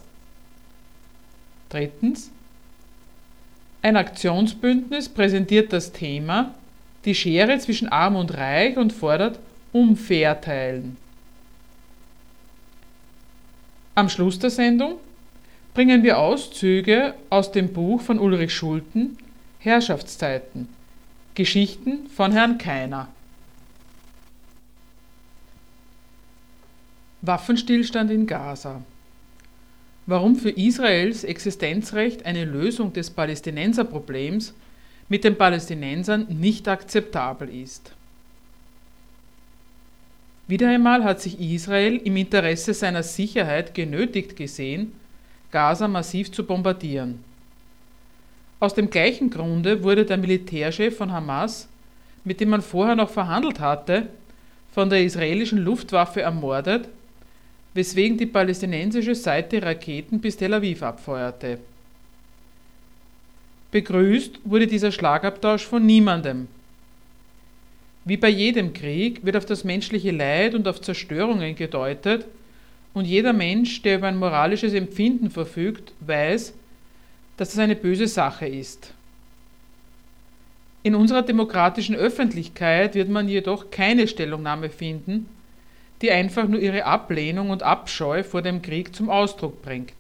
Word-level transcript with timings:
Drittens. 1.70 2.30
Ein 3.80 3.96
Aktionsbündnis 3.96 5.08
präsentiert 5.08 5.72
das 5.72 5.90
Thema 5.90 6.54
Die 7.06 7.14
Schere 7.14 7.58
zwischen 7.60 7.88
Arm 7.88 8.16
und 8.16 8.36
Reich 8.36 8.76
und 8.76 8.92
fordert 8.92 9.38
Umverteilen. 9.72 10.96
Am 13.94 14.08
Schluss 14.08 14.38
der 14.38 14.50
Sendung 14.50 14.96
bringen 15.74 16.02
wir 16.02 16.18
Auszüge 16.18 17.14
aus 17.30 17.52
dem 17.52 17.72
Buch 17.72 18.00
von 18.00 18.18
Ulrich 18.18 18.54
Schulten 18.54 19.16
Herrschaftszeiten 19.58 20.68
Geschichten 21.34 22.08
von 22.08 22.32
Herrn 22.32 22.58
Keiner. 22.58 23.08
Waffenstillstand 27.22 28.10
in 28.10 28.26
Gaza. 28.26 28.82
Warum 30.06 30.36
für 30.36 30.50
Israels 30.50 31.24
Existenzrecht 31.24 32.26
eine 32.26 32.44
Lösung 32.44 32.92
des 32.92 33.10
Palästinenserproblems 33.10 34.52
mit 35.08 35.24
den 35.24 35.38
Palästinensern 35.38 36.26
nicht 36.28 36.66
akzeptabel 36.68 37.48
ist. 37.48 37.92
Wieder 40.48 40.68
einmal 40.68 41.04
hat 41.04 41.20
sich 41.20 41.40
Israel 41.40 41.96
im 41.96 42.16
Interesse 42.16 42.74
seiner 42.74 43.02
Sicherheit 43.02 43.74
genötigt 43.74 44.36
gesehen, 44.36 44.92
Gaza 45.50 45.86
massiv 45.86 46.32
zu 46.32 46.44
bombardieren. 46.44 47.22
Aus 48.58 48.74
dem 48.74 48.90
gleichen 48.90 49.30
Grunde 49.30 49.82
wurde 49.82 50.04
der 50.04 50.16
Militärchef 50.16 50.96
von 50.96 51.12
Hamas, 51.12 51.68
mit 52.24 52.40
dem 52.40 52.50
man 52.50 52.62
vorher 52.62 52.94
noch 52.94 53.10
verhandelt 53.10 53.60
hatte, 53.60 54.08
von 54.72 54.88
der 54.88 55.04
israelischen 55.04 55.58
Luftwaffe 55.58 56.22
ermordet, 56.22 56.88
weswegen 57.74 58.16
die 58.16 58.26
palästinensische 58.26 59.14
Seite 59.14 59.62
Raketen 59.62 60.20
bis 60.20 60.36
Tel 60.36 60.54
Aviv 60.54 60.82
abfeuerte. 60.82 61.58
Begrüßt 63.70 64.40
wurde 64.44 64.66
dieser 64.66 64.92
Schlagabtausch 64.92 65.64
von 65.64 65.84
niemandem. 65.84 66.48
Wie 68.04 68.16
bei 68.16 68.28
jedem 68.28 68.72
Krieg 68.72 69.24
wird 69.24 69.36
auf 69.36 69.46
das 69.46 69.64
menschliche 69.64 70.10
Leid 70.10 70.54
und 70.54 70.66
auf 70.66 70.80
Zerstörungen 70.80 71.54
gedeutet, 71.54 72.26
und 72.94 73.06
jeder 73.06 73.32
Mensch, 73.32 73.80
der 73.82 73.96
über 73.96 74.08
ein 74.08 74.18
moralisches 74.18 74.74
Empfinden 74.74 75.30
verfügt, 75.30 75.92
weiß, 76.00 76.52
dass 77.38 77.54
es 77.54 77.58
eine 77.58 77.76
böse 77.76 78.06
Sache 78.06 78.46
ist. 78.46 78.92
In 80.82 80.94
unserer 80.94 81.22
demokratischen 81.22 81.94
Öffentlichkeit 81.94 82.94
wird 82.94 83.08
man 83.08 83.28
jedoch 83.28 83.70
keine 83.70 84.08
Stellungnahme 84.08 84.68
finden, 84.68 85.28
die 86.02 86.10
einfach 86.10 86.48
nur 86.48 86.60
ihre 86.60 86.84
Ablehnung 86.84 87.50
und 87.50 87.62
Abscheu 87.62 88.24
vor 88.24 88.42
dem 88.42 88.60
Krieg 88.60 88.94
zum 88.94 89.08
Ausdruck 89.08 89.62
bringt. 89.62 89.94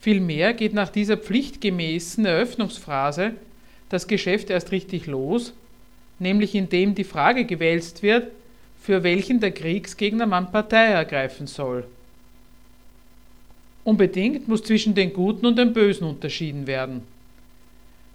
Vielmehr 0.00 0.52
geht 0.52 0.74
nach 0.74 0.90
dieser 0.90 1.16
pflichtgemäßen 1.16 2.24
Eröffnungsphrase 2.26 3.32
das 3.88 4.06
Geschäft 4.06 4.50
erst 4.50 4.70
richtig 4.70 5.06
los, 5.06 5.54
nämlich 6.18 6.54
indem 6.54 6.94
die 6.94 7.04
Frage 7.04 7.44
gewälzt 7.44 8.02
wird, 8.02 8.30
für 8.80 9.02
welchen 9.02 9.40
der 9.40 9.52
Kriegsgegner 9.52 10.26
man 10.26 10.50
Partei 10.50 10.86
ergreifen 10.86 11.46
soll. 11.46 11.84
Unbedingt 13.84 14.48
muss 14.48 14.62
zwischen 14.62 14.94
den 14.94 15.12
Guten 15.12 15.46
und 15.46 15.56
den 15.56 15.72
Bösen 15.72 16.06
unterschieden 16.06 16.66
werden. 16.66 17.02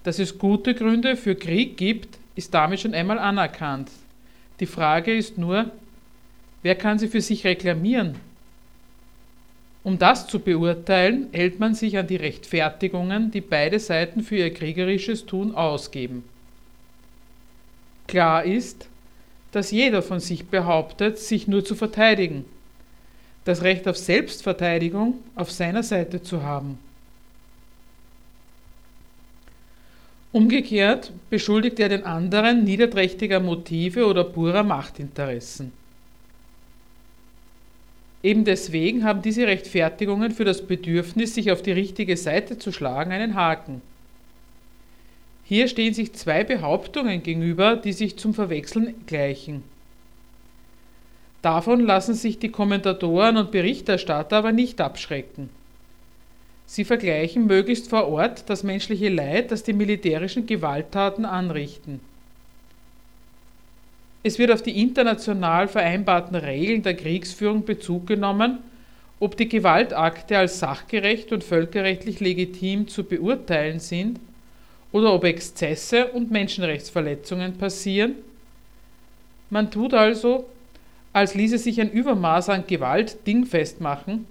Dass 0.03 0.19
es 0.19 0.37
gute 0.37 0.73
Gründe 0.75 1.15
für 1.15 1.35
Krieg 1.35 1.77
gibt, 1.77 2.17
ist 2.35 2.53
damit 2.53 2.81
schon 2.81 2.93
einmal 2.93 3.19
anerkannt. 3.19 3.89
Die 4.59 4.65
Frage 4.65 5.15
ist 5.15 5.37
nur, 5.37 5.71
wer 6.61 6.75
kann 6.75 6.99
sie 6.99 7.07
für 7.07 7.21
sich 7.21 7.43
reklamieren? 7.43 8.15
Um 9.83 9.99
das 9.99 10.27
zu 10.27 10.39
beurteilen, 10.39 11.27
hält 11.33 11.59
man 11.59 11.75
sich 11.75 11.97
an 11.97 12.07
die 12.07 12.15
Rechtfertigungen, 12.15 13.31
die 13.31 13.41
beide 13.41 13.79
Seiten 13.79 14.23
für 14.23 14.37
ihr 14.37 14.53
kriegerisches 14.53 15.25
Tun 15.25 15.55
ausgeben. 15.55 16.23
Klar 18.13 18.43
ist, 18.43 18.89
dass 19.53 19.71
jeder 19.71 20.03
von 20.03 20.19
sich 20.19 20.45
behauptet, 20.45 21.17
sich 21.17 21.47
nur 21.47 21.65
zu 21.65 21.73
verteidigen 21.73 22.45
das 23.43 23.63
Recht 23.63 23.87
auf 23.87 23.97
Selbstverteidigung 23.97 25.15
auf 25.33 25.49
seiner 25.49 25.81
Seite 25.81 26.21
zu 26.21 26.43
haben. 26.43 26.77
Umgekehrt 30.31 31.11
beschuldigt 31.31 31.79
er 31.79 31.89
den 31.89 32.03
anderen 32.05 32.63
niederträchtiger 32.63 33.39
Motive 33.39 34.05
oder 34.05 34.25
purer 34.25 34.61
Machtinteressen. 34.61 35.71
Eben 38.21 38.45
deswegen 38.45 39.05
haben 39.05 39.23
diese 39.23 39.47
Rechtfertigungen 39.47 40.29
für 40.29 40.45
das 40.45 40.61
Bedürfnis, 40.61 41.33
sich 41.33 41.51
auf 41.51 41.63
die 41.63 41.71
richtige 41.71 42.15
Seite 42.15 42.59
zu 42.59 42.71
schlagen, 42.71 43.11
einen 43.11 43.33
Haken. 43.33 43.81
Hier 45.45 45.67
stehen 45.67 45.93
sich 45.93 46.13
zwei 46.13 46.43
Behauptungen 46.43 47.21
gegenüber, 47.21 47.75
die 47.75 47.93
sich 47.93 48.17
zum 48.17 48.33
Verwechseln 48.33 48.95
gleichen. 49.05 49.63
Davon 51.41 51.81
lassen 51.81 52.13
sich 52.13 52.39
die 52.39 52.49
Kommentatoren 52.49 53.35
und 53.35 53.51
Berichterstatter 53.51 54.37
aber 54.37 54.53
nicht 54.53 54.79
abschrecken. 54.79 55.49
Sie 56.65 56.85
vergleichen 56.85 57.45
möglichst 57.45 57.89
vor 57.89 58.07
Ort 58.07 58.49
das 58.49 58.63
menschliche 58.63 59.09
Leid, 59.09 59.51
das 59.51 59.63
die 59.63 59.73
militärischen 59.73 60.45
Gewalttaten 60.45 61.25
anrichten. 61.25 61.99
Es 64.23 64.39
wird 64.39 64.51
auf 64.51 64.61
die 64.61 64.81
international 64.81 65.67
vereinbarten 65.67 66.37
Regeln 66.37 66.81
der 66.81 66.95
Kriegsführung 66.95 67.65
Bezug 67.65 68.07
genommen, 68.07 68.59
ob 69.19 69.35
die 69.35 69.49
Gewaltakte 69.49 70.37
als 70.37 70.59
sachgerecht 70.59 71.33
und 71.33 71.43
völkerrechtlich 71.43 72.21
legitim 72.21 72.87
zu 72.87 73.03
beurteilen 73.03 73.81
sind 73.81 74.19
oder 74.93 75.13
ob 75.13 75.25
Exzesse 75.25 76.07
und 76.07 76.31
Menschenrechtsverletzungen 76.31 77.57
passieren. 77.57 78.15
Man 79.49 79.69
tut 79.69 79.93
also, 79.93 80.45
als 81.11 81.35
ließe 81.35 81.57
sich 81.57 81.81
ein 81.81 81.91
Übermaß 81.91 82.49
an 82.49 82.65
Gewalt 82.65 83.27
dingfest 83.27 83.81
machen, 83.81 84.25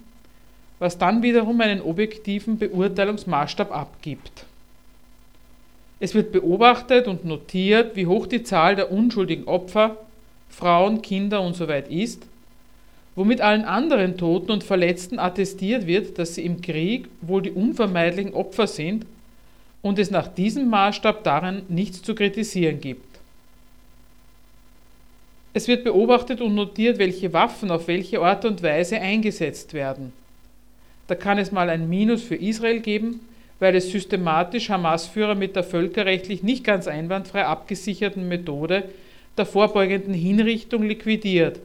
was 0.79 0.97
dann 0.97 1.21
wiederum 1.21 1.61
einen 1.61 1.81
objektiven 1.81 2.57
Beurteilungsmaßstab 2.57 3.71
abgibt. 3.71 4.45
Es 5.99 6.13
wird 6.13 6.31
beobachtet 6.31 7.07
und 7.07 7.23
notiert, 7.23 7.95
wie 7.95 8.07
hoch 8.07 8.25
die 8.25 8.43
Zahl 8.43 8.75
der 8.75 8.91
unschuldigen 8.91 9.45
Opfer, 9.45 9.97
Frauen, 10.49 11.01
Kinder 11.01 11.45
usw. 11.45 11.83
So 11.83 11.93
ist, 11.93 12.27
womit 13.15 13.41
allen 13.41 13.63
anderen 13.63 14.17
Toten 14.17 14.51
und 14.51 14.63
Verletzten 14.63 15.19
attestiert 15.19 15.87
wird, 15.87 16.17
dass 16.17 16.35
sie 16.35 16.45
im 16.45 16.61
Krieg 16.61 17.07
wohl 17.21 17.41
die 17.41 17.51
unvermeidlichen 17.51 18.33
Opfer 18.33 18.67
sind 18.67 19.05
und 19.83 19.99
es 19.99 20.09
nach 20.09 20.27
diesem 20.27 20.69
Maßstab 20.69 21.23
daran 21.23 21.61
nichts 21.67 22.01
zu 22.01 22.15
kritisieren 22.15 22.79
gibt. 22.79 23.19
Es 25.53 25.67
wird 25.67 25.83
beobachtet 25.83 26.41
und 26.41 26.55
notiert, 26.55 26.97
welche 26.97 27.31
Waffen 27.31 27.69
auf 27.69 27.87
welche 27.87 28.19
Art 28.19 28.43
und 28.45 28.63
Weise 28.63 28.99
eingesetzt 28.99 29.75
werden. 29.75 30.11
Da 31.05 31.13
kann 31.13 31.37
es 31.37 31.51
mal 31.51 31.69
ein 31.69 31.87
Minus 31.87 32.23
für 32.23 32.35
Israel 32.35 32.79
geben, 32.79 33.19
weil 33.59 33.75
es 33.75 33.91
systematisch 33.91 34.69
Hamas-Führer 34.69 35.35
mit 35.35 35.55
der 35.55 35.63
völkerrechtlich 35.63 36.41
nicht 36.41 36.63
ganz 36.63 36.87
einwandfrei 36.87 37.45
abgesicherten 37.45 38.27
Methode 38.27 38.89
der 39.37 39.45
vorbeugenden 39.45 40.13
Hinrichtung 40.13 40.83
liquidiert. 40.83 41.59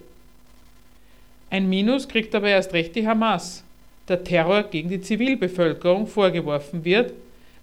Ein 1.50 1.68
Minus 1.68 2.08
kriegt 2.08 2.34
aber 2.34 2.48
erst 2.48 2.72
recht 2.72 2.94
die 2.94 3.06
Hamas, 3.06 3.64
der 4.08 4.24
Terror 4.24 4.64
gegen 4.64 4.90
die 4.90 5.00
Zivilbevölkerung 5.00 6.06
vorgeworfen 6.06 6.84
wird, 6.84 7.12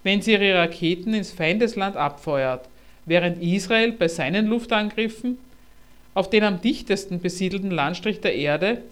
wenn 0.06 0.22
sie 0.22 0.34
ihre 0.34 0.54
Raketen 0.54 1.16
ins 1.16 1.32
Feindesland 1.32 1.98
abfeuert, 1.98 2.70
während 3.08 3.42
Israel 3.42 3.92
bei 3.92 4.08
seinen 4.08 4.46
Luftangriffen 4.46 5.40
auf 6.14 6.30
den 6.30 6.44
am 6.44 6.62
dichtesten 6.62 7.20
besiedelten 7.20 7.72
Landstrich 7.72 8.22
der 8.22 8.36
Erde 8.36 8.84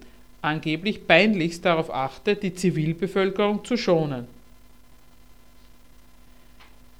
angeblich 0.42 1.08
peinlichst 1.08 1.64
darauf 1.66 1.94
achtet, 1.94 2.42
die 2.42 2.56
Zivilbevölkerung 2.56 3.64
zu 3.64 3.78
schonen. 3.78 4.26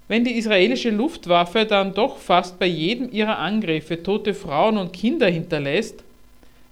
Wenn 0.08 0.24
die 0.24 0.38
israelische 0.38 0.92
Luftwaffe 0.92 1.66
dann 1.66 1.96
doch 1.96 2.20
fast 2.20 2.60
bei 2.60 2.68
jedem 2.68 3.12
ihrer 3.12 3.40
Angriffe 3.40 4.04
tote 4.04 4.36
Frauen 4.36 4.78
und 4.78 4.94
Kinder 4.94 5.28
hinterlässt, 5.28 6.04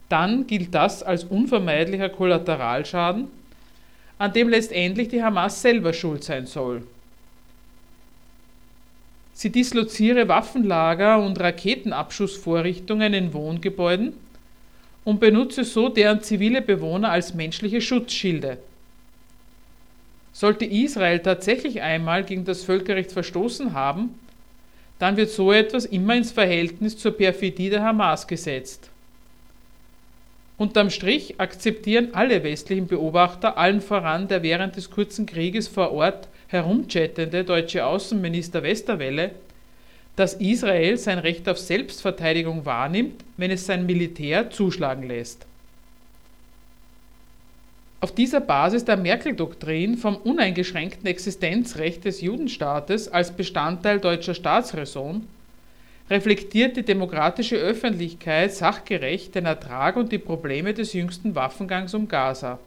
dann 0.09 0.45
gilt 0.45 0.75
das 0.75 1.01
als 1.01 1.23
unvermeidlicher 1.23 2.09
Kollateralschaden, 2.09 3.29
an 4.19 4.31
dem 4.31 4.47
letztendlich 4.47 5.07
die 5.07 5.23
Hamas 5.23 5.59
selber 5.59 5.91
schuld 5.91 6.23
sein 6.23 6.45
soll. 6.45 6.83
Sie 9.41 9.49
disloziere 9.49 10.27
Waffenlager 10.27 11.17
und 11.17 11.39
Raketenabschussvorrichtungen 11.39 13.15
in 13.15 13.33
Wohngebäuden 13.33 14.13
und 15.03 15.19
benutze 15.19 15.63
so 15.63 15.89
deren 15.89 16.21
zivile 16.21 16.61
Bewohner 16.61 17.09
als 17.09 17.33
menschliche 17.33 17.81
Schutzschilde. 17.81 18.59
Sollte 20.31 20.65
Israel 20.65 21.17
tatsächlich 21.21 21.81
einmal 21.81 22.23
gegen 22.23 22.45
das 22.45 22.63
Völkerrecht 22.63 23.13
verstoßen 23.13 23.73
haben, 23.73 24.13
dann 24.99 25.17
wird 25.17 25.31
so 25.31 25.51
etwas 25.51 25.85
immer 25.85 26.15
ins 26.15 26.31
Verhältnis 26.31 26.99
zur 26.99 27.17
Perfidie 27.17 27.71
der 27.71 27.81
Hamas 27.81 28.27
gesetzt. 28.27 28.91
Unterm 30.59 30.91
Strich 30.91 31.41
akzeptieren 31.41 32.09
alle 32.13 32.43
westlichen 32.43 32.85
Beobachter, 32.85 33.57
allen 33.57 33.81
voran 33.81 34.27
der 34.27 34.43
während 34.43 34.75
des 34.75 34.91
kurzen 34.91 35.25
Krieges 35.25 35.67
vor 35.67 35.93
Ort 35.93 36.27
herumchattende 36.51 37.45
deutsche 37.45 37.85
Außenminister 37.85 38.61
Westerwelle, 38.61 39.31
dass 40.17 40.33
Israel 40.33 40.97
sein 40.97 41.19
Recht 41.19 41.47
auf 41.47 41.57
Selbstverteidigung 41.57 42.65
wahrnimmt, 42.65 43.23
wenn 43.37 43.51
es 43.51 43.65
sein 43.65 43.85
Militär 43.85 44.49
zuschlagen 44.51 45.07
lässt. 45.07 45.45
Auf 48.01 48.13
dieser 48.13 48.41
Basis 48.41 48.83
der 48.83 48.97
Merkel-Doktrin 48.97 49.95
vom 49.95 50.17
uneingeschränkten 50.17 51.05
Existenzrecht 51.05 52.03
des 52.03 52.19
Judenstaates 52.19 53.07
als 53.07 53.31
Bestandteil 53.31 53.99
deutscher 53.99 54.33
Staatsräson 54.33 55.27
reflektiert 56.09 56.75
die 56.75 56.83
demokratische 56.83 57.55
Öffentlichkeit 57.55 58.53
sachgerecht 58.53 59.35
den 59.35 59.45
Ertrag 59.45 59.95
und 59.95 60.11
die 60.11 60.17
Probleme 60.17 60.73
des 60.73 60.91
jüngsten 60.91 61.35
Waffengangs 61.35 61.93
um 61.93 62.09
Gaza. 62.09 62.59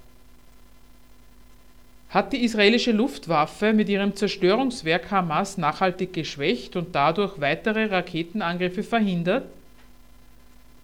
Hat 2.14 2.32
die 2.32 2.44
israelische 2.44 2.93
Luftwaffe 2.93 3.72
mit 3.72 3.88
ihrem 3.88 4.14
Zerstörungswerk 4.14 5.11
Hamas 5.11 5.58
nachhaltig 5.58 6.12
geschwächt 6.12 6.76
und 6.76 6.94
dadurch 6.94 7.40
weitere 7.40 7.87
Raketenangriffe 7.87 8.84
verhindert? 8.84 9.46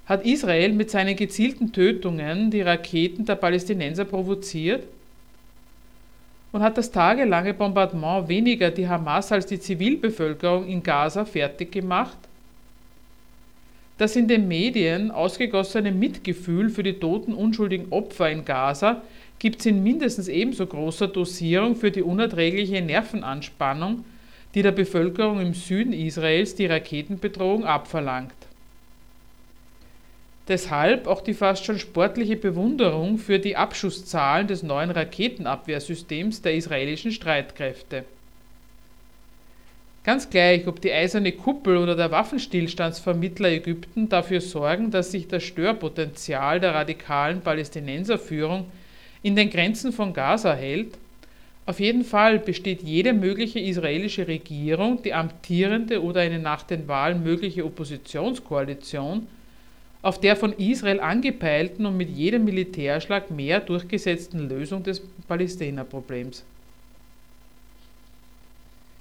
Hat 0.07 0.27
Israel 0.27 0.73
mit 0.73 0.91
seinen 0.91 1.15
gezielten 1.15 1.73
Tötungen 1.73 2.51
die 2.51 2.63
Raketen 2.63 3.27
der 3.27 3.37
Palästinenser 3.37 4.07
provoziert? 4.07 4.83
Und 6.51 6.63
hat 6.63 6.77
das 6.77 6.91
tagelange 6.91 7.55
Bombardement 7.55 8.27
weniger 8.27 8.73
die 8.73 8.89
Hamas 8.89 9.31
als 9.31 9.47
die 9.47 9.61
Zivilbevölkerung 9.61 10.67
in 10.67 10.83
Gaza 10.83 11.25
fertig 11.25 11.71
gemacht? 11.71 12.19
Das 13.99 14.17
in 14.17 14.27
den 14.27 14.49
Medien 14.49 15.13
ausgegossene 15.13 15.93
Mitgefühl 15.93 16.71
für 16.71 16.83
die 16.83 16.95
toten 16.95 17.35
unschuldigen 17.35 17.93
Opfer 17.93 18.31
in 18.31 18.45
Gaza 18.45 19.03
gibt 19.41 19.61
es 19.61 19.67
in 19.67 19.83
mindestens 19.83 20.29
ebenso 20.29 20.67
großer 20.67 21.09
Dosierung 21.09 21.75
für 21.75 21.91
die 21.91 22.03
unerträgliche 22.03 22.81
Nervenanspannung, 22.83 24.05
die 24.55 24.63
der 24.63 24.71
Bevölkerung 24.71 25.41
im 25.41 25.55
Süden 25.55 25.93
Israels 25.93 26.55
die 26.55 26.67
Raketenbedrohung 26.67 27.65
abverlangt. 27.65 28.35
Deshalb 30.47 31.07
auch 31.07 31.23
die 31.23 31.35
fast 31.35 31.65
schon 31.65 31.79
sportliche 31.79 32.37
Bewunderung 32.37 33.19
für 33.19 33.39
die 33.39 33.57
Abschusszahlen 33.57 34.47
des 34.47 34.63
neuen 34.63 34.91
Raketenabwehrsystems 34.91 36.43
der 36.43 36.55
israelischen 36.55 37.13
Streitkräfte. 37.13 38.05
Ganz 40.03 40.29
gleich, 40.29 40.67
ob 40.67 40.81
die 40.81 40.93
eiserne 40.93 41.33
Kuppel 41.33 41.77
oder 41.77 41.95
der 41.95 42.11
Waffenstillstandsvermittler 42.11 43.51
Ägypten 43.51 44.09
dafür 44.09 44.41
sorgen, 44.41 44.91
dass 44.91 45.13
sich 45.13 45.29
das 45.29 45.45
Störpotenzial 45.45 46.59
der 46.59 46.75
radikalen 46.75 47.43
Palästinenserführung 47.43 48.67
in 49.23 49.37
den 49.37 49.51
Grenzen 49.51 49.93
von 49.93 50.13
Gaza 50.13 50.55
hält, 50.55 50.97
auf 51.67 51.79
jeden 51.79 52.05
Fall 52.05 52.39
besteht 52.39 52.83
jede 52.83 53.13
mögliche 53.13 53.61
israelische 53.61 54.27
Regierung, 54.27 55.03
die 55.03 55.15
amtierende 55.15 56.03
oder 56.03 56.23
eine 56.23 56.39
nach 56.39 56.63
den 56.63 56.89
Wahlen 56.89 57.23
mögliche 57.23 57.65
Oppositionskoalition, 57.65 59.27
auf 60.03 60.19
der 60.19 60.35
von 60.35 60.53
Israel 60.55 60.99
angepeilten 60.99 61.85
und 61.87 61.97
mit 61.97 62.09
jedem 62.09 62.45
Militärschlag 62.45 63.31
mehr 63.31 63.61
durchgesetzten 63.61 64.49
Lösung 64.49 64.83
des 64.83 65.03
Palästina-Problems. 65.29 66.43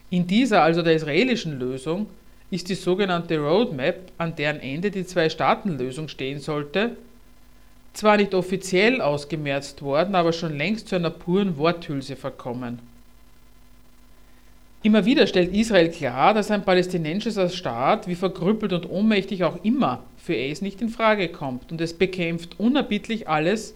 In 0.10 0.28
dieser, 0.28 0.62
also 0.62 0.82
der 0.82 0.96
israelischen 0.96 1.58
Lösung, 1.58 2.08
ist 2.52 2.68
die 2.70 2.76
sogenannte 2.76 3.38
Roadmap, 3.38 4.12
an 4.18 4.36
deren 4.36 4.60
Ende 4.60 4.92
die 4.92 5.06
Zwei-Staaten-Lösung 5.06 6.08
stehen 6.08 6.40
sollte, 6.40 6.98
zwar 7.94 8.18
nicht 8.18 8.34
offiziell 8.34 9.02
ausgemerzt 9.02 9.82
worden, 9.82 10.16
aber 10.16 10.34
schon 10.34 10.58
längst 10.58 10.88
zu 10.88 10.96
einer 10.96 11.10
puren 11.10 11.58
Worthülse 11.58 12.16
verkommen. 12.16 12.80
Immer 14.82 15.04
wieder 15.04 15.28
stellt 15.28 15.54
Israel 15.54 15.90
klar, 15.90 16.34
dass 16.34 16.52
ein 16.52 16.64
palästinensischer 16.64 17.50
Staat, 17.50 18.08
wie 18.08 18.16
verkrüppelt 18.16 18.72
und 18.72 18.90
ohnmächtig 18.90 19.44
auch 19.44 19.64
immer, 19.64 20.04
für 20.18 20.38
es 20.38 20.62
nicht 20.62 20.82
in 20.82 20.90
Frage 20.90 21.28
kommt 21.28 21.72
und 21.72 21.82
es 21.82 21.94
bekämpft 21.94 22.60
unerbittlich 22.60 23.28
alles, 23.28 23.74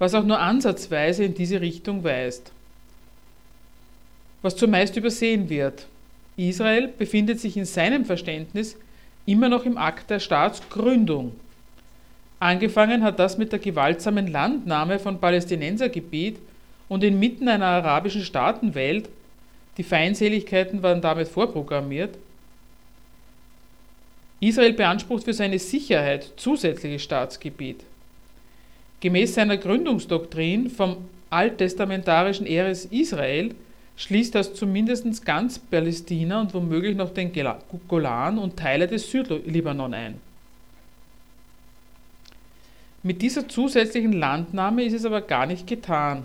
was 0.00 0.14
auch 0.14 0.24
nur 0.24 0.40
ansatzweise 0.40 1.24
in 1.24 1.34
diese 1.34 1.60
Richtung 1.60 2.02
weist. 2.02 2.50
Was 4.42 4.56
zumeist 4.56 4.96
übersehen 4.96 5.48
wird, 5.48 5.86
Israel 6.36 6.88
befindet 6.88 7.38
sich 7.38 7.56
in 7.56 7.64
seinem 7.64 8.04
Verständnis 8.04 8.76
immer 9.26 9.48
noch 9.48 9.64
im 9.64 9.78
Akt 9.78 10.10
der 10.10 10.18
Staatsgründung 10.18 11.32
Angefangen 12.44 13.02
hat 13.02 13.18
das 13.18 13.38
mit 13.38 13.52
der 13.52 13.58
gewaltsamen 13.58 14.26
Landnahme 14.26 14.98
von 14.98 15.18
Palästinensergebiet 15.18 16.36
und 16.90 17.02
inmitten 17.02 17.48
einer 17.48 17.64
arabischen 17.64 18.22
Staatenwelt, 18.22 19.08
die 19.78 19.82
Feindseligkeiten 19.82 20.82
waren 20.82 21.00
damit 21.00 21.28
vorprogrammiert. 21.28 22.18
Israel 24.40 24.74
beansprucht 24.74 25.24
für 25.24 25.32
seine 25.32 25.58
Sicherheit 25.58 26.32
zusätzliches 26.36 27.02
Staatsgebiet. 27.04 27.82
Gemäß 29.00 29.36
seiner 29.36 29.56
Gründungsdoktrin 29.56 30.68
vom 30.68 30.98
alttestamentarischen 31.30 32.44
Eres 32.44 32.84
Israel 32.84 33.54
schließt 33.96 34.34
das 34.34 34.52
zumindest 34.52 35.24
ganz 35.24 35.58
Palästina 35.58 36.42
und 36.42 36.52
womöglich 36.52 36.94
noch 36.94 37.14
den 37.14 37.32
Golan 37.88 38.36
und 38.36 38.58
Teile 38.58 38.86
des 38.86 39.10
Südlibanon 39.10 39.94
ein. 39.94 40.33
Mit 43.06 43.20
dieser 43.20 43.46
zusätzlichen 43.46 44.14
Landnahme 44.14 44.82
ist 44.82 44.94
es 44.94 45.04
aber 45.04 45.20
gar 45.20 45.44
nicht 45.44 45.66
getan. 45.66 46.24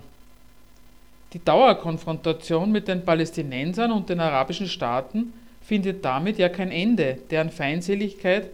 Die 1.34 1.44
Dauerkonfrontation 1.44 2.72
mit 2.72 2.88
den 2.88 3.04
Palästinensern 3.04 3.92
und 3.92 4.08
den 4.08 4.18
arabischen 4.18 4.66
Staaten 4.66 5.34
findet 5.60 6.02
damit 6.06 6.38
ja 6.38 6.48
kein 6.48 6.70
Ende, 6.70 7.18
deren 7.30 7.50
Feindseligkeit 7.50 8.48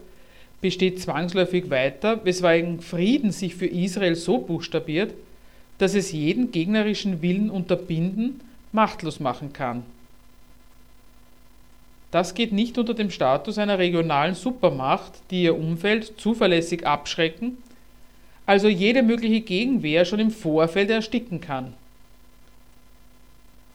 besteht 0.61 1.01
zwangsläufig 1.01 1.71
weiter, 1.71 2.25
weswegen 2.25 2.81
Frieden 2.81 3.31
sich 3.31 3.55
für 3.55 3.67
Israel 3.67 4.17
so 4.17 4.39
buchstabiert, 4.39 5.15
dass 5.79 5.95
es 5.95 6.11
jeden 6.11 6.51
gegnerischen 6.51 7.23
Willen 7.23 7.49
unterbinden, 7.49 8.41
machtlos 8.73 9.21
machen 9.21 9.53
kann. 9.53 9.85
Das 12.11 12.35
geht 12.35 12.53
nicht 12.53 12.77
unter 12.77 12.95
dem 12.95 13.11
Status 13.11 13.57
einer 13.57 13.79
regionalen 13.79 14.35
Supermacht, 14.35 15.13
die 15.31 15.45
ihr 15.45 15.57
Umfeld 15.57 16.15
zuverlässig 16.17 16.85
abschrecken 16.85 17.59
also 18.47 18.69
jede 18.69 19.03
mögliche 19.03 19.41
Gegenwehr 19.41 20.05
schon 20.05 20.21
im 20.21 20.31
Vorfeld 20.31 20.89
ersticken 20.91 21.41
kann. 21.41 21.75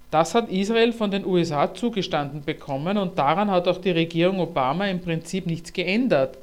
Das 0.10 0.36
hat 0.36 0.50
Israel 0.50 0.92
von 0.92 1.12
den 1.12 1.26
USA 1.26 1.74
zugestanden 1.74 2.44
bekommen 2.44 2.98
und 2.98 3.18
daran 3.18 3.50
hat 3.52 3.68
auch 3.68 3.80
die 3.80 3.92
Regierung 3.92 4.40
Obama 4.40 4.88
im 4.88 5.00
Prinzip 5.00 5.46
nichts 5.46 5.72
geändert, 5.72 6.38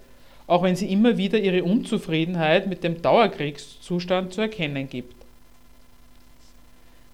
auch 0.47 0.63
wenn 0.63 0.77
sie 0.77 0.91
immer 0.91 1.19
wieder 1.19 1.39
ihre 1.39 1.65
Unzufriedenheit 1.65 2.67
mit 2.67 2.83
dem 2.83 3.03
Dauerkriegszustand 3.03 4.33
zu 4.33 4.41
erkennen 4.41 4.89
gibt. 4.89 5.15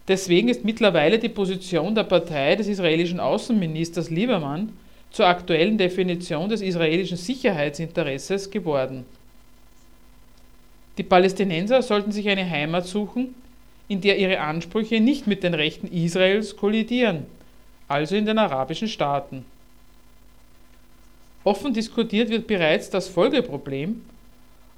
Deswegen 0.07 0.49
ist 0.49 0.65
mittlerweile 0.65 1.19
die 1.19 1.29
Position 1.29 1.95
der 1.95 2.05
Partei 2.05 2.57
des 2.57 2.69
israelischen 2.69 3.21
Außenministers 3.21 4.11
Liebermann 4.11 4.73
zur 5.11 5.27
aktuellen 5.27 5.79
Definition 5.79 6.49
des 6.49 6.61
israelischen 6.61 7.17
Sicherheitsinteresses 7.17 8.51
geworden. 8.51 9.05
Die 10.97 11.03
Palästinenser 11.03 11.83
sollten 11.83 12.13
sich 12.13 12.29
eine 12.29 12.49
Heimat 12.49 12.87
suchen, 12.87 13.35
in 13.89 14.01
der 14.01 14.19
ihre 14.19 14.41
Ansprüche 14.41 15.01
nicht 15.01 15.27
mit 15.27 15.43
den 15.43 15.55
Rechten 15.55 15.89
Israels 15.89 16.57
kollidieren, 16.57 17.27
also 17.89 18.15
in 18.15 18.27
den 18.27 18.39
arabischen 18.39 18.89
Staaten. 18.89 19.45
Offen 21.43 21.75
diskutiert 21.75 22.31
wird 22.31 22.47
bereits 22.47 22.89
das 22.89 23.09
Folgeproblem, 23.09 24.01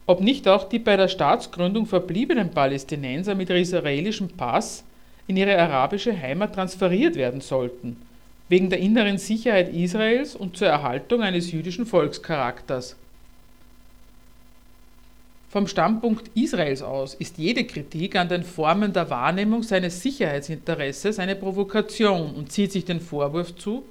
ob 0.06 0.20
nicht 0.20 0.48
auch 0.48 0.68
die 0.68 0.78
bei 0.78 0.96
der 0.96 1.08
Staatsgründung 1.08 1.86
verbliebenen 1.86 2.50
Palästinenser 2.50 3.34
mit 3.34 3.50
israelischem 3.50 4.28
Pass 4.28 4.84
in 5.26 5.36
ihre 5.36 5.58
arabische 5.58 6.16
Heimat 6.16 6.54
transferiert 6.54 7.16
werden 7.16 7.40
sollten, 7.40 7.96
wegen 8.48 8.70
der 8.70 8.78
inneren 8.78 9.18
Sicherheit 9.18 9.72
Israels 9.72 10.34
und 10.34 10.56
zur 10.56 10.68
Erhaltung 10.68 11.22
eines 11.22 11.52
jüdischen 11.52 11.86
Volkscharakters. 11.86 12.96
Vom 15.56 15.68
Standpunkt 15.68 16.30
Israels 16.34 16.82
aus 16.82 17.14
ist 17.14 17.38
jede 17.38 17.64
Kritik 17.64 18.14
an 18.16 18.28
den 18.28 18.42
Formen 18.42 18.92
der 18.92 19.08
Wahrnehmung 19.08 19.62
seines 19.62 20.02
Sicherheitsinteresses 20.02 21.18
eine 21.18 21.34
Provokation 21.34 22.34
und 22.34 22.52
zieht 22.52 22.72
sich 22.72 22.84
den 22.84 23.00
Vorwurf 23.00 23.56
zu, 23.56 23.82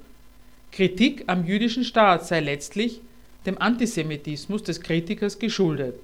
Kritik 0.70 1.24
am 1.26 1.44
jüdischen 1.44 1.82
Staat 1.82 2.24
sei 2.24 2.38
letztlich 2.38 3.00
dem 3.46 3.60
Antisemitismus 3.60 4.62
des 4.62 4.80
Kritikers 4.80 5.40
geschuldet. 5.40 5.96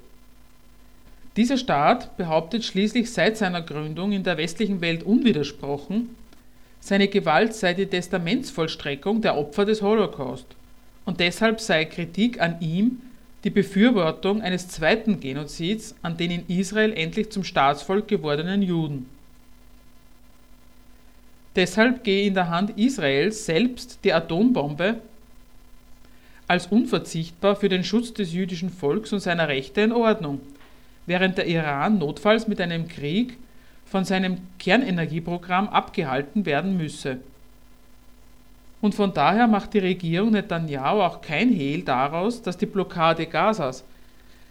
Dieser 1.36 1.58
Staat 1.58 2.16
behauptet 2.16 2.64
schließlich 2.64 3.12
seit 3.12 3.36
seiner 3.36 3.62
Gründung 3.62 4.10
in 4.10 4.24
der 4.24 4.38
westlichen 4.38 4.80
Welt 4.80 5.04
unwidersprochen, 5.04 6.16
seine 6.80 7.06
Gewalt 7.06 7.54
sei 7.54 7.74
die 7.74 7.86
Testamentsvollstreckung 7.86 9.20
der 9.22 9.38
Opfer 9.38 9.64
des 9.64 9.80
Holocaust 9.80 10.46
und 11.04 11.20
deshalb 11.20 11.60
sei 11.60 11.84
Kritik 11.84 12.40
an 12.40 12.60
ihm 12.60 13.00
die 13.44 13.50
Befürwortung 13.50 14.40
eines 14.40 14.68
zweiten 14.68 15.20
Genozids 15.20 15.94
an 16.02 16.16
den 16.16 16.30
in 16.30 16.46
Israel 16.48 16.92
endlich 16.92 17.30
zum 17.30 17.44
Staatsvolk 17.44 18.08
gewordenen 18.08 18.62
Juden. 18.62 19.08
Deshalb 21.56 22.04
gehe 22.04 22.26
in 22.26 22.34
der 22.34 22.48
Hand 22.48 22.78
Israels 22.78 23.44
selbst 23.44 23.98
die 24.04 24.12
Atombombe 24.12 25.00
als 26.48 26.66
unverzichtbar 26.66 27.56
für 27.56 27.68
den 27.68 27.84
Schutz 27.84 28.14
des 28.14 28.32
jüdischen 28.32 28.70
Volks 28.70 29.12
und 29.12 29.20
seiner 29.20 29.48
Rechte 29.48 29.82
in 29.82 29.92
Ordnung, 29.92 30.40
während 31.06 31.38
der 31.38 31.46
Iran 31.46 31.98
notfalls 31.98 32.48
mit 32.48 32.60
einem 32.60 32.88
Krieg 32.88 33.36
von 33.86 34.04
seinem 34.04 34.38
Kernenergieprogramm 34.58 35.68
abgehalten 35.68 36.46
werden 36.46 36.76
müsse. 36.76 37.18
Und 38.82 38.96
von 38.96 39.14
daher 39.14 39.46
macht 39.46 39.72
die 39.74 39.78
Regierung 39.78 40.32
Netanyahu 40.32 41.00
auch 41.00 41.22
kein 41.22 41.50
Hehl 41.50 41.82
daraus, 41.82 42.42
dass 42.42 42.58
die 42.58 42.66
Blockade 42.66 43.26
Gazas 43.26 43.84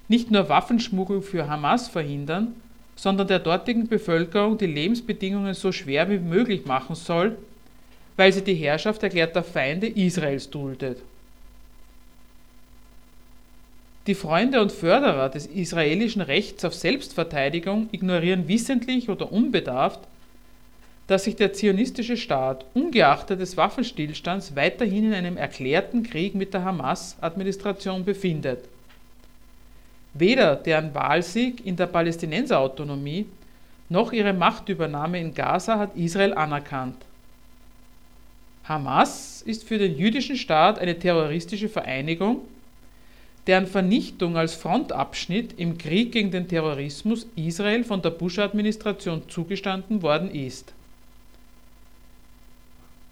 nicht 0.07 0.31
nur 0.31 0.49
Waffenschmuggel 0.49 1.21
für 1.21 1.47
Hamas 1.49 1.89
verhindern, 1.89 2.55
sondern 2.95 3.27
der 3.27 3.39
dortigen 3.39 3.87
Bevölkerung 3.87 4.57
die 4.57 4.67
Lebensbedingungen 4.67 5.53
so 5.53 5.71
schwer 5.71 6.09
wie 6.09 6.17
möglich 6.17 6.65
machen 6.65 6.95
soll, 6.95 7.37
weil 8.15 8.31
sie 8.31 8.43
die 8.43 8.55
Herrschaft 8.55 9.03
erklärter 9.03 9.43
Feinde 9.43 9.87
Israels 9.87 10.49
duldet. 10.49 10.99
Die 14.07 14.15
Freunde 14.15 14.61
und 14.61 14.71
Förderer 14.71 15.29
des 15.29 15.45
israelischen 15.45 16.21
Rechts 16.21 16.63
auf 16.63 16.73
Selbstverteidigung 16.73 17.89
ignorieren 17.91 18.47
wissentlich 18.47 19.09
oder 19.09 19.31
unbedarft, 19.31 19.99
dass 21.11 21.25
sich 21.25 21.35
der 21.35 21.51
zionistische 21.51 22.15
Staat 22.15 22.63
ungeachtet 22.73 23.41
des 23.41 23.57
Waffenstillstands 23.57 24.55
weiterhin 24.55 25.07
in 25.07 25.13
einem 25.13 25.35
erklärten 25.35 26.03
Krieg 26.03 26.35
mit 26.35 26.53
der 26.53 26.63
Hamas-Administration 26.63 28.05
befindet. 28.05 28.59
Weder 30.13 30.55
deren 30.55 30.95
Wahlsieg 30.95 31.65
in 31.65 31.75
der 31.75 31.87
Palästinenserautonomie 31.87 33.25
noch 33.89 34.13
ihre 34.13 34.31
Machtübernahme 34.31 35.19
in 35.19 35.33
Gaza 35.33 35.77
hat 35.77 35.97
Israel 35.97 36.33
anerkannt. 36.33 37.03
Hamas 38.63 39.41
ist 39.41 39.65
für 39.65 39.79
den 39.79 39.97
jüdischen 39.97 40.37
Staat 40.37 40.79
eine 40.79 40.97
terroristische 40.97 41.67
Vereinigung, 41.67 42.39
deren 43.47 43.67
Vernichtung 43.67 44.37
als 44.37 44.55
Frontabschnitt 44.55 45.59
im 45.59 45.77
Krieg 45.77 46.13
gegen 46.13 46.31
den 46.31 46.47
Terrorismus 46.47 47.27
Israel 47.35 47.83
von 47.83 48.01
der 48.01 48.11
Bush-Administration 48.11 49.23
zugestanden 49.27 50.01
worden 50.03 50.33
ist. 50.33 50.73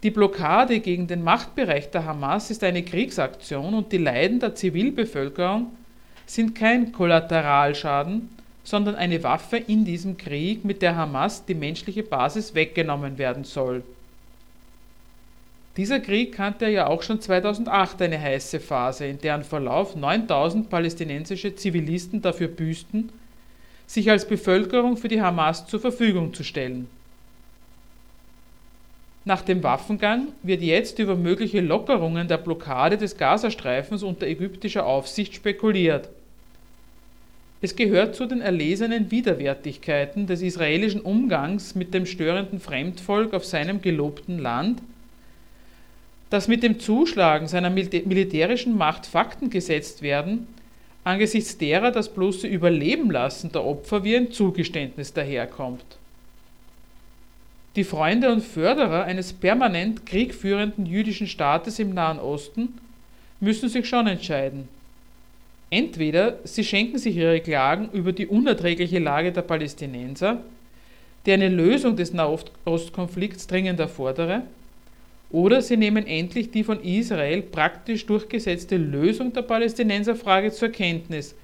Die 0.02 0.10
Blockade 0.10 0.80
gegen 0.80 1.06
den 1.06 1.22
Machtbereich 1.22 1.90
der 1.90 2.06
Hamas 2.06 2.50
ist 2.50 2.64
eine 2.64 2.82
Kriegsaktion 2.82 3.74
und 3.74 3.92
die 3.92 3.98
Leiden 3.98 4.40
der 4.40 4.54
Zivilbevölkerung 4.54 5.66
sind 6.24 6.54
kein 6.54 6.92
Kollateralschaden, 6.92 8.30
sondern 8.64 8.94
eine 8.94 9.22
Waffe 9.22 9.58
in 9.58 9.84
diesem 9.84 10.16
Krieg, 10.16 10.64
mit 10.64 10.80
der 10.80 10.96
Hamas 10.96 11.44
die 11.44 11.54
menschliche 11.54 12.02
Basis 12.02 12.54
weggenommen 12.54 13.18
werden 13.18 13.44
soll. 13.44 13.82
Dieser 15.76 16.00
Krieg 16.00 16.32
kannte 16.32 16.68
ja 16.68 16.86
auch 16.86 17.02
schon 17.02 17.20
2008 17.20 18.00
eine 18.02 18.20
heiße 18.20 18.58
Phase, 18.58 19.06
in 19.06 19.18
deren 19.18 19.44
Verlauf 19.44 19.96
9000 19.96 20.70
palästinensische 20.70 21.54
Zivilisten 21.54 22.22
dafür 22.22 22.48
büßten, 22.48 23.10
sich 23.86 24.10
als 24.10 24.26
Bevölkerung 24.26 24.96
für 24.96 25.08
die 25.08 25.20
Hamas 25.20 25.66
zur 25.66 25.80
Verfügung 25.80 26.32
zu 26.32 26.42
stellen. 26.42 26.88
Nach 29.24 29.42
dem 29.42 29.62
Waffengang 29.62 30.28
wird 30.42 30.62
jetzt 30.62 30.98
über 30.98 31.14
mögliche 31.14 31.60
Lockerungen 31.60 32.26
der 32.26 32.38
Blockade 32.38 32.96
des 32.96 33.18
Gazastreifens 33.18 34.02
unter 34.02 34.26
ägyptischer 34.26 34.86
Aufsicht 34.86 35.34
spekuliert. 35.34 36.08
Es 37.60 37.76
gehört 37.76 38.14
zu 38.14 38.24
den 38.24 38.40
erlesenen 38.40 39.10
Widerwärtigkeiten 39.10 40.26
des 40.26 40.40
israelischen 40.40 41.02
Umgangs 41.02 41.74
mit 41.74 41.92
dem 41.92 42.06
störenden 42.06 42.58
Fremdvolk 42.58 43.34
auf 43.34 43.44
seinem 43.44 43.82
gelobten 43.82 44.38
Land, 44.38 44.80
dass 46.30 46.48
mit 46.48 46.62
dem 46.62 46.80
Zuschlagen 46.80 47.48
seiner 47.48 47.68
militärischen 47.68 48.78
Macht 48.78 49.04
Fakten 49.04 49.50
gesetzt 49.50 50.00
werden, 50.00 50.46
angesichts 51.04 51.58
derer 51.58 51.90
das 51.90 52.08
bloße 52.08 52.46
Überleben 52.46 53.10
lassen 53.10 53.52
der 53.52 53.66
Opfer 53.66 54.04
wie 54.04 54.16
ein 54.16 54.32
Zugeständnis 54.32 55.12
daherkommt. 55.12 55.99
Die 57.76 57.84
Freunde 57.84 58.32
und 58.32 58.42
Förderer 58.42 59.04
eines 59.04 59.32
permanent 59.32 60.04
kriegführenden 60.04 60.86
jüdischen 60.86 61.28
Staates 61.28 61.78
im 61.78 61.94
Nahen 61.94 62.18
Osten 62.18 62.74
müssen 63.38 63.68
sich 63.68 63.88
schon 63.88 64.08
entscheiden. 64.08 64.66
Entweder 65.70 66.40
sie 66.42 66.64
schenken 66.64 66.98
sich 66.98 67.14
ihre 67.14 67.40
Klagen 67.40 67.88
über 67.92 68.12
die 68.12 68.26
unerträgliche 68.26 68.98
Lage 68.98 69.30
der 69.30 69.42
Palästinenser, 69.42 70.42
die 71.24 71.32
eine 71.32 71.48
Lösung 71.48 71.94
des 71.94 72.12
Nahostkonflikts 72.12 73.46
dringend 73.46 73.78
erfordere, 73.78 74.42
oder 75.30 75.62
sie 75.62 75.76
nehmen 75.76 76.08
endlich 76.08 76.50
die 76.50 76.64
von 76.64 76.82
Israel 76.82 77.40
praktisch 77.42 78.04
durchgesetzte 78.04 78.76
Lösung 78.76 79.32
der 79.32 79.42
Palästinenserfrage 79.42 80.50
zur 80.50 80.70
Kenntnis 80.70 81.36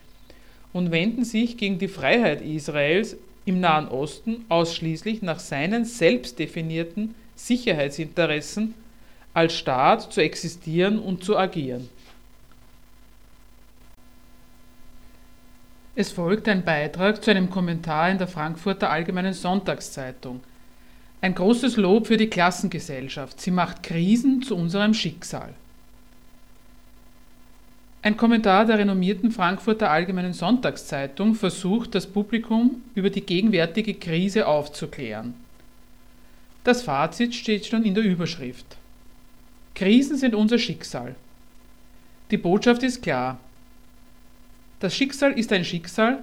und 0.73 0.91
wenden 0.91 1.25
sich 1.25 1.57
gegen 1.57 1.79
die 1.79 1.87
Freiheit 1.87 2.43
Israels 2.43 3.17
im 3.47 3.61
Nahen 3.61 3.89
Osten 3.89 4.45
ausschließlich 4.51 5.23
nach 5.23 5.39
seinen 5.39 5.87
selbst 5.87 6.39
definierten 6.39 7.15
Sicherheitsinteressen 7.35 8.75
als 9.33 9.55
Staat 9.55 10.13
zu 10.13 10.21
existieren 10.21 10.99
und 10.99 11.25
zu 11.25 11.39
agieren. 11.39 11.89
Es 15.95 16.13
folgt 16.13 16.47
ein 16.49 16.65
Beitrag 16.65 17.25
zu 17.25 17.31
einem 17.31 17.49
Kommentar 17.49 18.11
in 18.11 18.19
der 18.19 18.29
Frankfurter 18.29 18.91
Allgemeinen 18.91 19.33
Sonntagszeitung– 19.33 20.41
ein 21.21 21.35
großes 21.35 21.77
Lob 21.77 22.07
für 22.07 22.17
die 22.17 22.29
Klassengesellschaft. 22.29 23.41
Sie 23.41 23.51
macht 23.51 23.83
Krisen 23.83 24.43
zu 24.43 24.55
unserem 24.55 24.95
Schicksal. 24.95 25.55
Ein 28.07 28.17
Kommentar 28.17 28.67
der 28.67 28.79
renommierten 28.79 29.33
Frankfurter 29.33 29.91
Allgemeinen 29.91 30.33
Sonntagszeitung 30.33 31.35
versucht, 31.35 31.93
das 31.93 32.07
Publikum 32.07 32.81
über 32.95 33.11
die 33.11 33.21
gegenwärtige 33.21 33.95
Krise 33.95 34.47
aufzuklären. 34.47 35.35
Das 36.63 36.83
Fazit 36.83 37.35
steht 37.35 37.67
schon 37.67 37.83
in 37.83 37.97
der 37.97 38.05
Überschrift. 38.05 38.77
Krisen 39.75 40.17
sind 40.17 40.37
unser 40.37 40.57
Schicksal. 40.61 41.17
Die 42.31 42.37
Botschaft 42.37 42.85
ist 42.85 43.03
klar. 43.03 43.41
Das 44.79 44.95
Schicksal 44.95 45.33
ist 45.33 45.53
ein 45.53 45.65
Schicksal, 45.65 46.23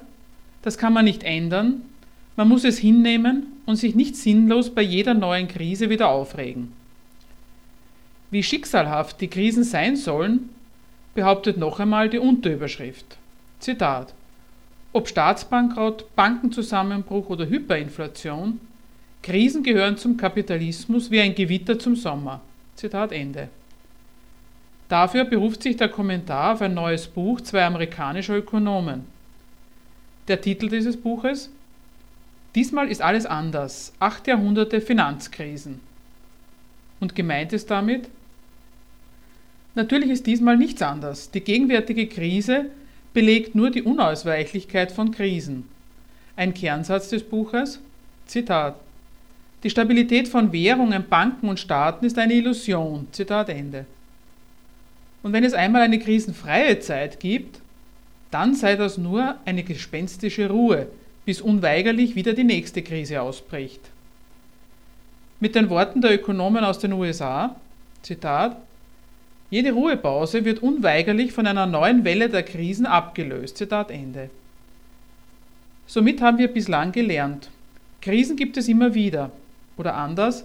das 0.61 0.77
kann 0.77 0.93
man 0.93 1.03
nicht 1.03 1.23
ändern, 1.23 1.81
man 2.37 2.47
muss 2.47 2.63
es 2.63 2.77
hinnehmen 2.77 3.47
und 3.65 3.75
sich 3.75 3.93
nicht 3.93 4.15
sinnlos 4.15 4.73
bei 4.73 4.83
jeder 4.83 5.15
neuen 5.15 5.49
Krise 5.49 5.89
wieder 5.89 6.07
aufregen. 6.07 6.71
Wie 8.31 8.41
schicksalhaft 8.41 9.19
die 9.19 9.27
Krisen 9.27 9.65
sein 9.65 9.97
sollen, 9.97 10.49
behauptet 11.15 11.57
noch 11.57 11.79
einmal 11.79 12.09
die 12.09 12.19
Unterüberschrift. 12.19 13.17
Zitat. 13.59 14.13
Ob 14.91 15.07
Staatsbankrott, 15.07 16.15
Bankenzusammenbruch 16.15 17.29
oder 17.29 17.47
Hyperinflation, 17.47 18.59
Krisen 19.21 19.63
gehören 19.63 19.97
zum 19.97 20.17
Kapitalismus 20.17 21.09
wie 21.09 21.21
ein 21.21 21.33
Gewitter 21.33 21.79
zum 21.79 21.95
Sommer. 21.95 22.41
Zitat 22.75 23.11
Ende. 23.11 23.49
Dafür 24.89 25.25
beruft 25.25 25.63
sich 25.63 25.77
der 25.77 25.89
Kommentar 25.89 26.53
auf 26.53 26.61
ein 26.61 26.73
neues 26.73 27.07
Buch 27.07 27.41
zweier 27.41 27.67
amerikanischer 27.67 28.37
Ökonomen. 28.37 29.05
Der 30.27 30.41
Titel 30.41 30.69
dieses 30.69 30.97
Buches 30.97 31.49
Diesmal 32.55 32.89
ist 32.89 33.01
alles 33.01 33.25
anders. 33.25 33.93
Acht 33.99 34.27
Jahrhunderte 34.27 34.79
Finanzkrisen. 34.79 35.79
Und 36.99 37.15
gemeint 37.15 37.51
ist 37.51 37.71
damit, 37.71 38.09
natürlich 39.75 40.09
ist 40.09 40.27
diesmal 40.27 40.57
nichts 40.57 40.81
anders. 40.81 41.31
Die 41.31 41.41
gegenwärtige 41.41 42.07
Krise 42.07 42.65
belegt 43.13 43.55
nur 43.55 43.69
die 43.69 43.83
Unausweichlichkeit 43.83 44.91
von 44.91 45.11
Krisen. 45.11 45.69
Ein 46.35 46.53
Kernsatz 46.53 47.09
des 47.09 47.23
Buches, 47.23 47.79
Zitat. 48.25 48.75
Die 49.63 49.69
Stabilität 49.69 50.27
von 50.27 50.51
Währungen, 50.51 51.05
Banken 51.09 51.47
und 51.47 51.59
Staaten 51.59 52.05
ist 52.05 52.17
eine 52.17 52.33
Illusion. 52.33 53.07
Zitat 53.11 53.49
Ende. 53.49 53.85
Und 55.21 55.31
wenn 55.31 55.43
es 55.43 55.53
einmal 55.53 55.81
eine 55.81 55.99
krisenfreie 55.99 56.79
Zeit 56.79 57.19
gibt, 57.19 57.59
dann 58.29 58.55
sei 58.55 58.75
das 58.75 58.97
nur 58.97 59.35
eine 59.45 59.63
gespenstische 59.63 60.49
Ruhe, 60.49 60.87
bis 61.25 61.39
unweigerlich 61.39 62.15
wieder 62.15 62.33
die 62.33 62.43
nächste 62.43 62.81
Krise 62.81 63.21
ausbricht. 63.21 63.79
Mit 65.39 65.55
den 65.55 65.69
Worten 65.69 66.01
der 66.01 66.13
Ökonomen 66.13 66.63
aus 66.63 66.79
den 66.79 66.93
USA, 66.93 67.55
Zitat, 68.01 68.57
jede 69.53 69.71
Ruhepause 69.71 70.45
wird 70.45 70.63
unweigerlich 70.63 71.31
von 71.31 71.45
einer 71.45 71.67
neuen 71.67 72.03
Welle 72.03 72.27
der 72.27 72.41
Krisen 72.41 72.87
abgelöst. 72.87 73.55
Zitat 73.55 73.91
Ende. 73.91 74.31
Somit 75.85 76.21
haben 76.21 76.39
wir 76.39 76.47
bislang 76.47 76.91
gelernt, 76.91 77.51
Krisen 78.01 78.35
gibt 78.35 78.57
es 78.57 78.67
immer 78.67 78.95
wieder. 78.95 79.29
Oder 79.77 79.93
anders, 79.93 80.43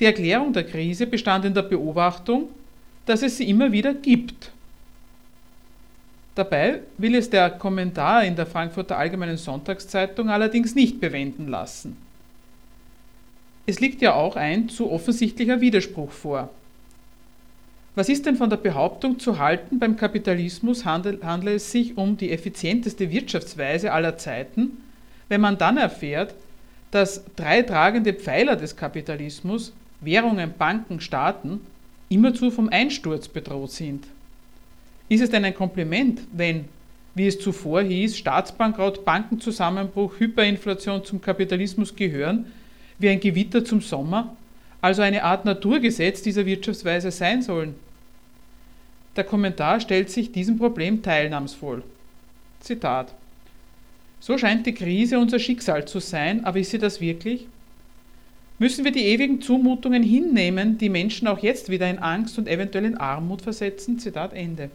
die 0.00 0.04
Erklärung 0.04 0.52
der 0.52 0.64
Krise 0.64 1.06
bestand 1.06 1.44
in 1.44 1.54
der 1.54 1.62
Beobachtung, 1.62 2.48
dass 3.06 3.22
es 3.22 3.36
sie 3.36 3.48
immer 3.48 3.70
wieder 3.70 3.94
gibt. 3.94 4.50
Dabei 6.34 6.80
will 6.96 7.14
es 7.14 7.30
der 7.30 7.50
Kommentar 7.50 8.24
in 8.24 8.34
der 8.34 8.46
Frankfurter 8.46 8.98
Allgemeinen 8.98 9.36
Sonntagszeitung 9.36 10.28
allerdings 10.28 10.74
nicht 10.74 11.00
bewenden 11.00 11.46
lassen. 11.46 11.96
Es 13.64 13.78
liegt 13.78 14.02
ja 14.02 14.14
auch 14.14 14.34
ein 14.34 14.68
zu 14.68 14.90
offensichtlicher 14.90 15.60
Widerspruch 15.60 16.10
vor. 16.10 16.50
Was 17.98 18.08
ist 18.08 18.26
denn 18.26 18.36
von 18.36 18.48
der 18.48 18.58
Behauptung 18.58 19.18
zu 19.18 19.40
halten, 19.40 19.80
beim 19.80 19.96
Kapitalismus 19.96 20.84
handle, 20.84 21.18
handle 21.20 21.54
es 21.54 21.72
sich 21.72 21.98
um 21.98 22.16
die 22.16 22.30
effizienteste 22.30 23.10
Wirtschaftsweise 23.10 23.90
aller 23.90 24.16
Zeiten, 24.16 24.84
wenn 25.28 25.40
man 25.40 25.58
dann 25.58 25.78
erfährt, 25.78 26.32
dass 26.92 27.24
drei 27.34 27.62
tragende 27.62 28.14
Pfeiler 28.14 28.54
des 28.54 28.76
Kapitalismus, 28.76 29.72
Währungen, 30.00 30.54
Banken, 30.56 31.00
Staaten, 31.00 31.60
immerzu 32.08 32.52
vom 32.52 32.68
Einsturz 32.68 33.26
bedroht 33.26 33.72
sind. 33.72 34.06
Ist 35.08 35.22
es 35.22 35.30
denn 35.30 35.44
ein 35.44 35.56
Kompliment, 35.56 36.20
wenn, 36.32 36.66
wie 37.16 37.26
es 37.26 37.40
zuvor 37.40 37.82
hieß, 37.82 38.16
Staatsbankrott, 38.16 39.04
Bankenzusammenbruch, 39.04 40.20
Hyperinflation 40.20 41.04
zum 41.04 41.20
Kapitalismus 41.20 41.96
gehören, 41.96 42.46
wie 43.00 43.08
ein 43.08 43.18
Gewitter 43.18 43.64
zum 43.64 43.80
Sommer, 43.80 44.36
also 44.80 45.02
eine 45.02 45.24
Art 45.24 45.44
Naturgesetz 45.44 46.22
dieser 46.22 46.46
Wirtschaftsweise 46.46 47.10
sein 47.10 47.42
sollen? 47.42 47.87
Der 49.18 49.24
Kommentar 49.24 49.80
stellt 49.80 50.10
sich 50.10 50.32
diesem 50.32 50.56
Problem 50.56 51.02
teilnahmsvoll. 51.02 51.82
Zitat 52.60 53.14
so 54.20 54.36
scheint 54.36 54.66
die 54.66 54.74
Krise 54.74 55.18
unser 55.18 55.38
Schicksal 55.38 55.86
zu 55.86 56.00
sein, 56.00 56.44
aber 56.44 56.58
ist 56.58 56.70
sie 56.70 56.78
das 56.78 57.00
wirklich? 57.00 57.46
Müssen 58.58 58.84
wir 58.84 58.90
die 58.90 59.06
ewigen 59.06 59.40
Zumutungen 59.40 60.02
hinnehmen, 60.02 60.78
die 60.78 60.88
Menschen 60.88 61.28
auch 61.28 61.38
jetzt 61.38 61.70
wieder 61.70 61.88
in 61.88 62.00
Angst 62.00 62.36
und 62.38 62.48
eventuell 62.48 62.84
in 62.84 62.96
Armut 62.96 63.42
versetzen? 63.42 64.00
Zitat 64.00 64.32
Ende. 64.32 64.70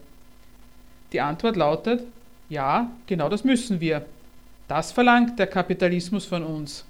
Die 1.12 1.20
Antwort 1.20 1.56
lautet, 1.56 2.02
ja, 2.48 2.90
genau 3.06 3.28
das 3.28 3.44
müssen 3.44 3.80
wir. 3.80 4.06
Das 4.68 4.92
verlangt 4.92 5.38
der 5.38 5.46
Kapitalismus 5.46 6.24
von 6.24 6.42
uns, 6.42 6.86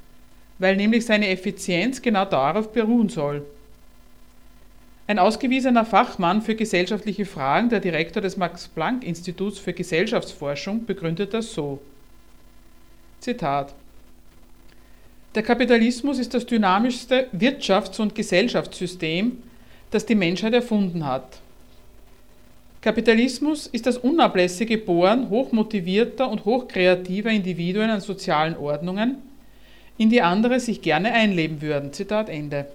weil 0.60 0.76
nämlich 0.76 1.04
seine 1.04 1.28
Effizienz 1.28 2.00
genau 2.00 2.24
darauf 2.24 2.72
beruhen 2.72 3.08
soll. 3.08 3.44
Ein 5.06 5.18
ausgewiesener 5.18 5.84
Fachmann 5.84 6.40
für 6.40 6.54
gesellschaftliche 6.54 7.26
Fragen, 7.26 7.68
der 7.68 7.80
Direktor 7.80 8.22
des 8.22 8.38
Max-Planck-Instituts 8.38 9.58
für 9.58 9.74
Gesellschaftsforschung, 9.74 10.86
begründet 10.86 11.34
das 11.34 11.52
so. 11.52 11.78
Zitat 13.20 13.74
Der 15.34 15.42
Kapitalismus 15.42 16.18
ist 16.18 16.32
das 16.32 16.46
dynamischste 16.46 17.28
Wirtschafts- 17.32 18.00
und 18.00 18.14
Gesellschaftssystem, 18.14 19.42
das 19.90 20.06
die 20.06 20.14
Menschheit 20.14 20.54
erfunden 20.54 21.04
hat. 21.04 21.38
Kapitalismus 22.80 23.66
ist 23.66 23.84
das 23.86 23.98
unablässige 23.98 24.78
Bohren 24.78 25.28
hochmotivierter 25.28 26.30
und 26.30 26.46
hochkreativer 26.46 27.30
Individuen 27.30 27.90
an 27.90 28.00
sozialen 28.00 28.56
Ordnungen, 28.56 29.16
in 29.98 30.08
die 30.08 30.22
andere 30.22 30.60
sich 30.60 30.80
gerne 30.80 31.12
einleben 31.12 31.60
würden. 31.60 31.92
Zitat 31.92 32.30
Ende. 32.30 32.66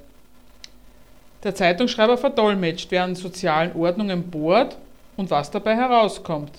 Der 1.44 1.56
Zeitungsschreiber 1.56 2.18
verdolmetscht, 2.18 2.92
wer 2.92 3.04
an 3.04 3.16
sozialen 3.16 3.74
Ordnungen 3.74 4.30
bohrt 4.30 4.78
und 5.16 5.32
was 5.32 5.50
dabei 5.50 5.76
herauskommt. 5.76 6.52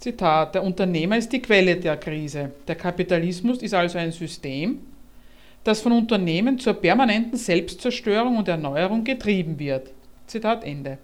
Zitat, 0.00 0.54
der 0.54 0.62
Unternehmer 0.62 1.16
ist 1.16 1.32
die 1.32 1.42
Quelle 1.42 1.76
der 1.76 1.96
Krise. 1.96 2.52
Der 2.66 2.74
Kapitalismus 2.74 3.62
ist 3.62 3.74
also 3.74 3.98
ein 3.98 4.12
System, 4.12 4.80
das 5.64 5.80
von 5.80 5.92
Unternehmen 5.92 6.58
zur 6.58 6.74
permanenten 6.74 7.36
Selbstzerstörung 7.36 8.36
und 8.36 8.48
Erneuerung 8.48 9.04
getrieben 9.04 9.58
wird. 9.58 9.90
Zitat 10.26 10.64
Ende. 10.64 10.98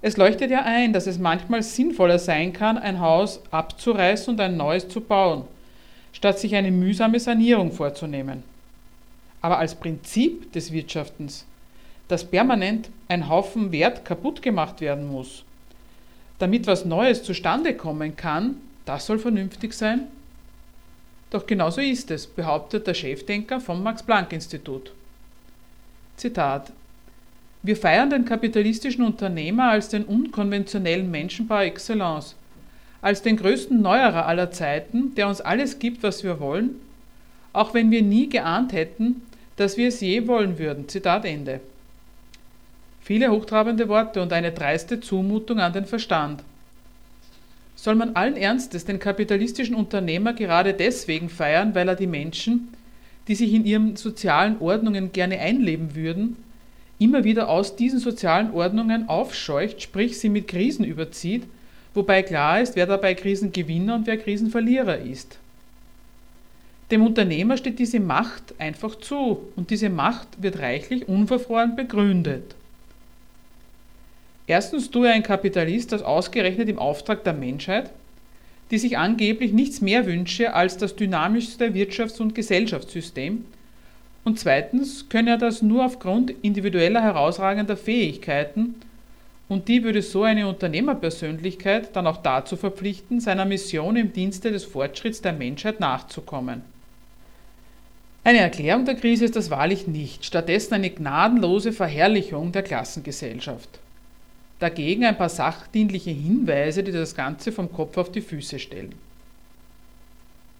Es 0.00 0.16
leuchtet 0.16 0.50
ja 0.50 0.62
ein, 0.62 0.92
dass 0.92 1.08
es 1.08 1.18
manchmal 1.18 1.62
sinnvoller 1.62 2.20
sein 2.20 2.52
kann, 2.52 2.78
ein 2.78 3.00
Haus 3.00 3.42
abzureißen 3.50 4.34
und 4.34 4.40
ein 4.40 4.56
neues 4.56 4.88
zu 4.88 5.00
bauen, 5.00 5.44
statt 6.12 6.38
sich 6.38 6.54
eine 6.54 6.70
mühsame 6.70 7.18
Sanierung 7.18 7.72
vorzunehmen. 7.72 8.44
Aber 9.40 9.58
als 9.58 9.74
Prinzip 9.74 10.52
des 10.52 10.72
Wirtschaftens, 10.72 11.46
dass 12.08 12.24
permanent 12.24 12.90
ein 13.08 13.28
Haufen 13.28 13.70
Wert 13.70 14.04
kaputt 14.04 14.42
gemacht 14.42 14.80
werden 14.80 15.08
muss, 15.08 15.44
damit 16.38 16.66
was 16.66 16.84
Neues 16.84 17.22
zustande 17.22 17.74
kommen 17.74 18.16
kann, 18.16 18.56
das 18.84 19.06
soll 19.06 19.18
vernünftig 19.18 19.74
sein? 19.74 20.08
Doch 21.30 21.46
genauso 21.46 21.80
ist 21.80 22.10
es, 22.10 22.26
behauptet 22.26 22.86
der 22.86 22.94
Chefdenker 22.94 23.60
vom 23.60 23.82
Max-Planck-Institut. 23.82 24.92
Zitat 26.16 26.72
Wir 27.62 27.76
feiern 27.76 28.08
den 28.08 28.24
kapitalistischen 28.24 29.04
Unternehmer 29.04 29.70
als 29.70 29.90
den 29.90 30.04
unkonventionellen 30.04 31.10
Menschen 31.10 31.46
par 31.46 31.64
excellence, 31.64 32.34
als 33.02 33.22
den 33.22 33.36
größten 33.36 33.80
Neuerer 33.80 34.26
aller 34.26 34.50
Zeiten, 34.50 35.14
der 35.16 35.28
uns 35.28 35.40
alles 35.40 35.78
gibt, 35.78 36.02
was 36.02 36.24
wir 36.24 36.40
wollen, 36.40 36.76
auch 37.52 37.74
wenn 37.74 37.90
wir 37.90 38.02
nie 38.02 38.28
geahnt 38.28 38.72
hätten, 38.72 39.22
dass 39.58 39.76
wir 39.76 39.88
es 39.88 40.00
je 40.00 40.26
wollen 40.26 40.58
würden. 40.58 40.88
Zitat 40.88 41.24
Ende. 41.24 41.60
Viele 43.02 43.30
hochtrabende 43.30 43.88
Worte 43.88 44.22
und 44.22 44.32
eine 44.32 44.52
dreiste 44.52 45.00
Zumutung 45.00 45.58
an 45.58 45.72
den 45.72 45.84
Verstand. 45.84 46.42
Soll 47.74 47.96
man 47.96 48.14
allen 48.14 48.36
Ernstes 48.36 48.84
den 48.84 48.98
kapitalistischen 48.98 49.74
Unternehmer 49.74 50.32
gerade 50.32 50.74
deswegen 50.74 51.28
feiern, 51.28 51.74
weil 51.74 51.88
er 51.88 51.96
die 51.96 52.06
Menschen, 52.06 52.68
die 53.26 53.34
sich 53.34 53.52
in 53.52 53.64
ihren 53.64 53.96
sozialen 53.96 54.60
Ordnungen 54.60 55.12
gerne 55.12 55.38
einleben 55.40 55.94
würden, 55.94 56.36
immer 57.00 57.24
wieder 57.24 57.48
aus 57.48 57.76
diesen 57.76 57.98
sozialen 57.98 58.52
Ordnungen 58.52 59.08
aufscheucht, 59.08 59.82
sprich 59.82 60.18
sie 60.20 60.28
mit 60.28 60.46
Krisen 60.48 60.84
überzieht, 60.84 61.44
wobei 61.94 62.22
klar 62.22 62.60
ist, 62.60 62.76
wer 62.76 62.86
dabei 62.86 63.14
Krisengewinner 63.14 63.96
und 63.96 64.06
wer 64.06 64.18
Krisenverlierer 64.18 64.98
ist. 64.98 65.38
Dem 66.90 67.04
Unternehmer 67.04 67.58
steht 67.58 67.78
diese 67.78 68.00
Macht 68.00 68.54
einfach 68.58 68.94
zu 68.94 69.42
und 69.56 69.70
diese 69.70 69.90
Macht 69.90 70.42
wird 70.42 70.58
reichlich 70.58 71.06
unverfroren 71.06 71.76
begründet. 71.76 72.54
Erstens 74.46 74.90
tue 74.90 75.10
ein 75.10 75.22
Kapitalist 75.22 75.92
das 75.92 76.02
ausgerechnet 76.02 76.70
im 76.70 76.78
Auftrag 76.78 77.24
der 77.24 77.34
Menschheit, 77.34 77.90
die 78.70 78.78
sich 78.78 78.96
angeblich 78.96 79.52
nichts 79.52 79.82
mehr 79.82 80.06
wünsche 80.06 80.54
als 80.54 80.78
das 80.78 80.96
dynamischste 80.96 81.74
Wirtschafts- 81.74 82.20
und 82.20 82.34
Gesellschaftssystem, 82.34 83.44
und 84.24 84.38
zweitens 84.38 85.08
könne 85.08 85.30
er 85.30 85.38
das 85.38 85.62
nur 85.62 85.84
aufgrund 85.84 86.30
individueller 86.42 87.02
herausragender 87.02 87.76
Fähigkeiten, 87.76 88.74
und 89.48 89.68
die 89.68 89.84
würde 89.84 90.02
so 90.02 90.22
eine 90.22 90.46
Unternehmerpersönlichkeit 90.48 91.96
dann 91.96 92.06
auch 92.06 92.18
dazu 92.18 92.56
verpflichten, 92.56 93.20
seiner 93.20 93.46
Mission 93.46 93.96
im 93.96 94.12
Dienste 94.12 94.50
des 94.50 94.64
Fortschritts 94.64 95.22
der 95.22 95.32
Menschheit 95.32 95.80
nachzukommen. 95.80 96.62
Eine 98.28 98.40
Erklärung 98.40 98.84
der 98.84 98.94
Krise 98.94 99.24
ist 99.24 99.36
das 99.36 99.48
wahrlich 99.48 99.86
nicht, 99.86 100.22
stattdessen 100.22 100.74
eine 100.74 100.90
gnadenlose 100.90 101.72
Verherrlichung 101.72 102.52
der 102.52 102.62
Klassengesellschaft. 102.62 103.80
Dagegen 104.58 105.06
ein 105.06 105.16
paar 105.16 105.30
sachdienliche 105.30 106.10
Hinweise, 106.10 106.82
die 106.82 106.92
das 106.92 107.14
Ganze 107.14 107.52
vom 107.52 107.72
Kopf 107.72 107.96
auf 107.96 108.12
die 108.12 108.20
Füße 108.20 108.58
stellen. 108.58 108.94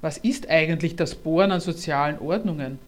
Was 0.01 0.17
ist 0.17 0.49
eigentlich 0.49 0.97
das 0.97 1.15
Bohren 1.15 1.53
an 1.53 1.61
sozialen 1.61 2.19
Ordnungen? 2.21 2.79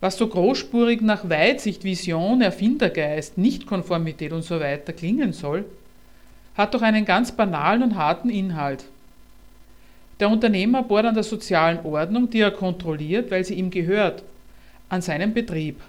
Was 0.00 0.16
so 0.16 0.26
großspurig 0.26 1.00
nach 1.02 1.30
Weitsicht, 1.30 1.84
Vision, 1.84 2.42
Erfindergeist, 2.42 3.38
Nichtkonformität 3.38 4.32
und 4.32 4.42
so 4.42 4.58
klingen 4.96 5.32
soll, 5.32 5.64
hat 6.56 6.74
doch 6.74 6.82
einen 6.82 7.04
ganz 7.04 7.30
banalen 7.30 7.84
und 7.84 7.94
harten 7.94 8.30
Inhalt. 8.30 8.84
Der 10.20 10.30
Unternehmer 10.30 10.82
bohrt 10.82 11.06
an 11.06 11.14
der 11.14 11.22
sozialen 11.22 11.84
Ordnung, 11.84 12.28
die 12.30 12.40
er 12.40 12.50
kontrolliert, 12.50 13.30
weil 13.30 13.44
sie 13.44 13.54
ihm 13.54 13.70
gehört, 13.70 14.22
an 14.88 15.02
seinem 15.02 15.32
Betrieb. 15.32 15.80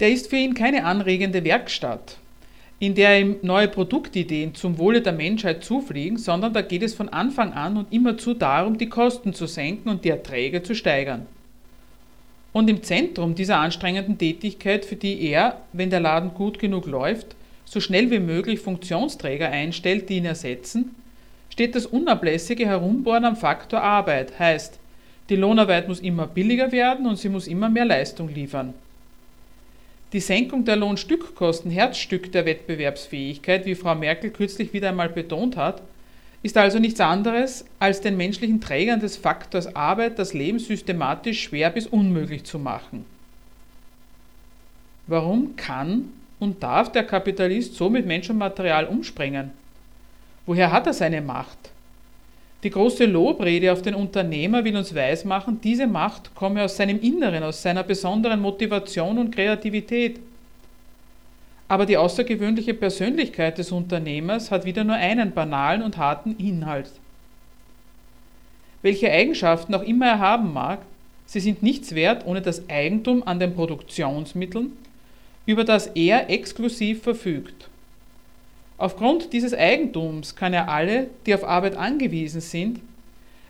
Der 0.00 0.10
ist 0.10 0.28
für 0.28 0.36
ihn 0.36 0.54
keine 0.54 0.84
anregende 0.84 1.44
Werkstatt. 1.44 2.18
in 2.80 2.94
der 2.94 3.20
ihm 3.20 3.36
neue 3.42 3.68
Produktideen 3.68 4.54
zum 4.54 4.78
Wohle 4.78 5.00
der 5.00 5.12
Menschheit 5.12 5.64
zufliegen, 5.64 6.18
sondern 6.18 6.52
da 6.52 6.60
geht 6.60 6.82
es 6.82 6.94
von 6.94 7.08
Anfang 7.08 7.52
an 7.52 7.76
und 7.76 7.92
immerzu 7.92 8.34
darum, 8.34 8.76
die 8.78 8.88
Kosten 8.88 9.32
zu 9.32 9.46
senken 9.46 9.88
und 9.88 10.04
die 10.04 10.10
Erträge 10.10 10.62
zu 10.62 10.74
steigern. 10.74 11.26
Und 12.52 12.68
im 12.68 12.82
Zentrum 12.82 13.34
dieser 13.34 13.58
anstrengenden 13.58 14.18
Tätigkeit, 14.18 14.84
für 14.84 14.96
die 14.96 15.22
er, 15.22 15.60
wenn 15.72 15.90
der 15.90 16.00
Laden 16.00 16.34
gut 16.34 16.58
genug 16.58 16.86
läuft, 16.86 17.34
so 17.64 17.80
schnell 17.80 18.10
wie 18.10 18.20
möglich 18.20 18.60
Funktionsträger 18.60 19.48
einstellt, 19.48 20.08
die 20.08 20.18
ihn 20.18 20.26
ersetzen, 20.26 20.94
steht 21.54 21.76
das 21.76 21.86
unablässige 21.86 22.66
Herumbohren 22.66 23.24
am 23.24 23.36
Faktor 23.36 23.80
Arbeit, 23.80 24.40
heißt, 24.40 24.76
die 25.28 25.36
Lohnarbeit 25.36 25.86
muss 25.86 26.00
immer 26.00 26.26
billiger 26.26 26.72
werden 26.72 27.06
und 27.06 27.16
sie 27.16 27.28
muss 27.28 27.46
immer 27.46 27.68
mehr 27.68 27.84
Leistung 27.84 28.28
liefern. 28.28 28.74
Die 30.12 30.18
Senkung 30.18 30.64
der 30.64 30.74
Lohnstückkosten, 30.74 31.70
Herzstück 31.70 32.32
der 32.32 32.44
Wettbewerbsfähigkeit, 32.44 33.66
wie 33.66 33.76
Frau 33.76 33.94
Merkel 33.94 34.30
kürzlich 34.30 34.72
wieder 34.72 34.88
einmal 34.88 35.08
betont 35.10 35.56
hat, 35.56 35.80
ist 36.42 36.56
also 36.56 36.80
nichts 36.80 36.98
anderes, 36.98 37.64
als 37.78 38.00
den 38.00 38.16
menschlichen 38.16 38.60
Trägern 38.60 38.98
des 38.98 39.16
Faktors 39.16 39.76
Arbeit 39.76 40.18
das 40.18 40.34
Leben 40.34 40.58
systematisch 40.58 41.40
schwer 41.40 41.70
bis 41.70 41.86
unmöglich 41.86 42.42
zu 42.42 42.58
machen. 42.58 43.06
Warum 45.06 45.54
kann 45.54 46.08
und 46.40 46.64
darf 46.64 46.90
der 46.90 47.04
Kapitalist 47.04 47.76
so 47.76 47.88
mit 47.90 48.06
Mensch 48.06 48.28
und 48.28 48.38
Material 48.38 48.86
umspringen? 48.86 49.52
Woher 50.46 50.70
hat 50.70 50.86
er 50.86 50.92
seine 50.92 51.22
Macht? 51.22 51.58
Die 52.62 52.70
große 52.70 53.04
Lobrede 53.04 53.72
auf 53.72 53.82
den 53.82 53.94
Unternehmer 53.94 54.64
will 54.64 54.76
uns 54.76 54.94
weismachen, 54.94 55.60
diese 55.60 55.86
Macht 55.86 56.34
komme 56.34 56.64
aus 56.64 56.76
seinem 56.76 56.98
Inneren, 57.00 57.42
aus 57.42 57.62
seiner 57.62 57.82
besonderen 57.82 58.40
Motivation 58.40 59.18
und 59.18 59.34
Kreativität. 59.34 60.18
Aber 61.68 61.86
die 61.86 61.96
außergewöhnliche 61.96 62.74
Persönlichkeit 62.74 63.58
des 63.58 63.70
Unternehmers 63.70 64.50
hat 64.50 64.64
wieder 64.64 64.84
nur 64.84 64.96
einen 64.96 65.32
banalen 65.32 65.82
und 65.82 65.98
harten 65.98 66.36
Inhalt. 66.38 66.90
Welche 68.80 69.10
Eigenschaften 69.10 69.74
auch 69.74 69.82
immer 69.82 70.06
er 70.06 70.18
haben 70.18 70.52
mag, 70.52 70.80
sie 71.26 71.40
sind 71.40 71.62
nichts 71.62 71.94
wert 71.94 72.26
ohne 72.26 72.42
das 72.42 72.68
Eigentum 72.68 73.22
an 73.26 73.40
den 73.40 73.54
Produktionsmitteln, 73.54 74.72
über 75.46 75.64
das 75.64 75.86
er 75.88 76.30
exklusiv 76.30 77.02
verfügt. 77.02 77.68
Aufgrund 78.76 79.32
dieses 79.32 79.54
Eigentums 79.54 80.34
kann 80.34 80.52
er 80.52 80.68
alle, 80.68 81.08
die 81.26 81.34
auf 81.34 81.44
Arbeit 81.44 81.76
angewiesen 81.76 82.40
sind, 82.40 82.80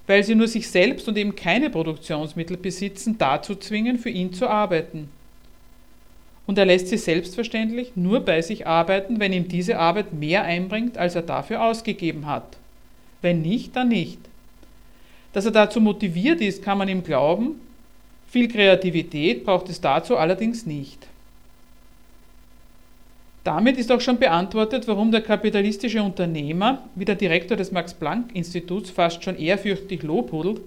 weil 0.06 0.22
sie 0.22 0.34
nur 0.34 0.48
sich 0.48 0.68
selbst 0.68 1.08
und 1.08 1.16
eben 1.16 1.34
keine 1.34 1.70
Produktionsmittel 1.70 2.56
besitzen, 2.58 3.16
dazu 3.16 3.54
zwingen, 3.54 3.98
für 3.98 4.10
ihn 4.10 4.34
zu 4.34 4.48
arbeiten. 4.48 5.08
Und 6.46 6.58
er 6.58 6.66
lässt 6.66 6.88
sie 6.88 6.98
selbstverständlich 6.98 7.92
nur 7.94 8.20
bei 8.20 8.42
sich 8.42 8.66
arbeiten, 8.66 9.18
wenn 9.18 9.32
ihm 9.32 9.48
diese 9.48 9.78
Arbeit 9.78 10.12
mehr 10.12 10.42
einbringt, 10.42 10.98
als 10.98 11.14
er 11.14 11.22
dafür 11.22 11.62
ausgegeben 11.62 12.26
hat. 12.26 12.58
Wenn 13.22 13.40
nicht, 13.40 13.74
dann 13.76 13.88
nicht. 13.88 14.18
Dass 15.32 15.46
er 15.46 15.52
dazu 15.52 15.80
motiviert 15.80 16.42
ist, 16.42 16.62
kann 16.62 16.76
man 16.76 16.88
ihm 16.90 17.02
glauben, 17.02 17.60
viel 18.28 18.48
Kreativität 18.48 19.44
braucht 19.44 19.70
es 19.70 19.80
dazu 19.80 20.18
allerdings 20.18 20.66
nicht. 20.66 21.06
Damit 23.44 23.76
ist 23.76 23.92
auch 23.92 24.00
schon 24.00 24.18
beantwortet, 24.18 24.88
warum 24.88 25.12
der 25.12 25.20
kapitalistische 25.20 26.02
Unternehmer, 26.02 26.82
wie 26.94 27.04
der 27.04 27.14
Direktor 27.14 27.58
des 27.58 27.72
Max-Planck-Instituts 27.72 28.88
fast 28.90 29.22
schon 29.22 29.38
ehrfürchtig 29.38 30.02
lobhudelt, 30.02 30.62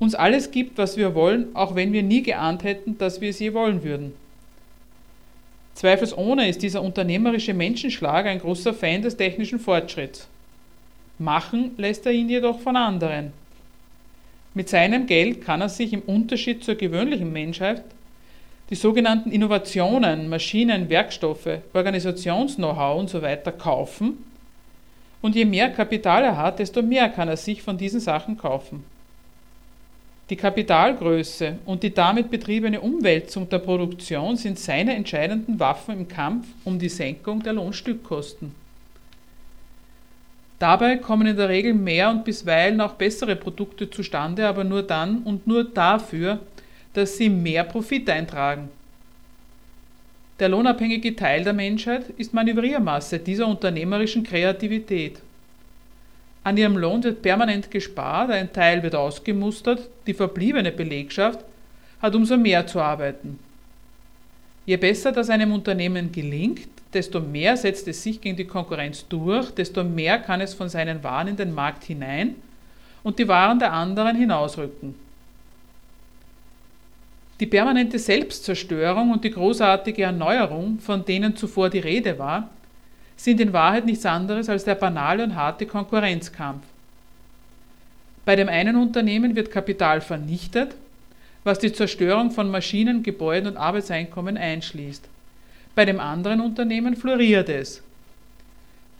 uns 0.00 0.16
alles 0.16 0.50
gibt, 0.50 0.78
was 0.78 0.96
wir 0.96 1.14
wollen, 1.14 1.54
auch 1.54 1.76
wenn 1.76 1.92
wir 1.92 2.02
nie 2.02 2.22
geahnt 2.22 2.64
hätten, 2.64 2.98
dass 2.98 3.20
wir 3.20 3.30
es 3.30 3.38
je 3.38 3.54
wollen 3.54 3.84
würden. 3.84 4.12
Zweifelsohne 5.74 6.48
ist 6.48 6.62
dieser 6.62 6.82
unternehmerische 6.82 7.54
Menschenschlag 7.54 8.26
ein 8.26 8.40
großer 8.40 8.74
Fan 8.74 9.02
des 9.02 9.16
technischen 9.16 9.60
Fortschritts. 9.60 10.26
Machen 11.18 11.70
lässt 11.76 12.04
er 12.04 12.12
ihn 12.12 12.28
jedoch 12.28 12.58
von 12.60 12.76
anderen. 12.76 13.32
Mit 14.54 14.68
seinem 14.68 15.06
Geld 15.06 15.42
kann 15.42 15.60
er 15.60 15.68
sich 15.68 15.92
im 15.92 16.00
Unterschied 16.00 16.64
zur 16.64 16.74
gewöhnlichen 16.74 17.32
Menschheit 17.32 17.82
die 18.70 18.74
sogenannten 18.74 19.30
Innovationen, 19.30 20.28
Maschinen, 20.28 20.88
Werkstoffe, 20.88 21.60
Organisations-Know-how 21.72 22.98
und 22.98 23.10
so 23.10 23.22
weiter 23.22 23.52
kaufen. 23.52 24.24
Und 25.22 25.36
je 25.36 25.44
mehr 25.44 25.70
Kapital 25.70 26.24
er 26.24 26.36
hat, 26.36 26.58
desto 26.58 26.82
mehr 26.82 27.08
kann 27.08 27.28
er 27.28 27.36
sich 27.36 27.62
von 27.62 27.78
diesen 27.78 28.00
Sachen 28.00 28.36
kaufen. 28.36 28.84
Die 30.28 30.36
Kapitalgröße 30.36 31.58
und 31.66 31.84
die 31.84 31.94
damit 31.94 32.30
betriebene 32.30 32.80
Umwälzung 32.80 33.48
der 33.48 33.60
Produktion 33.60 34.36
sind 34.36 34.58
seine 34.58 34.96
entscheidenden 34.96 35.60
Waffen 35.60 36.00
im 36.00 36.08
Kampf 36.08 36.48
um 36.64 36.80
die 36.80 36.88
Senkung 36.88 37.44
der 37.44 37.52
Lohnstückkosten. 37.52 38.52
Dabei 40.58 40.96
kommen 40.96 41.28
in 41.28 41.36
der 41.36 41.48
Regel 41.48 41.74
mehr 41.74 42.10
und 42.10 42.24
bisweilen 42.24 42.80
auch 42.80 42.94
bessere 42.94 43.36
Produkte 43.36 43.88
zustande, 43.88 44.48
aber 44.48 44.64
nur 44.64 44.82
dann 44.82 45.18
und 45.22 45.46
nur 45.46 45.62
dafür, 45.62 46.40
dass 46.96 47.18
sie 47.18 47.28
mehr 47.28 47.64
Profit 47.64 48.08
eintragen. 48.08 48.70
Der 50.38 50.48
lohnabhängige 50.48 51.14
Teil 51.14 51.44
der 51.44 51.52
Menschheit 51.52 52.10
ist 52.16 52.32
Manövriermasse 52.32 53.18
dieser 53.18 53.46
unternehmerischen 53.46 54.22
Kreativität. 54.22 55.20
An 56.42 56.56
ihrem 56.56 56.76
Lohn 56.76 57.02
wird 57.02 57.20
permanent 57.22 57.70
gespart, 57.70 58.30
ein 58.30 58.52
Teil 58.52 58.82
wird 58.82 58.94
ausgemustert, 58.94 59.88
die 60.06 60.14
verbliebene 60.14 60.72
Belegschaft 60.72 61.40
hat 62.00 62.14
umso 62.14 62.36
mehr 62.36 62.66
zu 62.66 62.80
arbeiten. 62.80 63.38
Je 64.64 64.76
besser 64.76 65.12
das 65.12 65.28
einem 65.28 65.52
Unternehmen 65.52 66.12
gelingt, 66.12 66.68
desto 66.94 67.20
mehr 67.20 67.56
setzt 67.56 67.88
es 67.88 68.02
sich 68.02 68.20
gegen 68.20 68.36
die 68.36 68.46
Konkurrenz 68.46 69.06
durch, 69.08 69.50
desto 69.50 69.84
mehr 69.84 70.18
kann 70.18 70.40
es 70.40 70.54
von 70.54 70.68
seinen 70.68 71.02
Waren 71.02 71.28
in 71.28 71.36
den 71.36 71.52
Markt 71.52 71.84
hinein 71.84 72.36
und 73.02 73.18
die 73.18 73.28
Waren 73.28 73.58
der 73.58 73.72
anderen 73.72 74.16
hinausrücken. 74.16 75.05
Die 77.38 77.46
permanente 77.46 77.98
Selbstzerstörung 77.98 79.10
und 79.10 79.22
die 79.24 79.30
großartige 79.30 80.04
Erneuerung, 80.04 80.78
von 80.78 81.04
denen 81.04 81.36
zuvor 81.36 81.68
die 81.68 81.80
Rede 81.80 82.18
war, 82.18 82.48
sind 83.16 83.40
in 83.40 83.52
Wahrheit 83.52 83.84
nichts 83.84 84.06
anderes 84.06 84.48
als 84.48 84.64
der 84.64 84.74
banale 84.74 85.24
und 85.24 85.36
harte 85.36 85.66
Konkurrenzkampf. 85.66 86.64
Bei 88.24 88.36
dem 88.36 88.48
einen 88.48 88.76
Unternehmen 88.76 89.36
wird 89.36 89.50
Kapital 89.50 90.00
vernichtet, 90.00 90.74
was 91.44 91.58
die 91.58 91.72
Zerstörung 91.72 92.30
von 92.30 92.50
Maschinen, 92.50 93.02
Gebäuden 93.02 93.48
und 93.48 93.56
Arbeitseinkommen 93.56 94.36
einschließt. 94.36 95.08
Bei 95.74 95.84
dem 95.84 96.00
anderen 96.00 96.40
Unternehmen 96.40 96.96
floriert 96.96 97.48
es. 97.48 97.82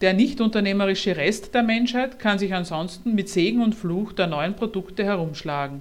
Der 0.03 0.13
nicht 0.13 0.43
unternehmerische 0.43 1.17
Rest 1.17 1.55
der 1.55 1.63
Menschheit 1.63 2.19
kann 2.19 2.39
sich 2.39 2.53
ansonsten 2.53 3.15
mit 3.15 3.31
Segen 3.31 3.63
und 3.63 3.75
Fluch 3.75 4.13
der 4.13 4.27
neuen 4.27 4.55
Produkte 4.55 5.05
herumschlagen. 5.05 5.81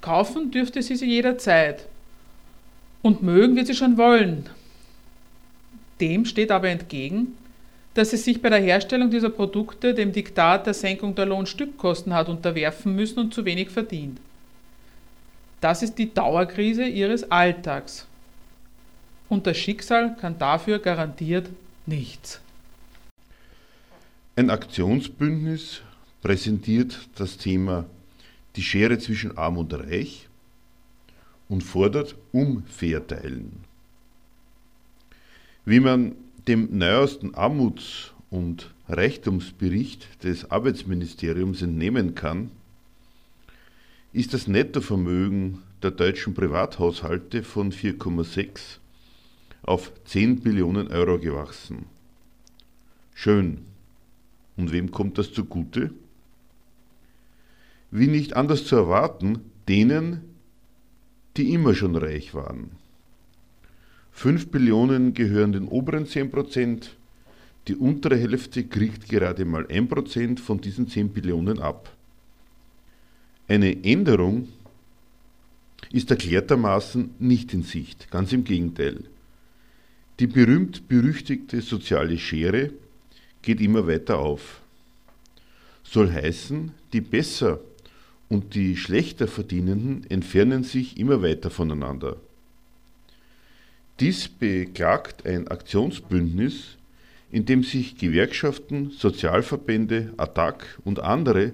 Kaufen 0.00 0.50
dürfte 0.50 0.82
sie 0.82 0.96
sie 0.96 1.06
jederzeit. 1.06 1.86
Und 3.02 3.22
mögen 3.22 3.56
wird 3.56 3.66
sie 3.66 3.74
schon 3.74 3.96
wollen. 3.96 4.48
Dem 6.00 6.24
steht 6.24 6.50
aber 6.50 6.68
entgegen, 6.68 7.36
dass 7.94 8.10
sie 8.10 8.16
sich 8.16 8.40
bei 8.40 8.50
der 8.50 8.60
Herstellung 8.60 9.10
dieser 9.10 9.30
Produkte 9.30 9.94
dem 9.94 10.12
Diktat 10.12 10.66
der 10.66 10.74
Senkung 10.74 11.14
der 11.14 11.26
Lohnstückkosten 11.26 12.14
hat 12.14 12.28
unterwerfen 12.28 12.94
müssen 12.94 13.18
und 13.18 13.34
zu 13.34 13.44
wenig 13.44 13.70
verdient. 13.70 14.18
Das 15.60 15.82
ist 15.82 15.96
die 15.96 16.12
Dauerkrise 16.12 16.84
ihres 16.84 17.30
Alltags. 17.30 18.06
Und 19.28 19.46
das 19.46 19.58
Schicksal 19.58 20.16
kann 20.16 20.38
dafür 20.38 20.78
garantiert 20.78 21.48
nichts. 21.86 22.40
Ein 24.36 24.50
Aktionsbündnis 24.50 25.82
präsentiert 26.22 26.98
das 27.16 27.36
Thema 27.36 27.84
die 28.56 28.62
Schere 28.62 28.98
zwischen 28.98 29.36
Arm 29.36 29.58
und 29.58 29.72
Reich 29.72 30.28
und 31.48 31.62
fordert 31.62 32.16
Umverteilen. 32.32 33.64
Wie 35.64 35.80
man 35.80 36.14
dem 36.48 36.76
neuesten 36.78 37.34
Armuts- 37.34 38.12
und 38.30 38.72
Reichtumsbericht 38.88 40.24
des 40.24 40.50
Arbeitsministeriums 40.50 41.62
entnehmen 41.62 42.14
kann, 42.14 42.50
ist 44.12 44.34
das 44.34 44.46
Nettovermögen 44.46 45.62
der 45.82 45.92
deutschen 45.92 46.34
Privathaushalte 46.34 47.42
von 47.42 47.72
4,6 47.72 48.78
auf 49.62 49.92
10 50.04 50.40
Billionen 50.40 50.88
Euro 50.88 51.18
gewachsen. 51.18 51.86
Schön. 53.14 53.58
Und 54.56 54.72
wem 54.72 54.90
kommt 54.90 55.18
das 55.18 55.32
zugute? 55.32 55.90
Wie 57.90 58.06
nicht 58.06 58.36
anders 58.36 58.64
zu 58.64 58.76
erwarten, 58.76 59.40
denen, 59.68 60.22
die 61.36 61.52
immer 61.52 61.74
schon 61.74 61.96
reich 61.96 62.34
waren. 62.34 62.72
5 64.12 64.48
Billionen 64.48 65.14
gehören 65.14 65.52
den 65.52 65.68
oberen 65.68 66.04
10%, 66.06 66.88
die 67.68 67.76
untere 67.76 68.16
Hälfte 68.16 68.64
kriegt 68.64 69.08
gerade 69.08 69.44
mal 69.44 69.64
1% 69.66 70.38
von 70.38 70.60
diesen 70.60 70.88
10 70.88 71.10
Billionen 71.10 71.60
ab. 71.60 71.90
Eine 73.48 73.84
Änderung 73.84 74.48
ist 75.92 76.10
erklärtermaßen 76.10 77.14
nicht 77.18 77.52
in 77.54 77.62
Sicht, 77.62 78.10
ganz 78.10 78.32
im 78.32 78.44
Gegenteil. 78.44 79.04
Die 80.18 80.26
berühmt-berüchtigte 80.26 81.60
soziale 81.62 82.18
Schere 82.18 82.72
geht 83.42 83.60
immer 83.60 83.86
weiter 83.86 84.18
auf. 84.18 84.60
Soll 85.82 86.12
heißen, 86.12 86.72
die 86.92 87.00
besser 87.00 87.60
und 88.30 88.54
die 88.54 88.76
schlechter 88.76 89.28
Verdienenden 89.28 90.08
entfernen 90.08 90.62
sich 90.64 90.96
immer 90.98 91.20
weiter 91.20 91.50
voneinander. 91.50 92.16
Dies 93.98 94.28
beklagt 94.28 95.26
ein 95.26 95.48
Aktionsbündnis, 95.48 96.78
in 97.30 97.44
dem 97.44 97.64
sich 97.64 97.98
Gewerkschaften, 97.98 98.90
Sozialverbände, 98.90 100.14
ATTAC 100.16 100.78
und 100.84 101.00
andere 101.00 101.52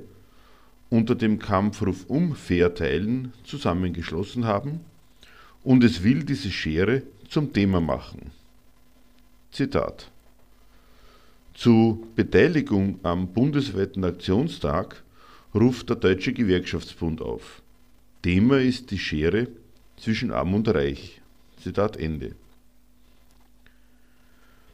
unter 0.91 1.15
dem 1.15 1.39
Kampfruf 1.39 2.05
Umverteilen 2.07 3.33
zusammengeschlossen 3.43 4.45
haben 4.45 4.81
und 5.65 5.83
es 5.83 6.05
will 6.05 6.23
diese 6.25 6.51
Schere 6.51 7.03
zum 7.29 7.53
Thema 7.53 7.81
machen. 7.81 8.31
Zitat 9.51 10.11
Zu 11.55 12.07
Beteiligung 12.15 13.01
am 13.03 13.29
bundesweiten 13.29 14.05
Aktionstag 14.05 15.03
ruft 15.57 15.88
der 15.88 15.97
Deutsche 15.97 16.33
Gewerkschaftsbund 16.33 17.23
auf. 17.23 17.62
Thema 18.23 18.61
ist 18.61 18.90
die 18.90 18.99
Schere 18.99 19.49
zwischen 19.97 20.31
Arm 20.31 20.55
und 20.55 20.69
Reich. 20.69 21.21
Zitat 21.62 21.97
Ende. 21.97 22.35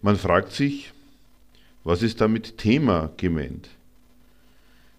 Man 0.03 0.17
fragt 0.17 0.53
sich, 0.53 0.93
was 1.85 2.03
ist 2.03 2.21
damit 2.21 2.59
Thema 2.59 3.13
gemeint? 3.17 3.69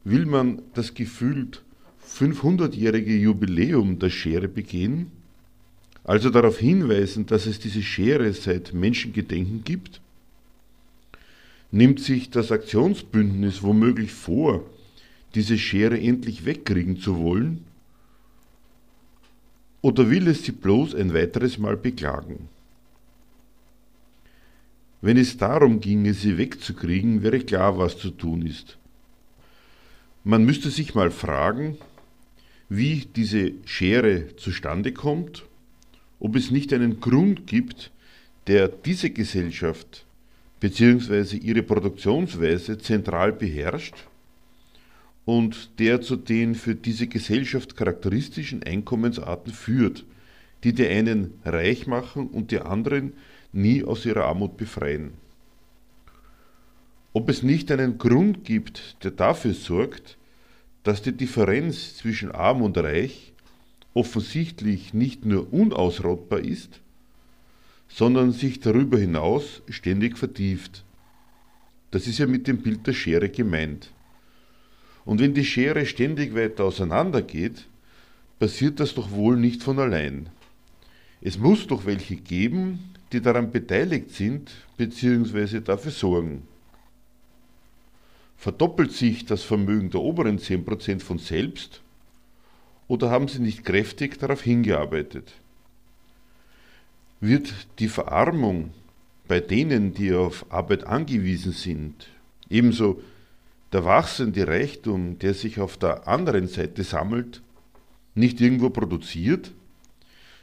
Will 0.03 0.25
man 0.25 0.61
das 0.73 0.93
gefühlt 0.93 1.61
500-jährige 2.07 3.15
Jubiläum 3.15 3.99
der 3.99 4.09
Schere 4.09 4.47
begehen? 4.47 5.11
Also 6.03 6.29
darauf 6.29 6.57
hinweisen, 6.57 7.25
dass 7.25 7.45
es 7.45 7.59
diese 7.59 7.81
Schere 7.81 8.31
seit 8.33 8.73
Menschengedenken 8.73 9.63
gibt? 9.63 10.01
Nimmt 11.71 11.99
sich 11.99 12.29
das 12.29 12.51
Aktionsbündnis 12.51 13.63
womöglich 13.63 14.11
vor, 14.11 14.63
diese 15.35 15.57
Schere 15.57 15.99
endlich 15.99 16.45
wegkriegen 16.45 16.97
zu 16.99 17.17
wollen? 17.17 17.65
Oder 19.81 20.09
will 20.09 20.27
es 20.27 20.43
sie 20.43 20.51
bloß 20.51 20.95
ein 20.95 21.13
weiteres 21.13 21.57
Mal 21.57 21.75
beklagen? 21.75 22.47
Wenn 25.01 25.17
es 25.17 25.37
darum 25.37 25.81
ginge, 25.81 26.13
sie 26.13 26.37
wegzukriegen, 26.37 27.23
wäre 27.23 27.39
klar, 27.39 27.77
was 27.77 27.97
zu 27.97 28.11
tun 28.11 28.45
ist. 28.45 28.77
Man 30.23 30.45
müsste 30.45 30.69
sich 30.69 30.95
mal 30.95 31.11
fragen, 31.11 31.77
wie 32.69 33.05
diese 33.13 33.51
Schere 33.65 34.35
zustande 34.37 34.93
kommt, 34.93 35.43
ob 36.21 36.37
es 36.37 36.51
nicht 36.51 36.71
einen 36.71 37.01
Grund 37.01 37.47
gibt, 37.47 37.91
der 38.47 38.69
diese 38.69 39.09
Gesellschaft 39.09 40.05
bzw. 40.61 41.35
ihre 41.35 41.63
Produktionsweise 41.63 42.77
zentral 42.77 43.33
beherrscht 43.33 44.07
und 45.25 45.79
der 45.79 46.01
zu 46.01 46.15
den 46.15 46.55
für 46.55 46.75
diese 46.75 47.07
Gesellschaft 47.07 47.75
charakteristischen 47.75 48.63
Einkommensarten 48.63 49.53
führt, 49.53 50.05
die 50.63 50.73
die 50.73 50.87
einen 50.87 51.33
reich 51.45 51.87
machen 51.87 52.27
und 52.27 52.51
die 52.51 52.59
anderen 52.59 53.13
nie 53.51 53.83
aus 53.83 54.05
ihrer 54.05 54.25
Armut 54.25 54.57
befreien. 54.57 55.11
Ob 57.13 57.29
es 57.29 57.43
nicht 57.43 57.71
einen 57.71 57.97
Grund 57.97 58.43
gibt, 58.43 59.03
der 59.03 59.11
dafür 59.11 59.53
sorgt, 59.53 60.17
dass 60.83 61.01
die 61.01 61.11
Differenz 61.11 61.95
zwischen 61.95 62.31
arm 62.31 62.61
und 62.61 62.77
reich 62.77 63.33
offensichtlich 63.93 64.93
nicht 64.93 65.23
nur 65.23 65.53
unausrottbar 65.53 66.39
ist, 66.39 66.81
sondern 67.87 68.31
sich 68.31 68.59
darüber 68.59 68.97
hinaus 68.97 69.61
ständig 69.69 70.17
vertieft. 70.17 70.83
Das 71.91 72.07
ist 72.07 72.17
ja 72.17 72.25
mit 72.25 72.47
dem 72.47 72.57
Bild 72.57 72.87
der 72.87 72.93
Schere 72.93 73.29
gemeint. 73.29 73.92
Und 75.05 75.19
wenn 75.19 75.33
die 75.33 75.45
Schere 75.45 75.85
ständig 75.85 76.35
weiter 76.35 76.65
auseinandergeht, 76.65 77.67
passiert 78.39 78.79
das 78.79 78.93
doch 78.93 79.11
wohl 79.11 79.37
nicht 79.37 79.63
von 79.63 79.79
allein. 79.79 80.29
Es 81.21 81.37
muss 81.37 81.67
doch 81.67 81.85
welche 81.85 82.15
geben, 82.15 82.93
die 83.11 83.21
daran 83.21 83.51
beteiligt 83.51 84.11
sind 84.11 84.51
bzw. 84.77 85.61
dafür 85.61 85.91
sorgen. 85.91 86.43
Verdoppelt 88.37 88.91
sich 88.91 89.25
das 89.25 89.43
Vermögen 89.43 89.89
der 89.89 90.01
oberen 90.01 90.39
10% 90.39 90.99
von 90.99 91.19
selbst 91.19 91.81
oder 92.87 93.09
haben 93.09 93.29
sie 93.29 93.39
nicht 93.39 93.63
kräftig 93.63 94.19
darauf 94.19 94.41
hingearbeitet? 94.41 95.31
Wird 97.21 97.53
die 97.79 97.87
Verarmung 97.87 98.71
bei 99.29 99.39
denen, 99.39 99.93
die 99.93 100.13
auf 100.13 100.45
Arbeit 100.51 100.85
angewiesen 100.85 101.53
sind, 101.53 102.07
ebenso 102.49 103.01
der 103.73 103.85
wachsende 103.85 104.47
Reichtum, 104.47 105.17
der 105.17 105.33
sich 105.33 105.59
auf 105.59 105.77
der 105.77 106.07
anderen 106.07 106.47
Seite 106.47 106.83
sammelt, 106.83 107.41
nicht 108.13 108.39
irgendwo 108.39 108.69
produziert? 108.69 109.51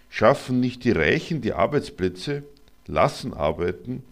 Schaffen 0.08 0.58
nicht 0.58 0.82
die 0.82 0.90
Reichen 0.90 1.40
die 1.40 1.52
Arbeitsplätze, 1.52 2.42
lassen 2.86 3.32
arbeiten 3.32 4.02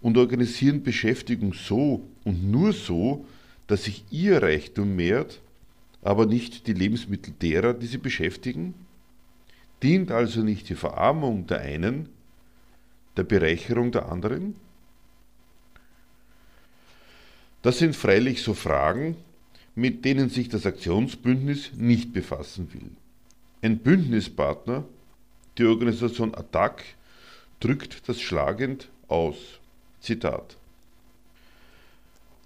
und 0.00 0.16
organisieren 0.16 0.82
Beschäftigung 0.82 1.52
so 1.52 2.08
und 2.24 2.50
nur 2.50 2.72
so, 2.72 3.26
dass 3.66 3.84
sich 3.84 4.04
ihr 4.10 4.42
Reichtum 4.42 4.96
mehrt, 4.96 5.40
aber 6.00 6.24
nicht 6.24 6.66
die 6.66 6.72
Lebensmittel 6.72 7.34
derer, 7.40 7.74
die 7.74 7.86
sie 7.86 7.98
beschäftigen? 7.98 8.74
Dient 9.82 10.10
also 10.10 10.40
nicht 10.40 10.70
die 10.70 10.74
Verarmung 10.74 11.46
der 11.46 11.60
einen 11.60 12.08
der 13.16 13.24
Bereicherung 13.24 13.92
der 13.92 14.10
anderen? 14.10 14.56
Das 17.64 17.78
sind 17.78 17.96
freilich 17.96 18.42
so 18.42 18.52
Fragen, 18.52 19.16
mit 19.74 20.04
denen 20.04 20.28
sich 20.28 20.50
das 20.50 20.66
Aktionsbündnis 20.66 21.72
nicht 21.74 22.12
befassen 22.12 22.68
will. 22.74 22.90
Ein 23.62 23.78
Bündnispartner, 23.78 24.84
die 25.56 25.64
Organisation 25.64 26.34
ATTAC, 26.34 26.84
drückt 27.60 28.06
das 28.06 28.20
schlagend 28.20 28.90
aus. 29.08 29.38
Zitat. 29.98 30.58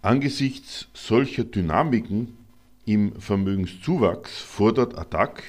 Angesichts 0.02 0.86
solcher 0.94 1.42
Dynamiken 1.42 2.36
im 2.86 3.20
Vermögenszuwachs 3.20 4.38
fordert 4.38 4.96
ATTAC, 4.96 5.42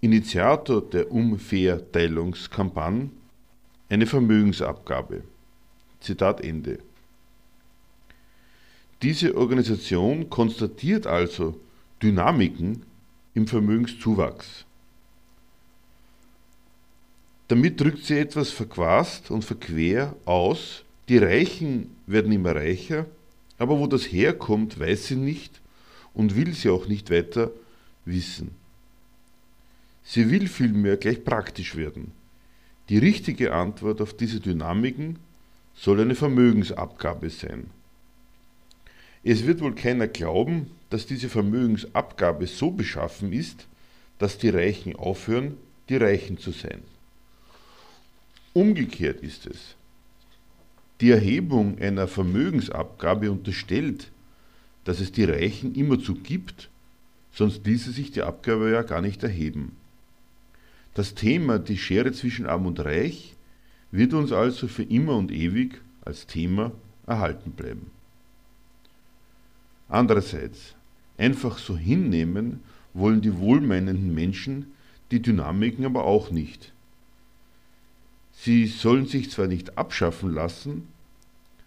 Initiator 0.00 0.80
der 0.80 1.12
Umverteilungskampagne, 1.12 3.10
eine 3.90 4.06
Vermögensabgabe. 4.06 5.22
Zitat 6.00 6.40
Ende. 6.40 6.78
Diese 9.04 9.36
Organisation 9.36 10.30
konstatiert 10.30 11.06
also 11.06 11.60
Dynamiken 12.02 12.84
im 13.34 13.46
Vermögenszuwachs. 13.46 14.64
Damit 17.48 17.78
drückt 17.78 18.06
sie 18.06 18.18
etwas 18.18 18.48
verquast 18.48 19.30
und 19.30 19.44
verquer 19.44 20.16
aus, 20.24 20.84
die 21.10 21.18
Reichen 21.18 21.94
werden 22.06 22.32
immer 22.32 22.56
reicher, 22.56 23.04
aber 23.58 23.78
wo 23.78 23.86
das 23.86 24.04
herkommt, 24.04 24.80
weiß 24.80 25.08
sie 25.08 25.16
nicht 25.16 25.60
und 26.14 26.34
will 26.34 26.54
sie 26.54 26.70
auch 26.70 26.88
nicht 26.88 27.10
weiter 27.10 27.50
wissen. 28.06 28.52
Sie 30.02 30.30
will 30.30 30.48
vielmehr 30.48 30.96
gleich 30.96 31.22
praktisch 31.22 31.76
werden. 31.76 32.12
Die 32.88 32.96
richtige 32.96 33.52
Antwort 33.52 34.00
auf 34.00 34.16
diese 34.16 34.40
Dynamiken 34.40 35.18
soll 35.74 36.00
eine 36.00 36.14
Vermögensabgabe 36.14 37.28
sein. 37.28 37.68
Es 39.26 39.46
wird 39.46 39.62
wohl 39.62 39.74
keiner 39.74 40.06
glauben, 40.06 40.70
dass 40.90 41.06
diese 41.06 41.30
Vermögensabgabe 41.30 42.46
so 42.46 42.70
beschaffen 42.70 43.32
ist, 43.32 43.66
dass 44.18 44.36
die 44.36 44.50
Reichen 44.50 44.94
aufhören, 44.96 45.56
die 45.88 45.96
Reichen 45.96 46.36
zu 46.36 46.50
sein. 46.52 46.82
Umgekehrt 48.52 49.22
ist 49.22 49.46
es. 49.46 49.76
Die 51.00 51.10
Erhebung 51.10 51.78
einer 51.78 52.06
Vermögensabgabe 52.06 53.30
unterstellt, 53.30 54.12
dass 54.84 55.00
es 55.00 55.10
die 55.10 55.24
Reichen 55.24 55.74
immerzu 55.74 56.14
gibt, 56.14 56.68
sonst 57.32 57.66
ließe 57.66 57.92
sich 57.92 58.12
die 58.12 58.22
Abgabe 58.22 58.70
ja 58.70 58.82
gar 58.82 59.00
nicht 59.00 59.22
erheben. 59.22 59.72
Das 60.92 61.14
Thema 61.14 61.58
die 61.58 61.78
Schere 61.78 62.12
zwischen 62.12 62.46
Arm 62.46 62.66
und 62.66 62.78
Reich 62.78 63.34
wird 63.90 64.12
uns 64.12 64.32
also 64.32 64.68
für 64.68 64.84
immer 64.84 65.16
und 65.16 65.32
ewig 65.32 65.80
als 66.02 66.26
Thema 66.26 66.72
erhalten 67.06 67.52
bleiben. 67.52 67.93
Andererseits, 69.94 70.74
einfach 71.18 71.56
so 71.56 71.76
hinnehmen 71.76 72.58
wollen 72.94 73.20
die 73.20 73.38
wohlmeinenden 73.38 74.12
Menschen 74.12 74.72
die 75.12 75.22
Dynamiken 75.22 75.84
aber 75.84 76.02
auch 76.02 76.32
nicht. 76.32 76.72
Sie 78.32 78.66
sollen 78.66 79.06
sich 79.06 79.30
zwar 79.30 79.46
nicht 79.46 79.78
abschaffen 79.78 80.34
lassen, 80.34 80.88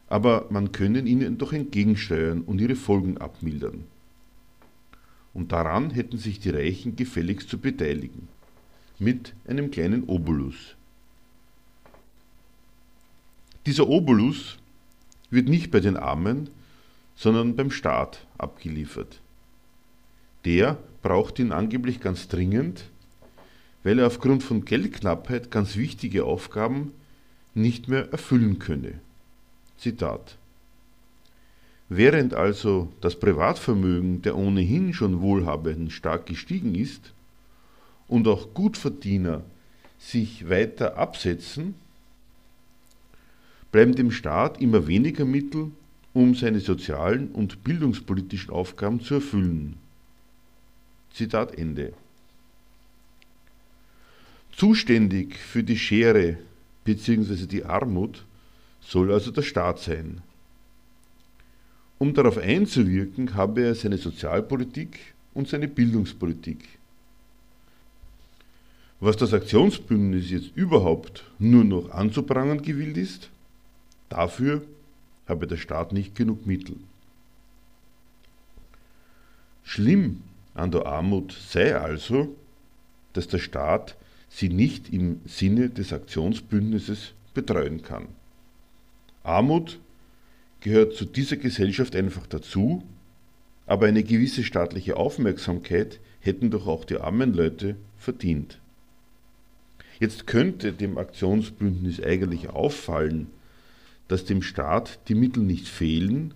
aber 0.10 0.48
man 0.50 0.74
könne 0.74 1.00
ihnen 1.00 1.38
doch 1.38 1.54
entgegensteuern 1.54 2.42
und 2.42 2.60
ihre 2.60 2.76
Folgen 2.76 3.18
abmildern. 3.18 3.86
Und 5.34 5.54
daran 5.54 5.92
hätten 5.92 6.18
sich 6.18 6.42
die 6.42 6.50
Reichen 6.50 6.98
gefälligst 6.98 7.48
zu 7.48 7.58
beteiligen, 7.58 8.28
mit 9.00 9.36
einem 9.48 9.72
kleinen 9.72 10.04
Obolus. 10.04 10.76
Dieser 13.66 13.88
Obolus 13.88 14.58
wird 15.30 15.48
nicht 15.48 15.72
bei 15.72 15.80
den 15.80 15.96
Armen, 15.96 16.50
sondern 17.18 17.56
beim 17.56 17.72
Staat 17.72 18.26
abgeliefert. 18.38 19.20
Der 20.46 20.78
braucht 21.02 21.40
ihn 21.40 21.52
angeblich 21.52 22.00
ganz 22.00 22.28
dringend, 22.28 22.86
weil 23.84 24.00
er 24.00 24.08
aufgrund 24.08 24.44
von 24.44 24.64
Geldknappheit 24.64 25.52
ganz 25.52 25.76
wichtige 25.76 26.24
Aufgaben 26.24 26.92
nicht 27.56 27.88
mehr 27.88 28.12
erfüllen 28.12 28.60
könne. 28.60 29.00
Zitat. 29.78 30.38
Während 31.90 32.34
also 32.34 32.92
das 33.02 33.20
Privatvermögen 33.20 34.22
der 34.22 34.38
ohnehin 34.38 34.94
schon 34.94 35.22
Wohlhabenden 35.22 35.90
stark 35.90 36.28
gestiegen 36.28 36.76
ist 36.76 37.14
und 38.08 38.28
auch 38.28 38.54
Gutverdiener 38.54 39.44
sich 39.98 40.50
weiter 40.50 40.98
absetzen, 40.98 41.76
bleiben 43.72 43.96
dem 43.96 44.12
Staat 44.12 44.62
immer 44.62 44.86
weniger 44.86 45.26
Mittel, 45.26 45.72
um 46.18 46.34
seine 46.34 46.60
sozialen 46.60 47.30
und 47.30 47.64
bildungspolitischen 47.64 48.50
Aufgaben 48.50 49.02
zu 49.02 49.14
erfüllen. 49.14 49.76
Zitat 51.14 51.56
Ende. 51.56 51.94
Zuständig 54.52 55.38
für 55.38 55.64
die 55.64 55.78
Schere 55.78 56.40
bzw. 56.86 57.46
die 57.46 57.64
Armut 57.64 58.26
soll 58.82 59.14
also 59.14 59.30
der 59.30 59.44
Staat 59.44 59.78
sein. 59.78 60.24
Um 62.00 62.16
darauf 62.16 62.40
einzuwirken, 62.40 63.36
habe 63.36 63.62
er 63.62 63.76
seine 63.76 64.00
Sozialpolitik 64.00 64.98
und 65.36 65.48
seine 65.48 65.68
Bildungspolitik. 65.68 66.68
Was 69.00 69.18
das 69.18 69.36
Aktionsbündnis 69.36 70.32
jetzt 70.32 70.50
überhaupt 70.56 71.26
nur 71.38 71.64
noch 71.64 71.92
anzuprangern 71.92 72.64
gewillt 72.64 72.98
ist, 72.98 73.30
dafür 74.10 74.64
habe 75.28 75.48
der 75.48 75.58
Staat 75.58 75.94
nicht 75.94 76.16
genug 76.16 76.46
Mittel. 76.46 76.78
Schlimm 79.64 80.24
an 80.54 80.72
der 80.72 80.86
Armut 80.86 81.34
sei 81.34 81.76
also, 81.76 82.36
dass 83.14 83.28
der 83.28 83.40
Staat 83.40 83.96
sie 84.30 84.50
nicht 84.50 84.94
im 84.94 85.22
Sinne 85.26 85.70
des 85.70 85.94
Aktionsbündnisses 85.94 87.14
betreuen 87.34 87.82
kann. 87.82 88.08
Armut 89.24 89.80
gehört 90.62 90.94
zu 90.96 91.06
dieser 91.06 91.38
Gesellschaft 91.38 91.96
einfach 91.96 92.26
dazu, 92.28 92.84
aber 93.66 93.88
eine 93.88 94.04
gewisse 94.04 94.44
staatliche 94.44 94.98
Aufmerksamkeit 94.98 96.00
hätten 96.22 96.50
doch 96.50 96.68
auch 96.68 96.86
die 96.86 96.98
armen 96.98 97.34
Leute 97.34 97.76
verdient. 97.98 98.60
Jetzt 100.00 100.28
könnte 100.28 100.74
dem 100.74 100.98
Aktionsbündnis 100.98 102.02
eigentlich 102.02 102.50
auffallen, 102.50 103.28
dass 104.08 104.26
dem 104.26 104.42
Staat 104.42 105.00
die 105.08 105.16
Mittel 105.16 105.44
nicht 105.44 105.68
fehlen, 105.68 106.34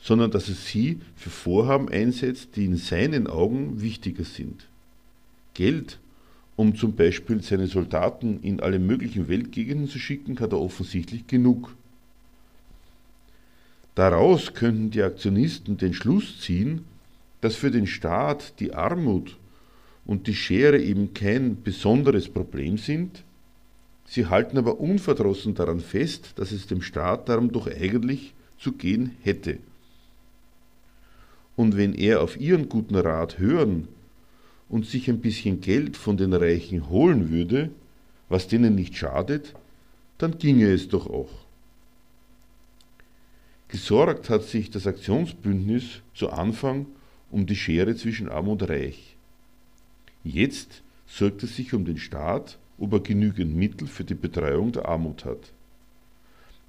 sondern 0.00 0.30
dass 0.30 0.48
es 0.48 0.66
sie 0.66 1.00
für 1.16 1.30
Vorhaben 1.30 1.88
einsetzt, 1.88 2.56
die 2.56 2.64
in 2.64 2.76
seinen 2.76 3.26
Augen 3.26 3.82
wichtiger 3.82 4.24
sind. 4.24 4.66
Geld 5.54 5.98
um 6.60 6.76
zum 6.76 6.94
Beispiel 6.94 7.42
seine 7.42 7.68
Soldaten 7.68 8.40
in 8.42 8.60
alle 8.60 8.78
möglichen 8.78 9.28
Weltgegenden 9.28 9.88
zu 9.88 9.98
schicken, 9.98 10.38
hat 10.40 10.52
er 10.52 10.60
offensichtlich 10.60 11.26
genug. 11.26 11.74
Daraus 13.94 14.52
könnten 14.52 14.90
die 14.90 15.02
Aktionisten 15.02 15.78
den 15.78 15.94
Schluss 15.94 16.38
ziehen, 16.38 16.84
dass 17.40 17.56
für 17.56 17.70
den 17.70 17.86
Staat 17.86 18.60
die 18.60 18.74
Armut 18.74 19.38
und 20.04 20.26
die 20.26 20.34
Schere 20.34 20.78
eben 20.78 21.14
kein 21.14 21.62
besonderes 21.62 22.28
Problem 22.28 22.76
sind, 22.76 23.24
sie 24.10 24.26
halten 24.26 24.58
aber 24.58 24.80
unverdrossen 24.80 25.54
daran 25.54 25.78
fest, 25.78 26.32
dass 26.34 26.50
es 26.50 26.66
dem 26.66 26.82
Staat 26.82 27.28
darum 27.28 27.52
doch 27.52 27.68
eigentlich 27.68 28.34
zu 28.58 28.72
gehen 28.72 29.16
hätte. 29.22 29.58
Und 31.54 31.76
wenn 31.76 31.94
er 31.94 32.20
auf 32.20 32.38
ihren 32.38 32.68
guten 32.68 32.96
Rat 32.96 33.38
hören 33.38 33.86
und 34.68 34.84
sich 34.84 35.08
ein 35.08 35.20
bisschen 35.20 35.60
Geld 35.60 35.96
von 35.96 36.16
den 36.16 36.32
Reichen 36.32 36.90
holen 36.90 37.30
würde, 37.30 37.70
was 38.28 38.48
denen 38.48 38.74
nicht 38.74 38.96
schadet, 38.96 39.54
dann 40.18 40.38
ginge 40.38 40.72
es 40.72 40.88
doch 40.88 41.08
auch. 41.08 41.30
Gesorgt 43.68 44.28
hat 44.28 44.42
sich 44.42 44.70
das 44.70 44.88
Aktionsbündnis 44.88 46.02
zu 46.14 46.30
Anfang 46.30 46.86
um 47.30 47.46
die 47.46 47.54
Schere 47.54 47.94
zwischen 47.94 48.28
Arm 48.28 48.48
und 48.48 48.68
Reich. 48.68 49.16
Jetzt 50.24 50.82
sorgt 51.06 51.44
es 51.44 51.54
sich 51.54 51.74
um 51.74 51.84
den 51.84 51.98
Staat, 51.98 52.58
ob 52.80 52.92
er 52.94 53.00
genügend 53.00 53.54
Mittel 53.54 53.86
für 53.86 54.04
die 54.04 54.14
Betreuung 54.14 54.72
der 54.72 54.88
Armut 54.88 55.24
hat. 55.24 55.52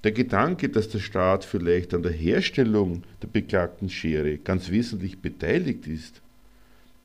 Der 0.04 0.12
Gedanke, 0.12 0.70
dass 0.70 0.90
der 0.90 1.00
Staat 1.00 1.46
vielleicht 1.46 1.94
an 1.94 2.04
der 2.04 2.12
Herstellung 2.12 3.04
der 3.22 3.28
beklagten 3.28 3.90
Schere 3.90 4.38
ganz 4.38 4.70
wesentlich 4.70 5.20
beteiligt 5.20 5.88
ist, 5.88 6.22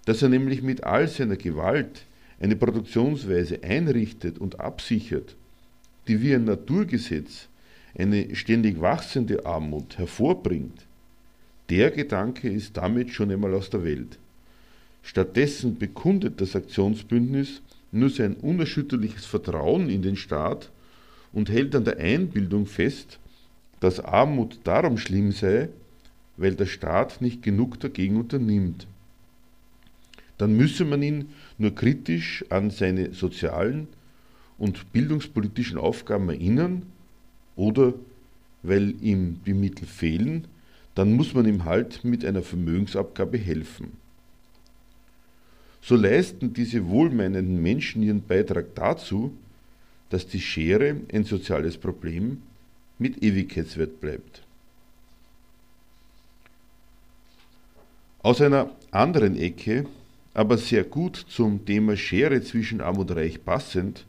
dass 0.06 0.22
er 0.22 0.28
nämlich 0.28 0.62
mit 0.62 0.84
all 0.84 1.06
seiner 1.08 1.36
Gewalt 1.36 2.06
eine 2.40 2.56
Produktionsweise 2.56 3.62
einrichtet 3.62 4.38
und 4.38 4.60
absichert, 4.60 5.36
die 6.08 6.20
wie 6.22 6.34
ein 6.34 6.44
Naturgesetz 6.44 7.48
eine 7.98 8.34
ständig 8.34 8.80
wachsende 8.80 9.46
Armut 9.46 9.98
hervorbringt, 9.98 10.86
der 11.68 11.90
Gedanke 11.90 12.48
ist 12.48 12.76
damit 12.76 13.10
schon 13.10 13.30
einmal 13.30 13.54
aus 13.54 13.70
der 13.70 13.84
Welt. 13.84 14.18
Stattdessen 15.02 15.78
bekundet 15.78 16.40
das 16.40 16.54
Aktionsbündnis 16.56 17.62
nur 17.92 18.10
sein 18.10 18.34
unerschütterliches 18.34 19.24
Vertrauen 19.26 19.88
in 19.88 20.02
den 20.02 20.16
Staat 20.16 20.70
und 21.32 21.50
hält 21.50 21.74
an 21.74 21.84
der 21.84 21.98
Einbildung 21.98 22.66
fest, 22.66 23.18
dass 23.80 24.00
Armut 24.00 24.60
darum 24.64 24.98
schlimm 24.98 25.32
sei, 25.32 25.68
weil 26.36 26.54
der 26.54 26.66
Staat 26.66 27.20
nicht 27.20 27.42
genug 27.42 27.80
dagegen 27.80 28.16
unternimmt 28.16 28.86
dann 30.38 30.56
müsse 30.56 30.84
man 30.84 31.02
ihn 31.02 31.30
nur 31.58 31.74
kritisch 31.74 32.44
an 32.50 32.70
seine 32.70 33.14
sozialen 33.14 33.88
und 34.58 34.92
bildungspolitischen 34.92 35.78
Aufgaben 35.78 36.28
erinnern 36.28 36.82
oder 37.56 37.94
weil 38.62 38.94
ihm 39.02 39.40
die 39.46 39.54
Mittel 39.54 39.86
fehlen, 39.86 40.48
dann 40.94 41.12
muss 41.12 41.34
man 41.34 41.46
ihm 41.46 41.64
halt 41.64 42.04
mit 42.04 42.24
einer 42.24 42.42
Vermögensabgabe 42.42 43.38
helfen. 43.38 43.92
So 45.86 45.94
leisten 45.94 46.52
diese 46.52 46.88
wohlmeinenden 46.88 47.62
Menschen 47.62 48.02
ihren 48.02 48.20
Beitrag 48.20 48.74
dazu, 48.74 49.32
dass 50.10 50.26
die 50.26 50.40
Schere 50.40 50.96
ein 51.12 51.22
soziales 51.22 51.78
Problem 51.78 52.42
mit 52.98 53.22
Ewigkeitswert 53.22 54.00
bleibt. 54.00 54.42
Aus 58.20 58.40
einer 58.40 58.72
anderen 58.90 59.38
Ecke 59.38 59.86
aber 60.34 60.58
sehr 60.58 60.82
gut 60.82 61.24
zum 61.28 61.64
Thema 61.64 61.96
Schere 61.96 62.42
zwischen 62.42 62.80
Arm 62.80 62.98
und 62.98 63.12
Reich 63.12 63.44
passend, 63.44 64.06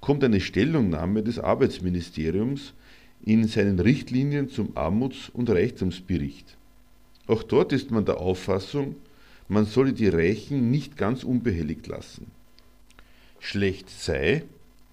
kommt 0.00 0.24
eine 0.24 0.40
Stellungnahme 0.40 1.22
des 1.22 1.38
Arbeitsministeriums 1.38 2.72
in 3.26 3.46
seinen 3.46 3.80
Richtlinien 3.80 4.48
zum 4.48 4.74
Armuts- 4.78 5.28
und 5.28 5.50
Reichtumsbericht. 5.50 6.56
Auch 7.26 7.42
dort 7.42 7.74
ist 7.74 7.90
man 7.90 8.06
der 8.06 8.16
Auffassung, 8.16 8.96
man 9.48 9.64
solle 9.64 9.92
die 9.92 10.08
Reichen 10.08 10.70
nicht 10.70 10.96
ganz 10.96 11.24
unbehelligt 11.24 11.86
lassen. 11.86 12.30
Schlecht 13.40 13.88
sei, 13.88 14.44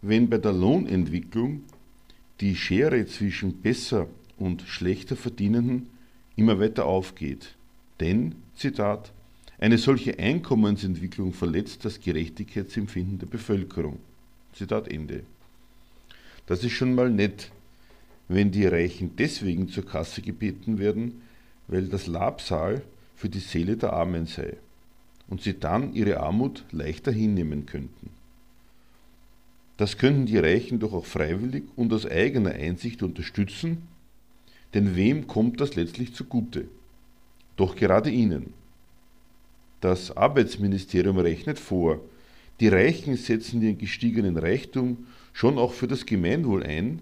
wenn 0.02 0.30
bei 0.30 0.38
der 0.38 0.54
Lohnentwicklung 0.54 1.64
die 2.40 2.56
Schere 2.56 3.06
zwischen 3.06 3.62
besser 3.62 4.08
und 4.38 4.62
schlechter 4.64 5.16
Verdienenden 5.16 5.88
immer 6.36 6.60
weiter 6.60 6.86
aufgeht. 6.86 7.56
Denn, 8.00 8.36
Zitat, 8.56 9.12
eine 9.58 9.78
solche 9.78 10.20
Einkommensentwicklung 10.20 11.34
verletzt 11.34 11.86
das 11.86 12.02
Gerechtigkeitsempfinden 12.02 13.20
der 13.20 13.28
Bevölkerung. 13.28 14.00
Zitat 14.54 14.90
Ende. 14.90 15.24
Das 16.46 16.64
ist 16.64 16.74
schon 16.74 16.94
mal 16.94 17.10
nett, 17.10 17.52
wenn 18.28 18.52
die 18.52 18.66
Reichen 18.66 19.16
deswegen 19.18 19.70
zur 19.70 19.86
Kasse 19.86 20.22
gebeten 20.22 20.78
werden, 20.78 21.22
weil 21.68 21.88
das 21.88 22.08
Labsal 22.08 22.84
für 23.16 23.30
die 23.30 23.40
Seele 23.40 23.78
der 23.78 23.94
Armen 23.94 24.26
sei 24.26 24.58
und 25.28 25.42
sie 25.42 25.60
dann 25.60 25.94
ihre 25.94 26.20
Armut 26.20 26.66
leichter 26.72 27.12
hinnehmen 27.12 27.66
könnten. 27.66 28.10
Das 29.78 29.98
könnten 29.98 30.26
die 30.26 30.38
Reichen 30.38 30.80
doch 30.80 30.94
auch 30.94 31.06
freiwillig 31.06 31.64
und 31.76 31.92
aus 31.92 32.06
eigener 32.06 32.52
Einsicht 32.52 33.04
unterstützen, 33.04 33.88
denn 34.74 34.96
wem 34.96 35.28
kommt 35.28 35.60
das 35.60 35.76
letztlich 35.76 36.14
zugute? 36.14 36.68
Doch 37.56 37.76
gerade 37.76 38.10
ihnen. 38.10 38.54
Das 39.82 40.16
Arbeitsministerium 40.16 41.18
rechnet 41.18 41.60
vor, 41.60 42.00
die 42.60 42.70
Reichen 42.70 43.18
setzen 43.18 43.62
ihren 43.62 43.78
gestiegenen 43.78 44.38
Reichtum 44.38 45.08
schon 45.34 45.58
auch 45.58 45.74
für 45.74 45.88
das 45.88 46.06
Gemeinwohl 46.06 46.64
ein, 46.64 47.02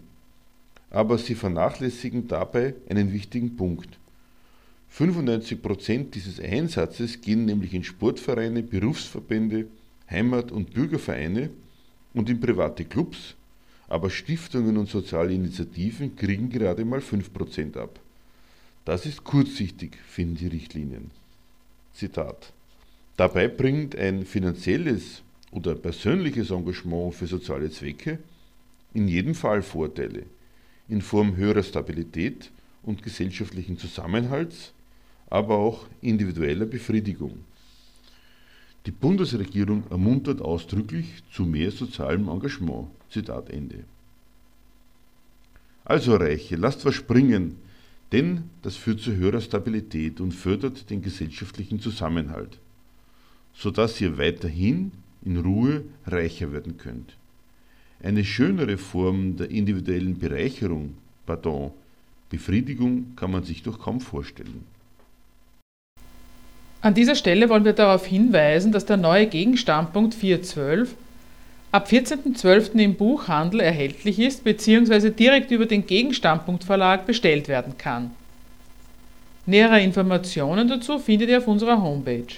aber 0.89 1.17
sie 1.17 1.35
vernachlässigen 1.35 2.27
dabei 2.27 2.75
einen 2.89 3.13
wichtigen 3.13 3.55
Punkt. 3.55 3.99
95% 4.97 6.11
dieses 6.11 6.39
Einsatzes 6.39 7.21
gehen 7.21 7.45
nämlich 7.45 7.73
in 7.73 7.83
Sportvereine, 7.83 8.61
Berufsverbände, 8.61 9.65
Heimat- 10.09 10.51
und 10.51 10.73
Bürgervereine 10.73 11.49
und 12.13 12.29
in 12.29 12.39
private 12.39 12.85
Clubs, 12.85 13.35
aber 13.87 14.11
Stiftungen 14.11 14.77
und 14.77 14.89
soziale 14.89 15.33
Initiativen 15.33 16.15
kriegen 16.15 16.49
gerade 16.49 16.85
mal 16.85 16.99
5% 16.99 17.75
ab. 17.77 17.99
Das 18.85 19.05
ist 19.05 19.23
kurzsichtig, 19.23 19.97
finden 20.07 20.35
die 20.35 20.47
Richtlinien. 20.47 21.09
Zitat. 21.93 22.53
Dabei 23.17 23.47
bringt 23.47 23.95
ein 23.95 24.25
finanzielles 24.25 25.23
oder 25.51 25.75
persönliches 25.75 26.51
Engagement 26.51 27.15
für 27.15 27.27
soziale 27.27 27.71
Zwecke 27.71 28.19
in 28.93 29.07
jedem 29.07 29.33
Fall 29.33 29.63
Vorteile 29.63 30.23
in 30.89 31.01
Form 31.01 31.35
höherer 31.35 31.63
Stabilität 31.63 32.51
und 32.83 33.01
gesellschaftlichen 33.01 33.77
Zusammenhalts, 33.77 34.73
aber 35.33 35.55
auch 35.55 35.87
individueller 36.01 36.67
Befriedigung. 36.67 37.39
Die 38.85 38.91
Bundesregierung 38.91 39.83
ermuntert 39.89 40.41
ausdrücklich 40.41 41.23
zu 41.31 41.43
mehr 41.43 41.71
sozialem 41.71 42.29
Engagement. 42.29 42.89
Zitat 43.09 43.49
Ende. 43.49 43.79
Also 45.85 46.17
Reiche, 46.17 46.55
lasst 46.55 46.85
was 46.85 46.93
springen, 46.93 47.55
denn 48.11 48.43
das 48.61 48.75
führt 48.75 48.99
zu 48.99 49.15
höherer 49.15 49.41
Stabilität 49.41 50.21
und 50.21 50.33
fördert 50.33 50.91
den 50.91 51.01
gesellschaftlichen 51.01 51.79
Zusammenhalt, 51.79 52.59
sodass 53.55 53.99
ihr 54.01 54.19
weiterhin 54.19 54.91
in 55.25 55.37
Ruhe 55.37 55.83
reicher 56.05 56.51
werden 56.51 56.77
könnt. 56.77 57.17
Eine 58.03 58.23
schönere 58.23 58.77
Form 58.77 59.35
der 59.37 59.49
individuellen 59.49 60.19
Bereicherung, 60.19 60.93
pardon, 61.25 61.71
Befriedigung 62.29 63.15
kann 63.15 63.31
man 63.31 63.43
sich 63.43 63.63
doch 63.63 63.79
kaum 63.79 63.99
vorstellen. 63.99 64.72
An 66.83 66.93
dieser 66.93 67.15
Stelle 67.15 67.47
wollen 67.47 67.63
wir 67.63 67.71
darauf 67.71 68.05
hinweisen, 68.05 68.73
dass 68.73 68.85
der 68.85 68.97
neue 68.97 69.27
Gegenstandpunkt 69.27 70.13
4.12 70.13 70.89
ab 71.71 71.87
14.12. 71.87 72.77
im 72.77 72.95
Buchhandel 72.95 73.61
erhältlich 73.61 74.19
ist 74.19 74.43
bzw. 74.43 75.09
direkt 75.11 75.51
über 75.51 75.65
den 75.65 75.87
Gegenstandpunkt 75.87 76.65
Verlag 76.65 77.05
bestellt 77.05 77.47
werden 77.47 77.77
kann. 77.77 78.11
Nähere 79.45 79.81
Informationen 79.81 80.67
dazu 80.67 80.99
findet 80.99 81.29
ihr 81.29 81.37
auf 81.37 81.47
unserer 81.47 81.81
Homepage. 81.81 82.35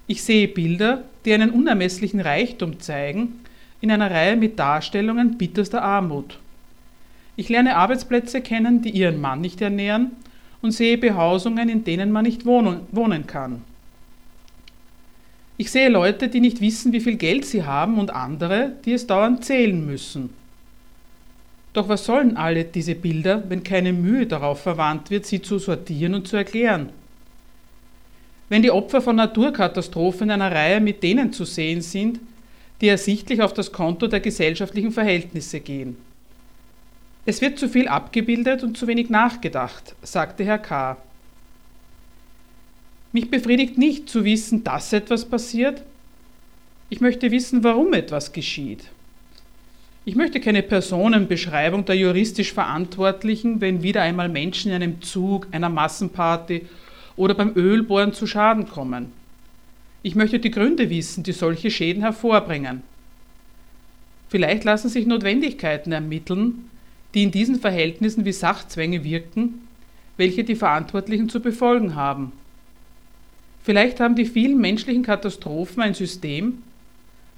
Ich 0.07 0.21
sehe 0.23 0.49
Bilder, 0.49 1.03
die 1.23 1.33
einen 1.33 1.51
unermesslichen 1.51 2.19
Reichtum 2.19 2.81
zeigen, 2.81 3.39
in 3.79 3.91
einer 3.91 4.11
Reihe 4.11 4.35
mit 4.35 4.59
Darstellungen 4.59 5.37
bitterster 5.37 5.81
Armut. 5.81 6.39
Ich 7.37 7.49
lerne 7.49 7.77
Arbeitsplätze 7.77 8.41
kennen, 8.41 8.81
die 8.81 8.91
ihren 8.91 9.21
Mann 9.21 9.41
nicht 9.41 9.61
ernähren 9.61 10.11
und 10.61 10.71
sehe 10.71 10.97
Behausungen, 10.97 11.69
in 11.69 11.83
denen 11.83 12.11
man 12.11 12.25
nicht 12.25 12.45
wohnen 12.45 13.27
kann. 13.27 13.61
Ich 15.55 15.71
sehe 15.71 15.89
Leute, 15.89 16.27
die 16.27 16.41
nicht 16.41 16.61
wissen, 16.61 16.91
wie 16.93 16.99
viel 16.99 17.15
Geld 17.15 17.45
sie 17.45 17.63
haben 17.63 17.97
und 17.97 18.11
andere, 18.11 18.73
die 18.83 18.93
es 18.93 19.07
dauernd 19.07 19.45
zählen 19.45 19.85
müssen. 19.85 20.29
Doch 21.73 21.89
was 21.89 22.05
sollen 22.05 22.37
alle 22.37 22.63
diese 22.65 22.93
Bilder, 22.93 23.43
wenn 23.49 23.63
keine 23.63 23.93
Mühe 23.93 24.27
darauf 24.27 24.61
verwandt 24.61 25.09
wird, 25.09 25.25
sie 25.25 25.41
zu 25.41 25.57
sortieren 25.57 26.13
und 26.13 26.27
zu 26.27 26.37
erklären? 26.37 26.89
Wenn 28.47 28.61
die 28.61 28.71
Opfer 28.71 29.01
von 29.01 29.15
Naturkatastrophen 29.15 30.29
in 30.29 30.31
einer 30.31 30.51
Reihe 30.51 30.79
mit 30.79 31.01
denen 31.01 31.33
zu 31.33 31.45
sehen 31.45 31.81
sind, 31.81 32.19
die 32.81 32.89
ersichtlich 32.89 33.41
auf 33.41 33.53
das 33.53 33.71
Konto 33.71 34.07
der 34.07 34.19
gesellschaftlichen 34.19 34.91
Verhältnisse 34.91 35.59
gehen. 35.59 35.97
Es 37.25 37.41
wird 37.41 37.57
zu 37.57 37.69
viel 37.69 37.87
abgebildet 37.87 38.63
und 38.63 38.77
zu 38.77 38.85
wenig 38.85 39.09
nachgedacht, 39.09 39.95
sagte 40.01 40.43
Herr 40.43 40.59
K. 40.59 40.97
Mich 43.13 43.31
befriedigt 43.31 43.77
nicht 43.77 44.09
zu 44.09 44.25
wissen, 44.25 44.63
dass 44.63 44.91
etwas 44.91 45.25
passiert. 45.25 45.81
Ich 46.89 46.99
möchte 46.99 47.31
wissen, 47.31 47.63
warum 47.63 47.93
etwas 47.93 48.33
geschieht. 48.33 48.83
Ich 50.05 50.15
möchte 50.15 50.41
keine 50.41 50.63
Personenbeschreibung 50.63 51.85
der 51.85 51.95
juristisch 51.95 52.51
Verantwortlichen, 52.51 53.61
wenn 53.61 53.83
wieder 53.83 54.01
einmal 54.01 54.27
Menschen 54.27 54.71
in 54.71 54.75
einem 54.75 55.01
Zug, 55.01 55.47
einer 55.51 55.69
Massenparty 55.69 56.65
oder 57.15 57.33
beim 57.33 57.53
Ölbohren 57.55 58.11
zu 58.11 58.27
Schaden 58.27 58.67
kommen. 58.67 59.13
Ich 60.01 60.15
möchte 60.15 60.39
die 60.39 60.51
Gründe 60.51 60.89
wissen, 60.89 61.23
die 61.23 61.31
solche 61.31 61.71
Schäden 61.71 62.01
hervorbringen. 62.01 62.83
Vielleicht 64.27 64.65
lassen 64.65 64.89
sich 64.89 65.05
Notwendigkeiten 65.05 65.93
ermitteln, 65.93 66.69
die 67.13 67.23
in 67.23 67.31
diesen 67.31 67.59
Verhältnissen 67.59 68.25
wie 68.25 68.33
Sachzwänge 68.33 69.05
wirken, 69.05 69.67
welche 70.17 70.43
die 70.43 70.55
Verantwortlichen 70.55 71.29
zu 71.29 71.39
befolgen 71.39 71.95
haben. 71.95 72.33
Vielleicht 73.63 74.01
haben 74.01 74.15
die 74.15 74.25
vielen 74.25 74.59
menschlichen 74.59 75.03
Katastrophen 75.03 75.81
ein 75.81 75.93
System, 75.93 76.63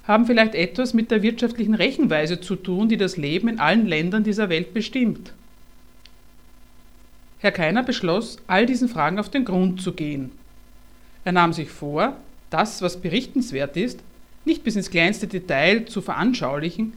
haben 0.08 0.26
vielleicht 0.26 0.54
etwas 0.54 0.94
mit 0.94 1.10
der 1.12 1.24
wirtschaftlichen 1.24 1.74
Rechenweise 1.74 2.40
zu 2.40 2.56
tun, 2.56 2.90
die 2.90 2.98
das 2.98 3.18
Leben 3.18 3.48
in 3.48 3.60
allen 3.60 3.88
Ländern 3.88 4.24
dieser 4.24 4.50
Welt 4.50 4.74
bestimmt. 4.74 5.34
Herr 7.40 7.52
Keiner 7.52 7.84
beschloss, 7.84 8.38
all 8.48 8.66
diesen 8.66 8.88
Fragen 8.88 9.20
auf 9.20 9.30
den 9.30 9.46
Grund 9.46 9.82
zu 9.82 9.94
gehen. 9.94 10.32
Er 11.24 11.32
nahm 11.32 11.54
sich 11.54 11.70
vor, 11.70 12.16
das, 12.50 12.82
was 12.82 13.02
berichtenswert 13.02 13.76
ist, 13.78 14.00
nicht 14.46 14.64
bis 14.64 14.76
ins 14.76 14.92
kleinste 14.92 15.28
Detail 15.28 15.86
zu 15.86 16.02
veranschaulichen, 16.02 16.94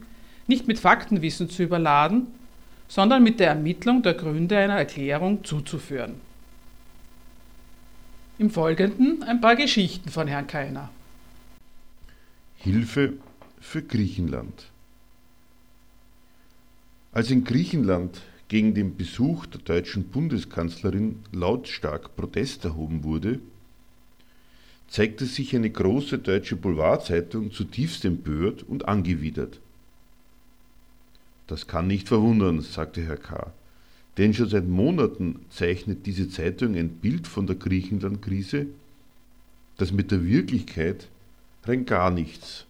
nicht 0.47 0.67
mit 0.67 0.79
Faktenwissen 0.79 1.49
zu 1.49 1.63
überladen, 1.63 2.27
sondern 2.87 3.23
mit 3.23 3.39
der 3.39 3.49
Ermittlung 3.49 4.01
der 4.01 4.13
Gründe 4.13 4.57
einer 4.57 4.77
Erklärung 4.77 5.43
zuzuführen. 5.43 6.15
Im 8.37 8.49
Folgenden 8.49 9.23
ein 9.23 9.41
paar 9.41 9.55
Geschichten 9.55 10.09
von 10.09 10.27
Herrn 10.27 10.47
Keiner. 10.47 10.89
Hilfe 12.61 13.13
für 13.61 13.81
Griechenland. 13.81 14.65
Als 17.13 17.31
in 17.31 17.45
Griechenland 17.45 18.21
gegen 18.49 18.73
den 18.73 18.97
Besuch 18.97 19.45
der 19.45 19.61
deutschen 19.61 20.03
Bundeskanzlerin 20.03 21.19
lautstark 21.31 22.17
Protest 22.17 22.65
erhoben 22.65 23.05
wurde, 23.05 23.39
zeigte 24.89 25.25
sich 25.25 25.55
eine 25.55 25.69
große 25.69 26.17
deutsche 26.17 26.57
Boulevardzeitung 26.57 27.53
zutiefst 27.53 28.03
empört 28.03 28.63
und 28.63 28.89
angewidert. 28.89 29.61
Das 31.47 31.65
kann 31.65 31.87
nicht 31.87 32.09
verwundern, 32.09 32.59
sagte 32.59 33.01
Herr 33.03 33.15
K. 33.15 33.53
Denn 34.17 34.33
schon 34.33 34.49
seit 34.49 34.67
Monaten 34.67 35.45
zeichnet 35.49 36.05
diese 36.05 36.29
Zeitung 36.29 36.75
ein 36.75 36.89
Bild 36.89 37.25
von 37.25 37.47
der 37.47 37.55
Griechenland-Krise, 37.55 38.67
das 39.77 39.93
mit 39.93 40.11
der 40.11 40.25
Wirklichkeit 40.25 41.07
rein 41.69 41.85
gar 41.85 42.11
nichts, 42.11 42.65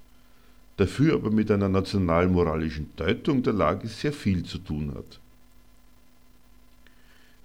dafür 0.77 1.15
aber 1.15 1.31
mit 1.31 1.49
einer 1.49 1.69
nationalmoralischen 1.69 2.87
Deutung 2.95 3.43
der 3.43 3.53
Lage 3.53 3.87
sehr 3.87 4.13
viel 4.13 4.43
zu 4.43 4.59
tun 4.59 4.93
hat. 4.95 5.19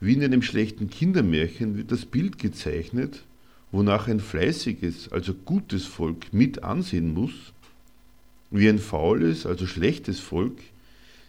Wie 0.00 0.14
in 0.14 0.22
einem 0.22 0.42
schlechten 0.42 0.90
Kindermärchen 0.90 1.76
wird 1.76 1.90
das 1.90 2.05
Bild 2.05 2.38
gezeichnet, 2.38 3.22
wonach 3.72 4.07
ein 4.09 4.20
fleißiges, 4.20 5.11
also 5.11 5.34
gutes 5.34 5.86
Volk 5.86 6.32
mit 6.32 6.62
ansehen 6.62 7.14
muss, 7.14 7.52
wie 8.50 8.68
ein 8.68 8.78
faules, 8.78 9.46
also 9.46 9.66
schlechtes 9.66 10.20
Volk 10.20 10.59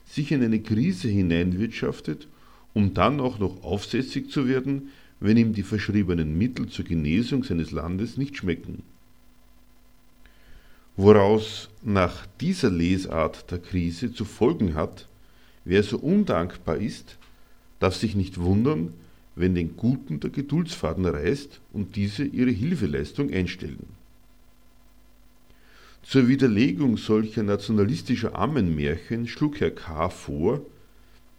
sich 0.05 0.31
in 0.31 0.43
eine 0.43 0.59
Krise 0.59 1.07
hineinwirtschaftet, 1.07 2.27
um 2.73 2.93
dann 2.93 3.19
auch 3.19 3.39
noch 3.39 3.63
aufsässig 3.63 4.29
zu 4.29 4.47
werden, 4.47 4.89
wenn 5.19 5.37
ihm 5.37 5.53
die 5.53 5.63
verschriebenen 5.63 6.37
Mittel 6.37 6.67
zur 6.67 6.85
Genesung 6.85 7.43
seines 7.43 7.71
Landes 7.71 8.17
nicht 8.17 8.37
schmecken. 8.37 8.83
Woraus 10.97 11.69
nach 11.83 12.25
dieser 12.39 12.69
Lesart 12.69 13.51
der 13.51 13.59
Krise 13.59 14.13
zu 14.13 14.23
folgen 14.23 14.75
hat, 14.75 15.07
wer 15.65 15.83
so 15.83 15.97
undankbar 15.97 16.77
ist, 16.77 17.17
darf 17.79 17.95
sich 17.95 18.15
nicht 18.15 18.39
wundern, 18.39 18.93
wenn 19.35 19.55
den 19.55 19.75
Guten 19.75 20.21
der 20.21 20.29
Geduldsfaden 20.29 21.05
reißt 21.05 21.59
und 21.73 21.97
diese 21.97 22.23
ihre 22.23 22.51
Hilfeleistung 22.51 23.31
einstellen. 23.31 23.87
Zur 26.01 26.27
Widerlegung 26.27 26.97
solcher 26.97 27.43
nationalistischer 27.43 28.37
Ammenmärchen 28.37 29.27
schlug 29.27 29.59
Herr 29.59 29.71
K. 29.71 30.09
vor, 30.09 30.61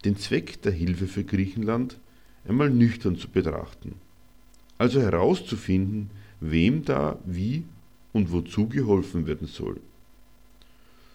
den 0.05 0.17
Zweck 0.17 0.61
der 0.61 0.73
Hilfe 0.73 1.07
für 1.07 1.23
Griechenland 1.23 1.97
einmal 2.47 2.69
nüchtern 2.69 3.17
zu 3.17 3.29
betrachten, 3.29 3.95
also 4.77 5.01
herauszufinden, 5.01 6.11
wem 6.39 6.85
da 6.85 7.17
wie 7.25 7.63
und 8.13 8.31
wozu 8.31 8.67
geholfen 8.67 9.27
werden 9.27 9.47
soll. 9.47 9.79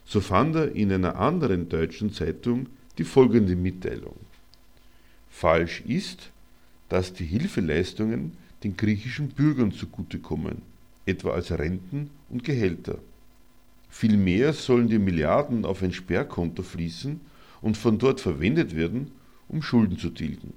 So 0.05 0.21
fand 0.21 0.55
er 0.55 0.75
in 0.75 0.91
einer 0.91 1.15
anderen 1.15 1.69
deutschen 1.69 2.11
Zeitung 2.13 2.67
die 2.97 3.03
folgende 3.03 3.55
Mitteilung. 3.55 4.15
Falsch 5.29 5.81
ist, 5.87 6.31
dass 6.89 7.13
die 7.13 7.25
Hilfeleistungen 7.25 8.37
den 8.63 8.77
griechischen 8.77 9.29
Bürgern 9.29 9.71
zugutekommen, 9.71 10.61
etwa 11.05 11.31
als 11.31 11.51
Renten 11.51 12.09
und 12.29 12.43
Gehälter. 12.43 12.99
Vielmehr 13.89 14.53
sollen 14.53 14.87
die 14.87 14.99
Milliarden 14.99 15.65
auf 15.65 15.83
ein 15.83 15.91
Sperrkonto 15.91 16.63
fließen 16.63 17.19
und 17.61 17.77
von 17.77 17.97
dort 17.97 18.21
verwendet 18.21 18.75
werden, 18.75 19.11
um 19.47 19.61
Schulden 19.61 19.97
zu 19.97 20.09
tilgen. 20.09 20.53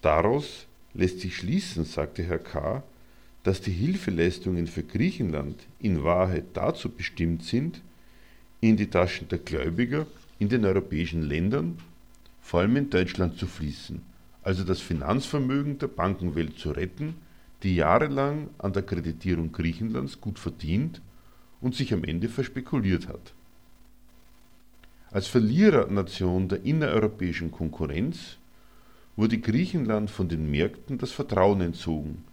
Daraus 0.00 0.66
lässt 0.94 1.20
sich 1.20 1.36
schließen, 1.36 1.84
sagte 1.84 2.22
Herr 2.22 2.38
K., 2.38 2.82
dass 3.42 3.60
die 3.60 3.72
Hilfeleistungen 3.72 4.66
für 4.66 4.82
Griechenland 4.82 5.66
in 5.78 6.04
Wahrheit 6.04 6.44
dazu 6.54 6.88
bestimmt 6.88 7.44
sind, 7.44 7.82
in 8.60 8.76
die 8.76 8.86
Taschen 8.86 9.28
der 9.28 9.38
Gläubiger 9.38 10.06
in 10.38 10.48
den 10.48 10.64
europäischen 10.64 11.22
Ländern, 11.22 11.78
vor 12.40 12.60
allem 12.60 12.76
in 12.76 12.90
Deutschland, 12.90 13.38
zu 13.38 13.46
fließen, 13.46 14.02
also 14.42 14.64
das 14.64 14.80
Finanzvermögen 14.80 15.78
der 15.78 15.88
Bankenwelt 15.88 16.58
zu 16.58 16.70
retten, 16.70 17.14
die 17.62 17.76
jahrelang 17.76 18.48
an 18.58 18.72
der 18.72 18.82
Kreditierung 18.82 19.52
Griechenlands 19.52 20.20
gut 20.20 20.38
verdient 20.38 21.00
und 21.60 21.74
sich 21.74 21.92
am 21.92 22.04
Ende 22.04 22.28
verspekuliert 22.28 23.08
hat. 23.08 23.34
Als 25.10 25.26
Verlierernation 25.26 26.48
der 26.48 26.64
innereuropäischen 26.64 27.50
Konkurrenz 27.50 28.38
wurde 29.14 29.38
Griechenland 29.38 30.10
von 30.10 30.28
den 30.28 30.50
Märkten 30.50 30.98
das 30.98 31.12
Vertrauen 31.12 31.60
entzogen, 31.60 32.24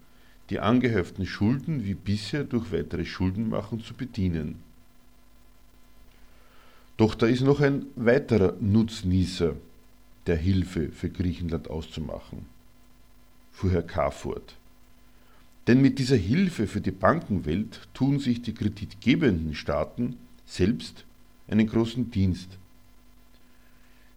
die 0.49 0.59
angehäuften 0.59 1.25
Schulden 1.25 1.85
wie 1.85 1.93
bisher 1.93 2.43
durch 2.43 2.71
weitere 2.71 3.05
Schuldenmachen 3.05 3.81
zu 3.81 3.93
bedienen. 3.93 4.55
Doch 6.97 7.15
da 7.15 7.27
ist 7.27 7.41
noch 7.41 7.61
ein 7.61 7.85
weiterer 7.95 8.55
Nutznießer 8.59 9.55
der 10.27 10.35
Hilfe 10.35 10.89
für 10.89 11.09
Griechenland 11.09 11.69
auszumachen, 11.69 12.45
fuhr 13.51 13.71
Herr 13.71 14.11
fort. 14.11 14.55
Denn 15.67 15.81
mit 15.81 15.99
dieser 15.99 16.17
Hilfe 16.17 16.67
für 16.67 16.81
die 16.81 16.91
Bankenwelt 16.91 17.87
tun 17.93 18.19
sich 18.19 18.41
die 18.41 18.53
kreditgebenden 18.53 19.53
Staaten 19.53 20.17
selbst 20.45 21.05
einen 21.47 21.67
großen 21.67 22.09
Dienst. 22.11 22.57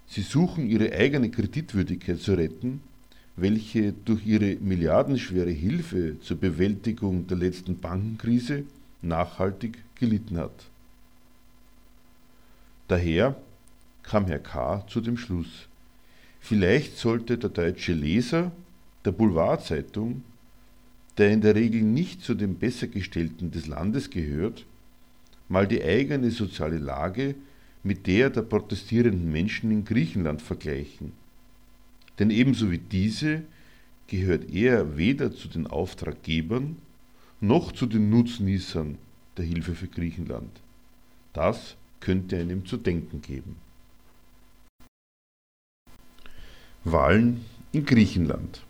Sie 0.06 0.22
suchen 0.22 0.66
ihre 0.68 0.92
eigene 0.92 1.30
Kreditwürdigkeit 1.30 2.20
zu 2.20 2.34
retten, 2.34 2.80
welche 3.36 3.92
durch 3.92 4.26
ihre 4.26 4.56
milliardenschwere 4.56 5.50
Hilfe 5.50 6.20
zur 6.20 6.36
Bewältigung 6.36 7.26
der 7.26 7.38
letzten 7.38 7.78
Bankenkrise 7.78 8.64
nachhaltig 9.00 9.78
gelitten 9.94 10.38
hat. 10.38 10.66
Daher 12.88 13.36
kam 14.02 14.26
Herr 14.26 14.38
K. 14.38 14.84
zu 14.88 15.00
dem 15.00 15.16
Schluss, 15.16 15.68
vielleicht 16.40 16.98
sollte 16.98 17.38
der 17.38 17.50
deutsche 17.50 17.94
Leser 17.94 18.52
der 19.04 19.12
Boulevardzeitung 19.12 20.22
der 21.18 21.30
in 21.30 21.40
der 21.40 21.54
Regel 21.54 21.82
nicht 21.82 22.22
zu 22.22 22.34
den 22.34 22.58
Bessergestellten 22.58 23.50
des 23.50 23.66
Landes 23.66 24.10
gehört, 24.10 24.64
mal 25.48 25.66
die 25.66 25.82
eigene 25.82 26.30
soziale 26.30 26.78
Lage 26.78 27.34
mit 27.82 28.06
der 28.06 28.30
der 28.30 28.42
protestierenden 28.42 29.30
Menschen 29.30 29.70
in 29.70 29.84
Griechenland 29.84 30.40
vergleichen. 30.40 31.12
Denn 32.22 32.30
ebenso 32.30 32.70
wie 32.70 32.78
diese 32.78 33.42
gehört 34.06 34.48
er 34.48 34.96
weder 34.96 35.32
zu 35.32 35.48
den 35.48 35.66
Auftraggebern 35.66 36.76
noch 37.40 37.72
zu 37.72 37.86
den 37.86 38.10
Nutznießern 38.10 38.96
der 39.36 39.44
Hilfe 39.44 39.74
für 39.74 39.88
Griechenland. 39.88 40.60
Das 41.32 41.74
könnte 41.98 42.38
einem 42.38 42.64
zu 42.64 42.76
denken 42.76 43.22
geben. 43.22 43.56
Wahlen 46.84 47.44
in 47.72 47.84
Griechenland. 47.86 48.62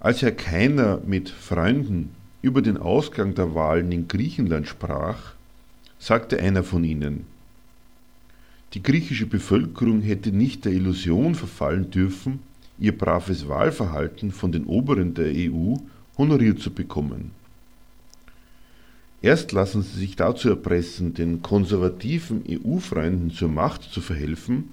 Als 0.00 0.20
Herr 0.22 0.32
Keiner 0.32 1.00
mit 1.06 1.28
Freunden 1.28 2.12
über 2.42 2.60
den 2.60 2.76
Ausgang 2.76 3.36
der 3.36 3.54
Wahlen 3.54 3.92
in 3.92 4.08
Griechenland 4.08 4.66
sprach, 4.66 5.34
sagte 6.00 6.40
einer 6.40 6.64
von 6.64 6.82
ihnen, 6.82 7.27
die 8.74 8.82
griechische 8.82 9.26
Bevölkerung 9.26 10.02
hätte 10.02 10.30
nicht 10.30 10.64
der 10.64 10.72
Illusion 10.72 11.34
verfallen 11.34 11.90
dürfen, 11.90 12.40
ihr 12.78 12.96
braves 12.96 13.48
Wahlverhalten 13.48 14.30
von 14.30 14.52
den 14.52 14.64
Oberen 14.64 15.14
der 15.14 15.32
EU 15.34 15.76
honoriert 16.16 16.60
zu 16.60 16.70
bekommen. 16.70 17.30
Erst 19.20 19.52
lassen 19.52 19.82
sie 19.82 19.98
sich 19.98 20.16
dazu 20.16 20.48
erpressen, 20.48 21.14
den 21.14 21.42
konservativen 21.42 22.44
EU-Freunden 22.48 23.30
zur 23.30 23.48
Macht 23.48 23.82
zu 23.82 24.00
verhelfen, 24.00 24.70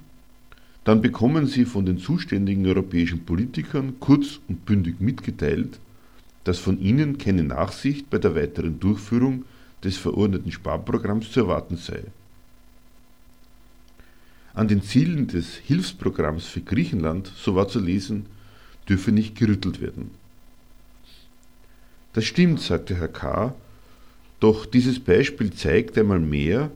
dann 0.83 1.01
bekommen 1.01 1.47
sie 1.47 1.65
von 1.65 1.85
den 1.85 1.97
zuständigen 1.97 2.65
europäischen 2.67 3.25
Politikern 3.25 3.95
kurz 3.99 4.39
und 4.47 4.65
bündig 4.65 4.99
mitgeteilt, 4.99 5.79
dass 6.43 6.59
von 6.59 6.79
ihnen 6.79 7.17
keine 7.17 7.43
Nachsicht 7.43 8.09
bei 8.11 8.19
der 8.19 8.35
weiteren 8.35 8.79
Durchführung 8.79 9.45
des 9.83 9.97
verordneten 9.97 10.51
Sparprogramms 10.51 11.31
zu 11.31 11.39
erwarten 11.39 11.77
sei. 11.77 12.03
An 14.55 14.69
den 14.69 14.81
Zielen 14.81 15.27
des 15.27 15.55
Hilfsprogramms 15.55 16.45
für 16.45 16.61
Griechenland, 16.61 17.29
so 17.35 17.55
war 17.55 17.67
zu 17.67 17.81
lesen, 17.81 18.25
dürfe 18.87 19.11
nicht 19.11 19.35
gerüttelt 19.35 19.81
werden. 19.81 20.11
Das 22.13 22.23
stimmt, 22.23 22.61
sagte 22.61 22.95
Herr 22.95 23.09
K., 23.09 23.53
doch 24.39 24.65
dieses 24.65 24.99
Beispiel 24.99 25.51
zeigt 25.51 25.97
einmal 25.97 26.19
mehr, 26.21 26.71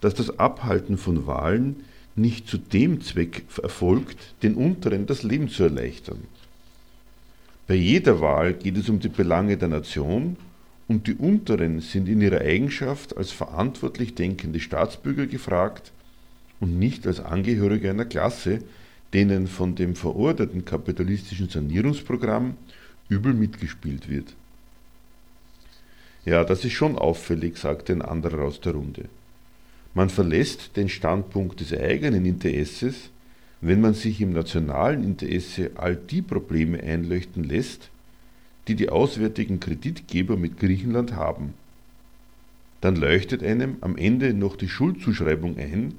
dass 0.00 0.14
das 0.14 0.40
Abhalten 0.40 0.98
von 0.98 1.26
Wahlen 1.28 1.76
nicht 2.16 2.48
zu 2.48 2.58
dem 2.58 3.00
Zweck 3.00 3.44
erfolgt, 3.62 4.34
den 4.42 4.54
Unteren 4.54 5.06
das 5.06 5.22
Leben 5.22 5.48
zu 5.48 5.62
erleichtern. 5.62 6.24
Bei 7.68 7.74
jeder 7.74 8.20
Wahl 8.20 8.54
geht 8.54 8.76
es 8.76 8.88
um 8.88 8.98
die 8.98 9.08
Belange 9.08 9.56
der 9.56 9.68
Nation 9.68 10.36
und 10.88 11.06
die 11.06 11.14
Unteren 11.14 11.80
sind 11.80 12.08
in 12.08 12.20
ihrer 12.20 12.40
Eigenschaft 12.40 13.16
als 13.16 13.30
verantwortlich 13.30 14.16
denkende 14.16 14.58
Staatsbürger 14.58 15.26
gefragt 15.26 15.92
und 16.60 16.78
nicht 16.78 17.06
als 17.06 17.20
Angehörige 17.20 17.90
einer 17.90 18.04
Klasse, 18.04 18.60
denen 19.12 19.48
von 19.48 19.74
dem 19.74 19.96
verordneten 19.96 20.64
kapitalistischen 20.64 21.48
Sanierungsprogramm 21.48 22.54
übel 23.08 23.34
mitgespielt 23.34 24.08
wird. 24.08 24.34
Ja, 26.24 26.44
das 26.44 26.64
ist 26.64 26.72
schon 26.72 26.96
auffällig, 26.96 27.56
sagte 27.56 27.92
ein 27.92 28.02
anderer 28.02 28.44
aus 28.44 28.60
der 28.60 28.72
Runde. 28.72 29.06
Man 29.94 30.10
verlässt 30.10 30.76
den 30.76 30.88
Standpunkt 30.88 31.60
des 31.60 31.72
eigenen 31.72 32.24
Interesses, 32.24 33.10
wenn 33.60 33.80
man 33.80 33.94
sich 33.94 34.20
im 34.20 34.32
nationalen 34.32 35.02
Interesse 35.02 35.72
all 35.74 35.96
die 35.96 36.22
Probleme 36.22 36.80
einleuchten 36.80 37.44
lässt, 37.44 37.90
die 38.68 38.74
die 38.74 38.88
auswärtigen 38.88 39.58
Kreditgeber 39.58 40.36
mit 40.36 40.58
Griechenland 40.58 41.14
haben. 41.14 41.54
dann 42.80 42.96
leuchtet 42.96 43.42
einem 43.42 43.76
am 43.82 43.96
Ende 43.96 44.32
noch 44.32 44.56
die 44.56 44.68
Schuldzuschreibung 44.68 45.58
ein, 45.58 45.94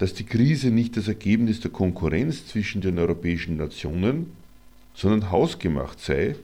dass 0.00 0.14
die 0.14 0.24
Krise 0.24 0.70
nicht 0.70 0.96
das 0.96 1.08
Ergebnis 1.08 1.60
der 1.60 1.70
Konkurrenz 1.70 2.46
zwischen 2.46 2.80
den 2.80 2.98
europäischen 2.98 3.58
Nationen, 3.58 4.32
sondern 4.94 5.30
hausgemacht 5.30 6.00
sei 6.00 6.36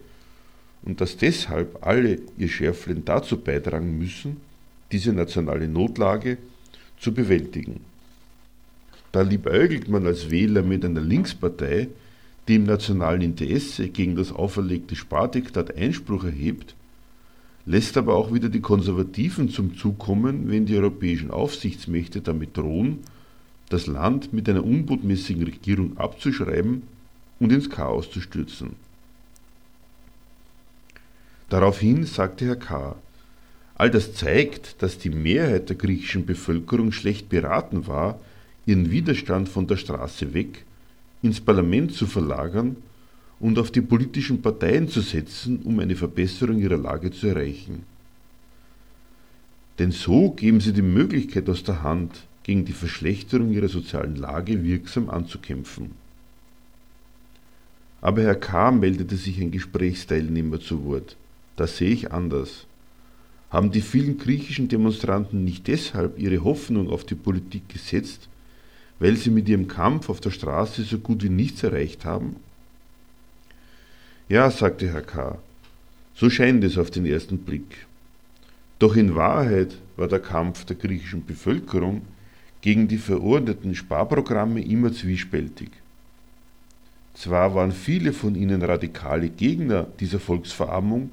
und 0.82 1.00
dass 1.00 1.16
deshalb 1.16 1.78
alle 1.80 2.18
ihr 2.36 2.50
Schärflein 2.50 3.06
dazu 3.06 3.38
beitragen 3.38 3.96
müssen, 3.96 4.36
diese 4.92 5.14
nationale 5.14 5.68
Notlage 5.68 6.36
zu 7.00 7.14
bewältigen. 7.14 7.80
Da 9.10 9.22
liebäugelt 9.22 9.88
man 9.88 10.04
als 10.06 10.30
Wähler 10.30 10.62
mit 10.62 10.84
einer 10.84 11.00
Linkspartei, 11.00 11.88
die 12.48 12.56
im 12.56 12.64
nationalen 12.64 13.22
Interesse 13.22 13.88
gegen 13.88 14.16
das 14.16 14.32
auferlegte 14.32 14.96
Spardiktat 14.96 15.74
Einspruch 15.74 16.24
erhebt, 16.24 16.74
lässt 17.64 17.96
aber 17.96 18.16
auch 18.16 18.34
wieder 18.34 18.50
die 18.50 18.60
Konservativen 18.60 19.48
zum 19.48 19.78
Zug 19.78 19.98
kommen, 19.98 20.50
wenn 20.50 20.66
die 20.66 20.76
europäischen 20.76 21.30
Aufsichtsmächte 21.30 22.20
damit 22.20 22.54
drohen, 22.54 22.98
das 23.68 23.86
Land 23.86 24.32
mit 24.32 24.48
einer 24.48 24.64
unbotmäßigen 24.64 25.42
Regierung 25.42 25.96
abzuschreiben 25.98 26.82
und 27.40 27.52
ins 27.52 27.68
Chaos 27.68 28.10
zu 28.10 28.20
stürzen. 28.20 28.76
Daraufhin 31.48 32.04
sagte 32.04 32.46
Herr 32.46 32.56
K., 32.56 32.96
all 33.76 33.90
das 33.90 34.14
zeigt, 34.14 34.82
dass 34.82 34.98
die 34.98 35.10
Mehrheit 35.10 35.68
der 35.68 35.76
griechischen 35.76 36.26
Bevölkerung 36.26 36.92
schlecht 36.92 37.28
beraten 37.28 37.86
war, 37.86 38.18
ihren 38.64 38.90
Widerstand 38.90 39.48
von 39.48 39.66
der 39.66 39.76
Straße 39.76 40.34
weg 40.34 40.64
ins 41.22 41.40
Parlament 41.40 41.92
zu 41.92 42.06
verlagern 42.06 42.76
und 43.38 43.58
auf 43.58 43.70
die 43.70 43.80
politischen 43.82 44.42
Parteien 44.42 44.88
zu 44.88 45.00
setzen, 45.00 45.60
um 45.62 45.78
eine 45.78 45.94
Verbesserung 45.94 46.58
ihrer 46.58 46.78
Lage 46.78 47.10
zu 47.10 47.28
erreichen. 47.28 47.84
Denn 49.78 49.92
so 49.92 50.30
geben 50.30 50.60
sie 50.60 50.72
die 50.72 50.82
Möglichkeit 50.82 51.48
aus 51.50 51.62
der 51.62 51.82
Hand, 51.82 52.26
gegen 52.46 52.64
die 52.64 52.72
Verschlechterung 52.72 53.50
ihrer 53.50 53.66
sozialen 53.66 54.14
Lage 54.14 54.62
wirksam 54.62 55.10
anzukämpfen. 55.10 55.90
Aber 58.00 58.22
Herr 58.22 58.36
K. 58.36 58.70
meldete 58.70 59.16
sich 59.16 59.40
ein 59.40 59.50
Gesprächsteilnehmer 59.50 60.60
zu 60.60 60.84
Wort. 60.84 61.16
Das 61.56 61.76
sehe 61.76 61.90
ich 61.90 62.12
anders. 62.12 62.66
Haben 63.50 63.72
die 63.72 63.80
vielen 63.80 64.16
griechischen 64.16 64.68
Demonstranten 64.68 65.42
nicht 65.42 65.66
deshalb 65.66 66.20
ihre 66.20 66.44
Hoffnung 66.44 66.88
auf 66.88 67.02
die 67.02 67.16
Politik 67.16 67.68
gesetzt, 67.68 68.28
weil 69.00 69.16
sie 69.16 69.30
mit 69.30 69.48
ihrem 69.48 69.66
Kampf 69.66 70.08
auf 70.08 70.20
der 70.20 70.30
Straße 70.30 70.84
so 70.84 70.98
gut 70.98 71.24
wie 71.24 71.30
nichts 71.30 71.64
erreicht 71.64 72.04
haben? 72.04 72.36
Ja, 74.28 74.52
sagte 74.52 74.92
Herr 74.92 75.02
K., 75.02 75.40
so 76.14 76.30
scheint 76.30 76.62
es 76.62 76.78
auf 76.78 76.92
den 76.92 77.06
ersten 77.06 77.38
Blick. 77.38 77.86
Doch 78.78 78.94
in 78.94 79.16
Wahrheit 79.16 79.78
war 79.96 80.06
der 80.06 80.20
Kampf 80.20 80.64
der 80.64 80.76
griechischen 80.76 81.26
Bevölkerung 81.26 82.02
gegen 82.66 82.88
die 82.88 82.98
verordneten 82.98 83.76
Sparprogramme 83.76 84.60
immer 84.60 84.92
zwiespältig. 84.92 85.70
Zwar 87.14 87.54
waren 87.54 87.70
viele 87.70 88.12
von 88.12 88.34
ihnen 88.34 88.60
radikale 88.60 89.28
Gegner 89.28 89.86
dieser 90.00 90.18
Volksverarmung, 90.18 91.10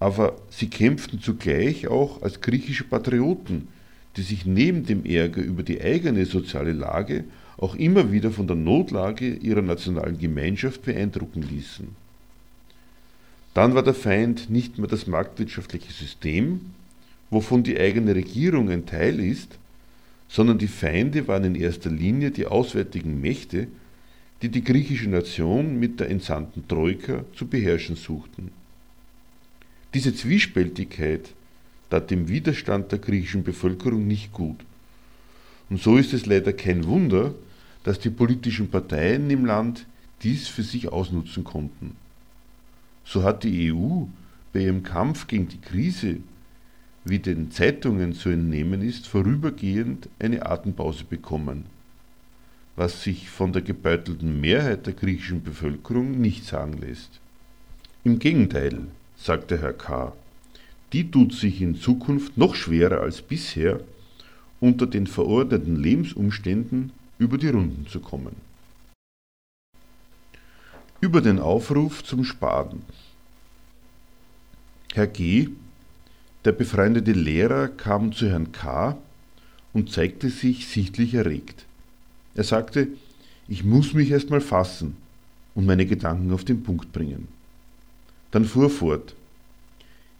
aber 0.00 0.34
sie 0.50 0.66
kämpften 0.66 1.20
zugleich 1.20 1.86
auch 1.86 2.20
als 2.22 2.40
griechische 2.40 2.82
Patrioten, 2.82 3.68
die 4.16 4.22
sich 4.22 4.44
neben 4.44 4.84
dem 4.84 5.04
Ärger 5.04 5.40
über 5.40 5.62
die 5.62 5.80
eigene 5.80 6.26
soziale 6.26 6.72
Lage 6.72 7.22
auch 7.56 7.76
immer 7.76 8.10
wieder 8.10 8.32
von 8.32 8.48
der 8.48 8.56
Notlage 8.56 9.32
ihrer 9.32 9.62
nationalen 9.62 10.18
Gemeinschaft 10.18 10.82
beeindrucken 10.82 11.42
ließen. 11.42 11.86
Dann 13.54 13.76
war 13.76 13.84
der 13.84 13.94
Feind 13.94 14.50
nicht 14.50 14.78
mehr 14.78 14.88
das 14.88 15.06
marktwirtschaftliche 15.06 15.92
System, 15.92 16.72
wovon 17.30 17.62
die 17.62 17.78
eigene 17.78 18.16
Regierung 18.16 18.68
ein 18.68 18.84
Teil 18.84 19.20
ist, 19.20 19.59
sondern 20.30 20.58
die 20.58 20.68
Feinde 20.68 21.26
waren 21.26 21.44
in 21.44 21.54
erster 21.56 21.90
Linie 21.90 22.30
die 22.30 22.46
auswärtigen 22.46 23.20
Mächte, 23.20 23.66
die 24.42 24.48
die 24.48 24.62
griechische 24.62 25.10
Nation 25.10 25.78
mit 25.78 25.98
der 25.98 26.08
entsandten 26.08 26.66
Troika 26.66 27.24
zu 27.34 27.46
beherrschen 27.46 27.96
suchten. 27.96 28.52
Diese 29.92 30.14
Zwiespältigkeit 30.14 31.34
tat 31.90 32.12
dem 32.12 32.28
Widerstand 32.28 32.92
der 32.92 33.00
griechischen 33.00 33.42
Bevölkerung 33.42 34.06
nicht 34.06 34.32
gut. 34.32 34.56
Und 35.68 35.82
so 35.82 35.96
ist 35.96 36.14
es 36.14 36.26
leider 36.26 36.52
kein 36.52 36.86
Wunder, 36.86 37.34
dass 37.82 37.98
die 37.98 38.10
politischen 38.10 38.70
Parteien 38.70 39.28
im 39.30 39.44
Land 39.44 39.84
dies 40.22 40.46
für 40.46 40.62
sich 40.62 40.88
ausnutzen 40.88 41.42
konnten. 41.42 41.96
So 43.04 43.24
hat 43.24 43.42
die 43.42 43.72
EU 43.72 44.04
bei 44.52 44.60
ihrem 44.60 44.84
Kampf 44.84 45.26
gegen 45.26 45.48
die 45.48 45.60
Krise 45.60 46.18
wie 47.04 47.18
den 47.18 47.50
Zeitungen 47.50 48.12
zu 48.12 48.28
entnehmen 48.28 48.82
ist, 48.82 49.06
vorübergehend 49.06 50.08
eine 50.18 50.46
Atempause 50.46 51.04
bekommen, 51.04 51.64
was 52.76 53.02
sich 53.02 53.30
von 53.30 53.52
der 53.52 53.62
gebeutelten 53.62 54.40
Mehrheit 54.40 54.86
der 54.86 54.92
griechischen 54.92 55.42
Bevölkerung 55.42 56.20
nicht 56.20 56.44
sagen 56.44 56.78
lässt. 56.78 57.20
Im 58.04 58.18
Gegenteil, 58.18 58.82
sagte 59.16 59.60
Herr 59.60 59.72
K., 59.72 60.12
die 60.92 61.10
tut 61.10 61.32
sich 61.32 61.62
in 61.62 61.76
Zukunft 61.76 62.36
noch 62.36 62.54
schwerer 62.54 63.00
als 63.00 63.22
bisher, 63.22 63.80
unter 64.60 64.86
den 64.86 65.06
verordneten 65.06 65.76
Lebensumständen 65.76 66.92
über 67.18 67.38
die 67.38 67.48
Runden 67.48 67.86
zu 67.86 68.00
kommen. 68.00 68.36
Über 71.00 71.22
den 71.22 71.38
Aufruf 71.38 72.04
zum 72.04 72.24
Sparen. 72.24 72.82
Herr 74.92 75.06
G 75.06 75.48
der 76.44 76.52
befreundete 76.52 77.12
Lehrer 77.12 77.68
kam 77.68 78.12
zu 78.12 78.28
Herrn 78.28 78.52
K. 78.52 78.96
und 79.72 79.92
zeigte 79.92 80.30
sich 80.30 80.68
sichtlich 80.68 81.14
erregt. 81.14 81.66
Er 82.34 82.44
sagte, 82.44 82.88
ich 83.48 83.64
muss 83.64 83.94
mich 83.94 84.10
erst 84.10 84.30
mal 84.30 84.40
fassen 84.40 84.96
und 85.54 85.66
meine 85.66 85.86
Gedanken 85.86 86.32
auf 86.32 86.44
den 86.44 86.62
Punkt 86.62 86.92
bringen. 86.92 87.28
Dann 88.30 88.44
fuhr 88.44 88.64
er 88.64 88.70
fort. 88.70 89.14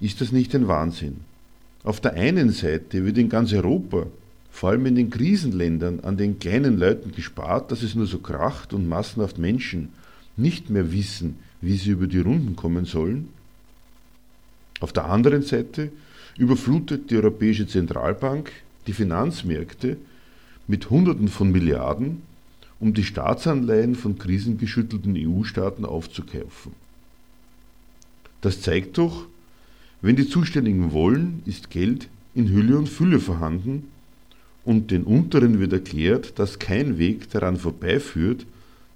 Ist 0.01 0.21
das 0.21 0.33
nicht 0.33 0.55
ein 0.55 0.68
Wahnsinn? 0.68 1.18
Auf 1.85 2.01
der 2.01 2.14
einen 2.14 2.51
Seite 2.51 3.05
wird 3.05 3.16
in 3.16 3.29
ganz 3.29 3.53
Europa, 3.53 4.07
vor 4.51 4.71
allem 4.71 4.87
in 4.87 4.97
den 4.97 5.11
Krisenländern, 5.11 6.01
an 6.01 6.16
den 6.16 6.39
kleinen 6.39 6.79
Leuten 6.79 7.12
gespart, 7.12 7.71
dass 7.71 7.83
es 7.83 7.95
nur 7.95 8.07
so 8.07 8.18
kracht 8.18 8.75
und 8.75 8.89
massenhaft 8.89 9.39
Menschen 9.39 9.91
nicht 10.37 10.68
mehr 10.68 10.93
wissen, 10.93 11.37
wie 11.61 11.77
sie 11.77 11.91
über 11.91 12.07
die 12.07 12.21
Runden 12.21 12.57
kommen 12.57 12.85
sollen. 12.85 13.29
Auf 14.81 14.93
der 14.93 15.05
anderen 15.05 15.43
Seite 15.43 15.93
überflutet 16.41 17.11
die 17.11 17.16
Europäische 17.16 17.66
Zentralbank 17.66 18.51
die 18.86 18.95
Finanzmärkte 18.95 19.99
mit 20.66 20.88
Hunderten 20.88 21.28
von 21.28 21.53
Milliarden, 21.53 22.22
um 22.80 22.95
die 22.95 23.05
Staatsanleihen 23.05 23.95
von 23.95 24.18
krisengeschüttelten 24.18 25.14
EU-Staaten 25.18 25.84
aufzukaufen. 25.84 26.72
Das 28.41 28.62
zeigt 28.62 28.97
doch, 28.97 29.26
wenn 30.01 30.16
die 30.16 30.26
Zuständigen 30.26 30.93
wollen, 30.93 31.43
ist 31.45 31.68
Geld 31.68 32.09
in 32.34 32.49
Hülle 32.49 32.78
und 32.78 32.88
Fülle 32.88 33.20
vorhanden 33.20 33.88
und 34.64 34.91
den 34.91 35.05
Unteren 35.05 35.61
wird 35.61 35.74
erklärt, 35.74 36.38
dass 36.38 36.59
kein 36.59 36.97
Weg 36.97 37.28
daran 37.28 37.59
vorbeiführt, 37.59 38.47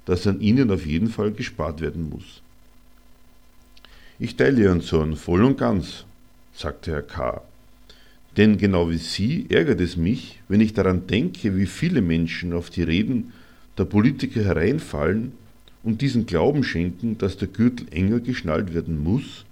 dass 0.07 0.27
an 0.27 0.41
ihnen 0.41 0.71
auf 0.71 0.87
jeden 0.87 1.09
Fall 1.09 1.31
gespart 1.31 1.83
werden 1.83 2.09
muss. 2.09 2.41
Ich 4.19 4.37
teile 4.37 4.63
Ihren 4.63 4.81
Zorn 4.81 5.17
voll 5.17 5.45
und 5.45 5.59
ganz, 5.59 6.07
sagte 6.55 6.93
Herr 6.93 7.03
K. 7.03 7.43
Denn 8.37 8.59
genau 8.59 8.91
wie 8.91 8.99
Sie 8.99 9.47
ärgert 9.49 9.81
es 9.81 9.97
mich, 9.97 10.41
wenn 10.49 10.61
ich 10.61 10.73
daran 10.73 11.07
denke, 11.07 11.57
wie 11.57 11.67
viele 11.67 12.01
Menschen 12.01 12.53
auf 12.53 12.71
die 12.71 12.83
Reden 12.83 13.33
der 13.79 13.85
Politiker 13.85 14.43
hereinfallen 14.43 15.33
und 15.83 16.01
diesen 16.01 16.27
Glauben 16.27 16.65
schenken, 16.65 17.19
dass 17.19 17.37
der 17.37 17.49
Gürtel 17.49 17.87
enger 17.91 18.21
geschnallt 18.21 18.75
werden 18.75 19.03
muss, 19.03 19.45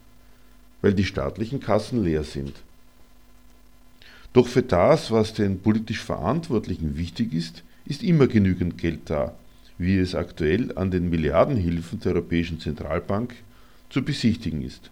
weil 0.81 0.95
die 0.95 1.05
staatlichen 1.05 1.61
Kassen 1.61 2.03
leer 2.03 2.25
sind. 2.25 2.55
Doch 4.33 4.49
für 4.49 4.63
das, 4.63 5.11
was 5.11 5.35
den 5.35 5.61
politisch 5.61 6.01
Verantwortlichen 6.01 6.97
wichtig 6.97 7.35
ist, 7.35 7.63
ist 7.85 8.03
immer 8.03 8.27
genügend 8.27 8.79
Geld 8.79 9.01
da, 9.07 9.35
wie 9.79 9.99
es 9.99 10.15
aktuell 10.15 10.77
an 10.77 10.91
den 10.91 11.11
Milliardenhilfen 11.11 12.01
der 12.01 12.13
Europäischen 12.13 12.59
Zentralbank 12.59 13.35
zu 13.91 14.03
besichtigen 14.03 14.63
ist. 14.63 14.91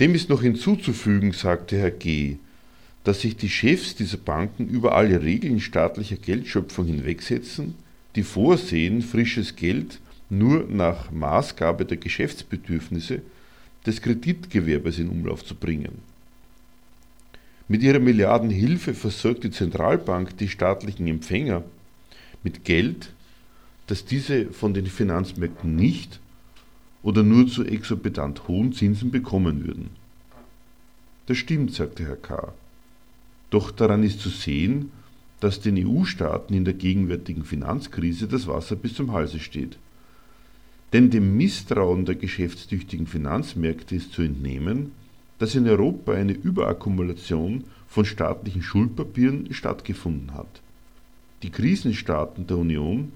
Dem 0.00 0.14
ist 0.14 0.28
noch 0.28 0.42
hinzuzufügen, 0.42 1.32
sagte 1.32 1.78
Herr 1.78 1.90
G., 1.90 2.36
dass 3.04 3.20
sich 3.20 3.36
die 3.36 3.48
Chefs 3.48 3.94
dieser 3.94 4.16
Banken 4.16 4.68
über 4.68 4.94
alle 4.94 5.22
Regeln 5.22 5.60
staatlicher 5.60 6.16
Geldschöpfung 6.16 6.86
hinwegsetzen, 6.86 7.74
die 8.14 8.22
vorsehen, 8.22 9.02
frisches 9.02 9.56
Geld 9.56 9.98
nur 10.30 10.66
nach 10.68 11.10
Maßgabe 11.10 11.84
der 11.84 11.96
Geschäftsbedürfnisse 11.96 13.22
des 13.86 14.00
Kreditgewerbes 14.00 14.98
in 14.98 15.08
Umlauf 15.08 15.44
zu 15.44 15.54
bringen. 15.54 15.98
Mit 17.68 17.82
ihrer 17.82 17.98
Milliardenhilfe 17.98 18.94
versorgt 18.94 19.44
die 19.44 19.50
Zentralbank 19.50 20.36
die 20.38 20.48
staatlichen 20.48 21.06
Empfänger 21.06 21.64
mit 22.42 22.64
Geld, 22.64 23.10
das 23.86 24.04
diese 24.04 24.46
von 24.46 24.74
den 24.74 24.86
Finanzmärkten 24.86 25.74
nicht 25.74 26.20
oder 27.02 27.22
nur 27.22 27.48
zu 27.48 27.64
exorbitant 27.64 28.46
hohen 28.48 28.72
Zinsen 28.72 29.10
bekommen 29.10 29.66
würden. 29.66 29.90
Das 31.26 31.38
stimmt, 31.38 31.72
sagte 31.72 32.04
Herr 32.04 32.16
K. 32.16 32.52
Doch 33.50 33.70
daran 33.70 34.02
ist 34.02 34.20
zu 34.20 34.28
sehen, 34.28 34.90
dass 35.40 35.60
den 35.60 35.76
EU-Staaten 35.76 36.54
in 36.54 36.64
der 36.64 36.74
gegenwärtigen 36.74 37.44
Finanzkrise 37.44 38.28
das 38.28 38.46
Wasser 38.46 38.76
bis 38.76 38.94
zum 38.94 39.12
Halse 39.12 39.40
steht. 39.40 39.76
Denn 40.92 41.10
dem 41.10 41.36
Misstrauen 41.36 42.04
der 42.04 42.14
geschäftstüchtigen 42.14 43.06
Finanzmärkte 43.06 43.96
ist 43.96 44.12
zu 44.12 44.22
entnehmen, 44.22 44.92
dass 45.38 45.54
in 45.54 45.66
Europa 45.66 46.12
eine 46.12 46.32
Überakkumulation 46.32 47.64
von 47.88 48.04
staatlichen 48.04 48.62
Schuldpapieren 48.62 49.52
stattgefunden 49.52 50.34
hat. 50.34 50.62
Die 51.42 51.50
Krisenstaaten 51.50 52.46
der 52.46 52.58
Union 52.58 53.10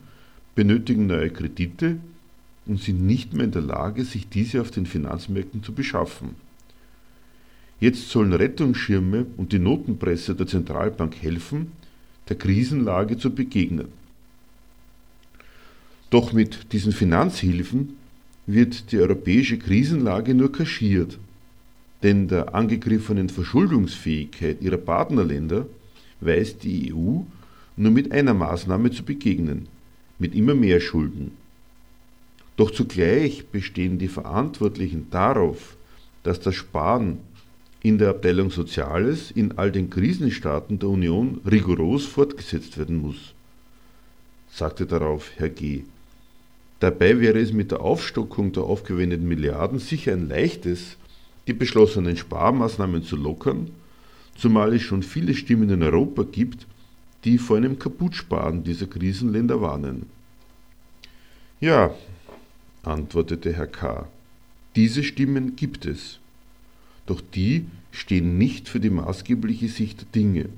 benötigen 0.56 1.06
neue 1.06 1.30
Kredite 1.30 1.98
und 2.66 2.82
sind 2.82 3.06
nicht 3.06 3.32
mehr 3.32 3.44
in 3.44 3.52
der 3.52 3.62
Lage, 3.62 4.04
sich 4.04 4.28
diese 4.28 4.60
auf 4.60 4.70
den 4.70 4.86
Finanzmärkten 4.86 5.62
zu 5.62 5.72
beschaffen. 5.72 6.34
Jetzt 7.78 8.08
sollen 8.08 8.32
Rettungsschirme 8.32 9.26
und 9.36 9.52
die 9.52 9.58
Notenpresse 9.58 10.34
der 10.34 10.46
Zentralbank 10.46 11.14
helfen, 11.20 11.72
der 12.28 12.36
Krisenlage 12.36 13.18
zu 13.18 13.30
begegnen. 13.34 13.88
Doch 16.10 16.32
mit 16.32 16.72
diesen 16.72 16.92
Finanzhilfen 16.92 17.96
wird 18.46 18.92
die 18.92 18.98
europäische 18.98 19.58
Krisenlage 19.58 20.34
nur 20.34 20.52
kaschiert, 20.52 21.18
denn 22.02 22.28
der 22.28 22.54
angegriffenen 22.54 23.28
Verschuldungsfähigkeit 23.28 24.62
ihrer 24.62 24.76
Partnerländer 24.76 25.66
weiß 26.20 26.58
die 26.58 26.94
EU 26.94 27.20
nur 27.76 27.92
mit 27.92 28.12
einer 28.12 28.34
Maßnahme 28.34 28.90
zu 28.90 29.02
begegnen, 29.02 29.68
mit 30.18 30.34
immer 30.34 30.54
mehr 30.54 30.80
Schulden. 30.80 31.32
Doch 32.56 32.70
zugleich 32.70 33.46
bestehen 33.48 33.98
die 33.98 34.08
Verantwortlichen 34.08 35.08
darauf, 35.10 35.76
dass 36.22 36.40
das 36.40 36.54
Sparen 36.54 37.18
in 37.82 37.98
der 37.98 38.10
Abteilung 38.10 38.50
Soziales 38.50 39.30
in 39.30 39.58
all 39.58 39.70
den 39.70 39.90
Krisenstaaten 39.90 40.78
der 40.78 40.88
Union 40.88 41.40
rigoros 41.48 42.06
fortgesetzt 42.06 42.78
werden 42.78 42.96
muss, 42.96 43.34
sagte 44.50 44.86
darauf 44.86 45.30
Herr 45.36 45.50
G. 45.50 45.82
Dabei 46.80 47.20
wäre 47.20 47.38
es 47.38 47.52
mit 47.52 47.70
der 47.70 47.80
Aufstockung 47.80 48.52
der 48.52 48.64
aufgewendeten 48.64 49.28
Milliarden 49.28 49.78
sicher 49.78 50.12
ein 50.12 50.28
leichtes, 50.28 50.96
die 51.46 51.52
beschlossenen 51.52 52.16
Sparmaßnahmen 52.16 53.02
zu 53.02 53.16
lockern, 53.16 53.70
zumal 54.36 54.74
es 54.74 54.82
schon 54.82 55.02
viele 55.02 55.34
Stimmen 55.34 55.70
in 55.70 55.82
Europa 55.82 56.24
gibt, 56.24 56.66
die 57.24 57.38
vor 57.38 57.56
einem 57.56 57.78
Kaputtsparen 57.78 58.64
dieser 58.64 58.86
Krisenländer 58.86 59.60
warnen. 59.60 60.06
Ja, 61.60 61.94
antwortete 62.86 63.52
Herr 63.52 63.66
K., 63.66 64.08
diese 64.74 65.02
Stimmen 65.02 65.56
gibt 65.56 65.86
es, 65.86 66.18
doch 67.06 67.20
die 67.20 67.64
stehen 67.92 68.36
nicht 68.36 68.68
für 68.68 68.80
die 68.80 68.90
maßgebliche 68.90 69.68
Sicht 69.68 70.00
der 70.02 70.08
Dinge. 70.14 70.48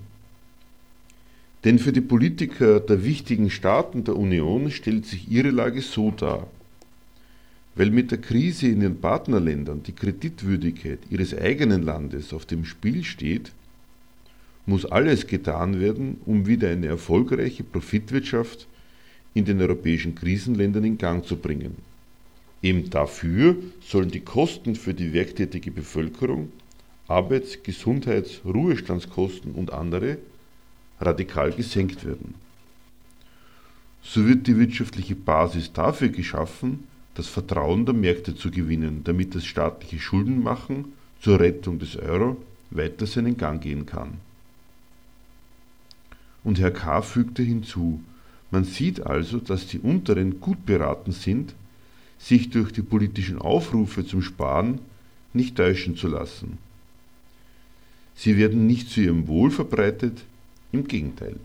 Denn 1.64 1.78
für 1.78 1.92
die 1.92 2.00
Politiker 2.00 2.80
der 2.80 3.04
wichtigen 3.04 3.50
Staaten 3.50 4.04
der 4.04 4.16
Union 4.16 4.70
stellt 4.70 5.06
sich 5.06 5.30
ihre 5.30 5.50
Lage 5.50 5.82
so 5.82 6.10
dar. 6.10 6.46
Weil 7.74 7.90
mit 7.90 8.10
der 8.10 8.18
Krise 8.18 8.68
in 8.68 8.80
den 8.80 9.00
Partnerländern 9.00 9.82
die 9.82 9.92
Kreditwürdigkeit 9.92 10.98
ihres 11.10 11.36
eigenen 11.36 11.82
Landes 11.82 12.32
auf 12.32 12.44
dem 12.44 12.64
Spiel 12.64 13.04
steht, 13.04 13.52
muss 14.66 14.84
alles 14.84 15.26
getan 15.26 15.80
werden, 15.80 16.18
um 16.26 16.46
wieder 16.46 16.68
eine 16.68 16.86
erfolgreiche 16.86 17.64
Profitwirtschaft 17.64 18.66
in 19.34 19.44
den 19.44 19.60
europäischen 19.60 20.14
Krisenländern 20.14 20.84
in 20.84 20.98
Gang 20.98 21.24
zu 21.24 21.36
bringen. 21.36 21.76
Eben 22.62 22.90
dafür 22.90 23.56
sollen 23.80 24.10
die 24.10 24.20
Kosten 24.20 24.74
für 24.74 24.94
die 24.94 25.12
werktätige 25.12 25.70
Bevölkerung, 25.70 26.50
Arbeits-, 27.06 27.62
Gesundheits-, 27.62 28.40
Ruhestandskosten 28.44 29.52
und 29.52 29.72
andere 29.72 30.18
radikal 31.00 31.52
gesenkt 31.52 32.04
werden. 32.04 32.34
So 34.02 34.26
wird 34.26 34.46
die 34.46 34.58
wirtschaftliche 34.58 35.14
Basis 35.14 35.72
dafür 35.72 36.08
geschaffen, 36.08 36.84
das 37.14 37.26
Vertrauen 37.26 37.84
der 37.84 37.94
Märkte 37.94 38.34
zu 38.34 38.50
gewinnen, 38.50 39.02
damit 39.04 39.34
das 39.34 39.44
staatliche 39.44 39.98
Schuldenmachen 39.98 40.92
zur 41.20 41.40
Rettung 41.40 41.78
des 41.78 41.96
Euro 41.96 42.36
weiter 42.70 43.06
seinen 43.06 43.36
Gang 43.36 43.60
gehen 43.60 43.86
kann. 43.86 44.18
Und 46.44 46.58
Herr 46.60 46.70
K. 46.70 47.02
fügte 47.02 47.42
hinzu, 47.42 48.00
man 48.50 48.64
sieht 48.64 49.04
also, 49.04 49.38
dass 49.38 49.66
die 49.66 49.80
Unteren 49.80 50.40
gut 50.40 50.64
beraten 50.64 51.12
sind, 51.12 51.54
sich 52.18 52.50
durch 52.50 52.72
die 52.72 52.82
politischen 52.82 53.38
Aufrufe 53.38 54.06
zum 54.06 54.22
Sparen 54.22 54.80
nicht 55.32 55.56
täuschen 55.56 55.96
zu 55.96 56.08
lassen. 56.08 56.58
Sie 58.14 58.36
werden 58.36 58.66
nicht 58.66 58.90
zu 58.90 59.00
ihrem 59.00 59.28
Wohl 59.28 59.50
verbreitet, 59.50 60.24
im 60.72 60.86
Gegenteil. 60.86 61.36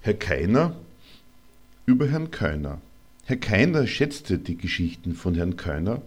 Herr 0.00 0.14
Keiner 0.14 0.74
über 1.86 2.08
Herrn 2.08 2.30
Keiner. 2.30 2.80
Herr 3.26 3.36
Keiner 3.36 3.86
schätzte 3.86 4.38
die 4.38 4.56
Geschichten 4.56 5.14
von 5.14 5.34
Herrn 5.34 5.56
Keiner 5.56 6.00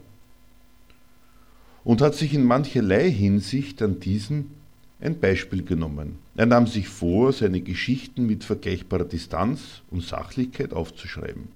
und 1.84 2.02
hat 2.02 2.16
sich 2.16 2.34
in 2.34 2.44
mancherlei 2.44 3.12
Hinsicht 3.12 3.82
an 3.82 4.00
diesen 4.00 4.61
ein 5.02 5.20
Beispiel 5.20 5.64
genommen. 5.64 6.20
Er 6.36 6.46
nahm 6.46 6.68
sich 6.68 6.88
vor, 6.88 7.34
seine 7.34 7.62
Geschichten 7.62 8.28
mit 8.28 8.44
vergleichbarer 8.44 9.06
Distanz 9.06 9.82
und 9.90 10.04
Sachlichkeit 10.04 10.74
aufzuschreiben. 10.74 11.50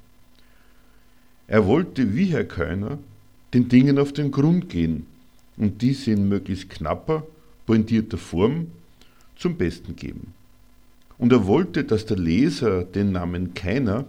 Er 1.47 1.67
wollte, 1.67 2.15
wie 2.15 2.25
Herr 2.25 2.45
Keuner, 2.45 2.97
den 3.53 3.69
Dingen 3.69 3.99
auf 3.99 4.11
den 4.13 4.31
Grund 4.31 4.69
gehen 4.69 5.05
und 5.57 5.81
diese 5.81 6.11
in 6.11 6.27
möglichst 6.27 6.69
knapper, 6.69 7.25
pointierter 7.67 8.17
Form 8.17 8.67
zum 9.35 9.57
Besten 9.57 9.95
geben. 9.95 10.33
Und 11.17 11.31
er 11.31 11.45
wollte, 11.45 11.83
dass 11.83 12.05
der 12.05 12.17
Leser 12.17 12.83
den 12.83 13.11
Namen 13.11 13.53
Keiner 13.53 14.05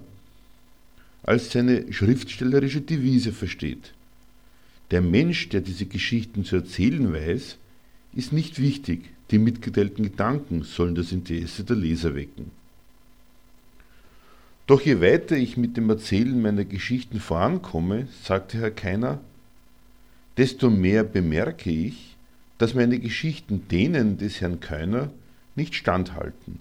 als 1.23 1.53
seine 1.53 1.93
schriftstellerische 1.93 2.81
Devise 2.81 3.33
versteht. 3.33 3.93
Der 4.91 5.03
Mensch, 5.03 5.49
der 5.51 5.61
diese 5.61 5.87
Geschichten 5.87 6.45
zu 6.45 6.57
erzählen 6.57 7.13
weiß, 7.13 7.59
ist 8.15 8.33
nicht 8.33 8.61
wichtig, 8.61 9.11
die 9.31 9.39
mitgeteilten 9.39 10.05
Gedanken 10.05 10.63
sollen 10.63 10.95
das 10.95 11.13
Interesse 11.13 11.65
der 11.65 11.77
Leser 11.77 12.15
wecken. 12.15 12.51
Doch 14.67 14.81
je 14.81 15.01
weiter 15.01 15.37
ich 15.37 15.57
mit 15.57 15.77
dem 15.77 15.89
Erzählen 15.91 16.41
meiner 16.41 16.65
Geschichten 16.65 17.21
vorankomme, 17.21 18.09
sagte 18.23 18.59
Herr 18.59 18.73
Keiner, 18.73 19.21
desto 20.37 20.71
mehr 20.71 21.05
bemerke 21.05 21.71
ich, 21.71 22.17
dass 22.59 22.75
meine 22.75 22.99
Geschichten 22.99 23.69
denen 23.69 24.19
des 24.19 24.41
Herrn 24.41 24.61
Keiner 24.61 25.11
nicht 25.55 25.75
standhalten. 25.75 26.59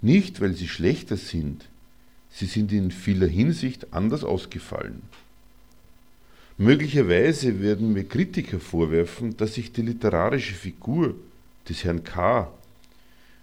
Nicht, 0.00 0.40
weil 0.40 0.52
sie 0.54 0.68
schlechter 0.68 1.16
sind, 1.16 1.68
sie 2.30 2.46
sind 2.46 2.72
in 2.72 2.90
vieler 2.90 3.28
Hinsicht 3.28 3.92
anders 3.92 4.24
ausgefallen. 4.24 5.02
Möglicherweise 6.58 7.60
werden 7.60 7.92
mir 7.92 8.04
Kritiker 8.04 8.60
vorwerfen, 8.60 9.36
dass 9.36 9.56
ich 9.56 9.72
die 9.72 9.82
literarische 9.82 10.54
Figur 10.54 11.14
des 11.68 11.84
Herrn 11.84 12.04
K. 12.04 12.52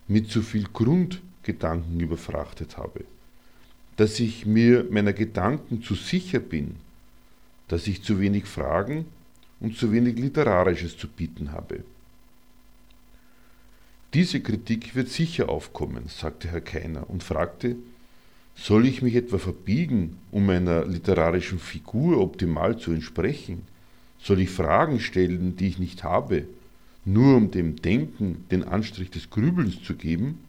mit 0.07 0.29
zu 0.29 0.41
viel 0.41 0.65
Grundgedanken 0.71 1.99
überfrachtet 1.99 2.77
habe, 2.77 3.03
dass 3.97 4.19
ich 4.19 4.45
mir 4.45 4.85
meiner 4.89 5.13
Gedanken 5.13 5.81
zu 5.81 5.95
sicher 5.95 6.39
bin, 6.39 6.75
dass 7.67 7.87
ich 7.87 8.03
zu 8.03 8.19
wenig 8.19 8.45
Fragen 8.45 9.05
und 9.59 9.77
zu 9.77 9.91
wenig 9.91 10.17
Literarisches 10.17 10.97
zu 10.97 11.07
bieten 11.07 11.51
habe. 11.51 11.83
Diese 14.13 14.41
Kritik 14.41 14.95
wird 14.95 15.09
sicher 15.09 15.49
aufkommen, 15.49 16.05
sagte 16.07 16.47
Herr 16.47 16.61
Keiner 16.61 17.09
und 17.09 17.23
fragte, 17.23 17.75
soll 18.61 18.85
ich 18.85 19.01
mich 19.01 19.15
etwa 19.15 19.37
verbiegen, 19.37 20.17
um 20.31 20.45
meiner 20.45 20.85
literarischen 20.85 21.59
Figur 21.59 22.19
optimal 22.19 22.77
zu 22.77 22.91
entsprechen? 22.91 23.61
Soll 24.21 24.41
ich 24.41 24.49
Fragen 24.49 24.99
stellen, 24.99 25.55
die 25.55 25.67
ich 25.67 25.79
nicht 25.79 26.03
habe, 26.03 26.43
nur 27.05 27.37
um 27.37 27.51
dem 27.51 27.77
Denken 27.77 28.43
den 28.51 28.63
Anstrich 28.63 29.09
des 29.09 29.29
Grübelns 29.29 29.81
zu 29.81 29.95
geben? 29.95 30.39